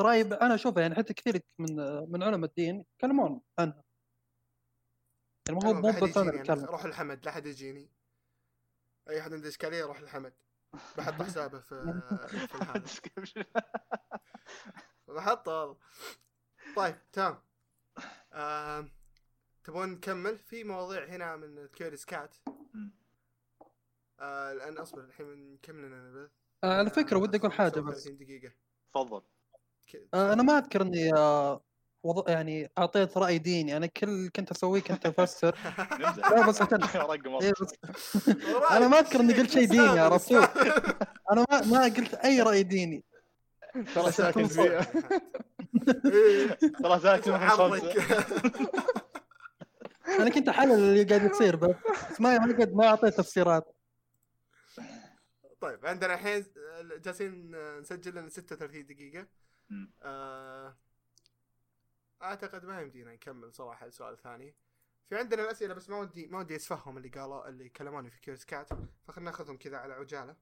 رأيي 0.00 0.24
ب- 0.24 0.32
أنا 0.32 0.54
أشوفها 0.54 0.82
يعني 0.82 0.94
حتى 0.94 1.14
كثير 1.14 1.42
من 1.58 1.76
من 2.12 2.22
علماء 2.22 2.48
الدين 2.50 2.84
يتكلمون 2.94 3.40
عنها. 3.58 3.82
يعني 5.48 5.60
ما 5.60 5.68
هو 5.68 5.74
مو 5.74 5.80
بس 5.90 6.16
أنا 6.16 6.30
أنا. 6.30 6.40
أتكلم. 6.42 6.64
روح 6.64 6.86
لحمد 6.86 7.24
لا 7.24 7.30
أحد 7.30 7.46
يجيني. 7.46 7.90
أي 9.10 9.20
أحد 9.20 9.32
عنده 9.32 9.48
إشكالية 9.48 9.84
روح 9.84 10.00
لحمد. 10.02 10.32
بحط 10.98 11.22
حسابه 11.22 11.58
في 11.60 11.74
في 12.48 13.44
بحطه. 15.08 15.52
والله 15.52 15.76
طيب 16.76 16.94
تمام. 17.12 17.38
تبون 19.64 19.88
نكمل؟ 19.88 20.38
في 20.38 20.64
مواضيع 20.64 21.04
هنا 21.04 21.36
من 21.36 21.66
كيوريس 21.66 22.04
كات. 22.04 22.36
آه 24.20 24.52
الآن 24.52 24.78
أصبر 24.78 25.04
الحين 25.04 25.54
نكمل 25.54 26.12
بث 26.12 26.30
آه، 26.64 26.78
على 26.78 26.90
فكرة 26.90 27.18
ودي 27.18 27.38
أقول 27.38 27.52
حاجة 27.52 27.70
35 27.70 28.14
بس. 28.14 28.22
دقيقة. 28.22 28.52
تفضل. 28.94 29.22
آه، 30.14 30.32
أنا 30.32 30.42
ما 30.42 30.58
أذكر 30.58 30.82
إني 30.82 31.14
آه، 31.14 31.60
وض... 32.02 32.28
يعني 32.28 32.70
أعطيت 32.78 33.18
رأي 33.18 33.38
ديني. 33.38 33.76
أنا 33.76 33.86
كل 33.86 34.08
اللي 34.08 34.30
كنت 34.30 34.50
أسويه 34.50 34.80
كنت 34.80 35.06
أفسر. 35.06 35.56
لا 36.30 36.48
بس 36.48 36.62
عشان 36.62 36.82
إيه 37.42 37.52
أنا 38.70 38.88
ما 38.88 38.98
أذكر 38.98 39.20
إني 39.20 39.34
قلت 39.34 39.50
شيء 39.50 39.68
ديني، 39.68 39.98
عرفت؟ 39.98 40.32
أنا 41.32 41.46
ما 41.50 41.60
ما 41.66 41.84
قلت 41.84 42.14
أي 42.14 42.42
رأي 42.42 42.62
ديني. 42.62 43.04
ترى 43.94 44.12
إيه. 46.04 46.46
ترى 46.82 47.00
ساكن 47.00 47.32
من 47.32 47.48
خمسه 47.48 48.26
أنا 50.08 50.30
كنت 50.30 50.48
احلل 50.48 50.72
اللي 50.78 51.04
قاعد 51.04 51.30
يصير 51.30 51.56
بس 51.56 52.20
ما 52.20 52.38
ما 52.38 52.58
قد 52.58 52.74
ما 52.74 52.86
أعطيت 52.86 53.14
تفسيرات. 53.14 53.76
طيب 55.60 55.86
عندنا 55.86 56.14
الحين 56.14 56.44
جالسين 57.04 57.50
نسجل 57.80 58.14
لنا 58.14 58.28
36 58.28 58.86
دقيقة. 58.86 59.26
آه 60.02 60.76
أعتقد 62.22 62.64
ما 62.64 62.80
يمدينا 62.80 63.12
نكمل 63.12 63.54
صراحة 63.54 63.86
السؤال 63.86 64.12
الثاني. 64.12 64.54
في 65.08 65.16
عندنا 65.16 65.42
الأسئلة 65.42 65.74
بس 65.74 65.90
ما 65.90 65.98
ودي 65.98 66.26
ما 66.26 66.38
ودي 66.38 66.56
اسفههم 66.56 66.96
اللي 66.96 67.08
قالوا 67.08 67.48
اللي 67.48 67.68
كلموني 67.68 68.10
في 68.10 68.20
Curious 68.20 68.44
Cat 68.44 68.68
فخلنا 69.06 69.30
ناخذهم 69.30 69.56
كذا 69.56 69.76
على 69.76 69.94
عجالة. 69.94 70.36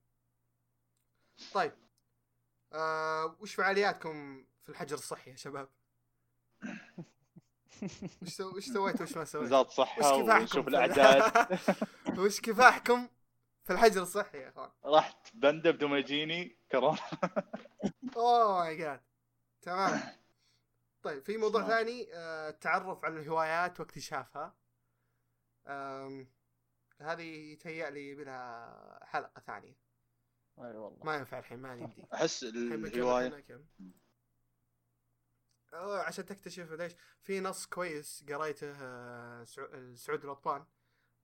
طيب 1.54 1.72
آه 2.72 3.36
وش 3.40 3.54
فعالياتكم 3.54 4.44
في 4.64 4.68
الحجر 4.68 4.94
الصحي 4.96 5.30
يا 5.30 5.36
شباب؟ 5.36 5.68
وش 8.22 8.28
سو... 8.28 8.56
وش 8.56 8.64
سويتوا؟ 8.64 9.02
وش 9.02 9.16
ما 9.16 9.24
سويتوا؟ 9.24 9.46
وزارة 9.46 9.60
وش 9.60 9.68
الصحه 9.70 9.96
كفاحكم 10.22 10.40
ونشوف 10.40 10.64
في- 10.64 10.70
الأعداد. 10.76 12.18
وش 12.18 12.40
كفاحكم 12.40 13.08
في 13.64 13.72
الحجر 13.72 14.02
الصحي 14.02 14.38
يا 14.38 14.48
إخوان؟ 14.48 14.70
رحت 14.84 15.36
بنده 15.36 15.70
بدون 15.70 15.90
ما 15.90 15.98
يجيني 15.98 16.58
كورونا. 16.70 16.98
أوه 18.16 18.58
ماي 18.58 18.76
جاد. 18.76 19.00
تمام. 19.62 20.00
طيب 21.02 21.22
في 21.24 21.36
موضوع. 21.36 21.68
ثاني 21.68 22.08
آه، 22.14 22.48
التعرف 22.48 23.04
على 23.04 23.20
الهوايات 23.20 23.80
واكتشافها. 23.80 24.54
هذه 27.00 27.22
يتهيأ 27.22 27.90
لي 27.90 28.14
بلها 28.14 29.00
حلقة 29.04 29.40
ثانية. 29.40 29.76
أي 30.58 30.64
والله. 30.76 31.04
ما 31.04 31.16
ينفع 31.16 31.38
الحين 31.38 31.58
ما 31.58 31.74
يمدي 31.74 32.04
أحس 32.14 32.42
الحين 32.42 32.68
بنكمل 32.82 32.94
الهوايه 32.94 33.28
هنا 33.28 33.40
كم. 33.40 33.54
أوه، 33.54 33.90
عشان 35.74 36.24
تكتشف 36.26 36.72
ليش 36.72 36.92
في 37.22 37.40
نص 37.40 37.66
كويس 37.66 38.24
قريته 38.28 38.72
آه، 38.80 39.44
سعو- 39.44 39.94
سعود 39.94 40.24
الأطبان 40.24 40.64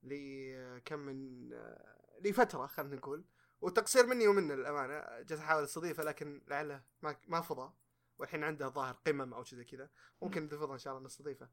لي 0.03 0.55
آه، 0.90 0.96
من 0.96 1.48
آه، 1.53 1.96
لفترة 2.20 2.66
خلينا 2.66 2.96
نقول. 2.96 3.24
وتقصير 3.61 4.07
مني 4.07 4.26
ومنه 4.28 4.55
للأمانة. 4.55 5.20
جالس 5.22 5.40
أحاول 5.40 5.62
أستضيفه 5.64 6.05
لكن 6.05 6.42
لعله 6.48 6.82
ما 7.03 7.16
ما 7.28 7.40
فضى. 7.40 7.72
والحين 8.18 8.44
عنده 8.44 8.68
ظاهر 8.68 8.94
قمم 9.07 9.34
أو 9.34 9.44
شيء 9.44 9.59
زي 9.59 9.64
كذا. 9.64 9.90
ممكن 10.22 10.44
إذا 10.44 10.57
فضى 10.59 10.72
إن 10.72 10.78
شاء 10.78 10.92
الله 10.92 11.07
نستضيفه. 11.07 11.48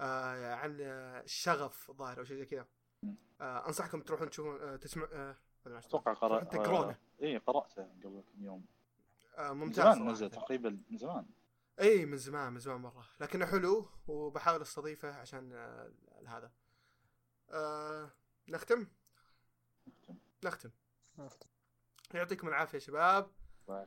آه 0.00 0.54
عن 0.54 0.76
الشغف 0.80 1.90
ظاهر 1.90 2.18
أو 2.18 2.24
شيء 2.24 2.36
زي 2.36 2.46
كذا. 2.46 2.66
آه 3.40 3.66
أنصحكم 3.66 4.00
تروحون 4.00 4.30
تشوفون 4.30 4.60
آه 4.62 4.76
تسمع 4.76 5.08
آه. 5.12 5.36
أتوقع 5.66 6.14
تروحون 6.14 6.48
تقرونه 6.48 6.96
اي 7.22 7.36
قرأته 7.38 7.82
قبل 7.82 8.22
كم 8.32 8.44
يوم. 8.44 8.64
آه 9.38 9.52
من 9.52 9.60
ممتاز 9.60 9.74
زمان 9.84 9.94
صراحة. 9.94 10.10
نزل 10.10 10.30
تقريبا 10.30 10.82
من 10.90 10.96
زمان. 10.98 11.26
إي 11.80 12.06
من 12.06 12.16
زمان 12.16 12.52
من 12.52 12.58
زمان 12.60 12.80
مرة. 12.80 13.06
لكنه 13.20 13.46
حلو 13.46 13.88
وبحاول 14.06 14.60
أستضيفه 14.62 15.14
عشان 15.14 15.52
آه، 15.52 15.92
هذا. 16.26 16.52
آه 17.50 18.10
نختم؟ 18.48 18.86
نختم. 20.44 20.70
يعطيكم 22.14 22.48
العافية 22.48 22.74
يا 22.74 22.78
شباب. 22.78 23.30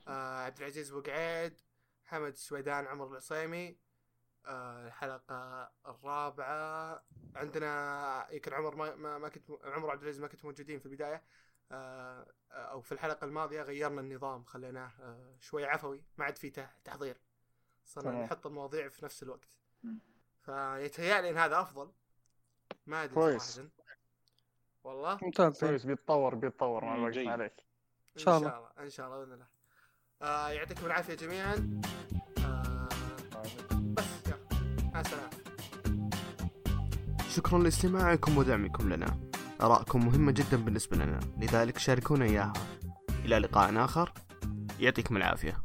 آه 0.07 0.39
عبد 0.45 0.57
العزيز 0.57 0.91
بوقعيد 0.91 1.61
حمد 2.05 2.31
السويدان 2.31 2.85
عمر 2.87 3.07
العصيمي. 3.07 3.77
آه 4.45 4.87
الحلقة 4.87 5.71
الرابعة. 5.87 7.03
عندنا 7.35 8.27
يمكن 8.31 8.53
عمر 8.53 8.75
ما 8.75 8.95
ما, 8.95 9.17
ما 9.17 9.29
كنت 9.29 9.51
عمر 9.63 9.85
وعبد 9.85 10.01
العزيز 10.01 10.21
ما 10.21 10.27
كنتوا 10.27 10.49
موجودين 10.49 10.79
في 10.79 10.85
البداية. 10.85 11.23
آه 11.71 12.33
أو 12.51 12.81
في 12.81 12.91
الحلقة 12.91 13.25
الماضية 13.25 13.61
غيرنا 13.61 14.01
النظام 14.01 14.43
خليناه 14.43 14.91
آه 14.99 15.35
شوي 15.39 15.65
عفوي 15.65 16.03
ما 16.17 16.25
عاد 16.25 16.37
في 16.37 16.49
تح- 16.49 16.77
تحضير. 16.85 17.21
صرنا. 17.85 18.25
نحط 18.25 18.47
المواضيع 18.47 18.89
في 18.89 19.05
نفس 19.05 19.23
الوقت. 19.23 19.57
فيتهيألي 20.45 21.29
إن 21.29 21.37
هذا 21.37 21.61
أفضل. 21.61 21.91
ما 22.87 23.03
أدري 23.03 23.15
كويس. 23.15 23.61
والله. 24.83 25.19
ممتاز. 25.21 25.59
كويس. 25.59 25.85
بيتطور 25.85 26.35
بيتطور. 26.35 26.85
مع 26.85 26.95
الوقت. 26.95 27.17
معليش 27.17 27.51
إن 28.17 28.21
شاء. 28.21 28.37
الله. 28.37 28.69
إن 28.79 28.89
شاء 28.89 29.07
الله 29.07 29.19
بإذن 29.19 29.33
الله. 29.33 29.47
آه 30.21 30.49
يعطيكم 30.49 30.85
العافية 30.85 31.13
جميعا. 31.13 31.81
آه 32.37 32.89
بس 33.73 34.27
يلا. 34.27 34.47
مع 34.93 34.99
السلامة. 35.01 35.29
شكرا 37.29 37.59
لاستماعكم 37.59 38.37
ودعمكم 38.37 38.93
لنا. 38.93 39.19
آراءكم 39.61 40.05
مهمة 40.05 40.31
جدا 40.31 40.57
بالنسبة 40.57 40.97
لنا. 40.97 41.19
لذلك 41.37 41.77
شاركونا 41.77 42.25
إياها. 42.25 42.53
إلى 43.25 43.37
لقاء 43.39 43.85
آخر. 43.85 44.13
يعطيكم 44.79 45.17
العافية. 45.17 45.61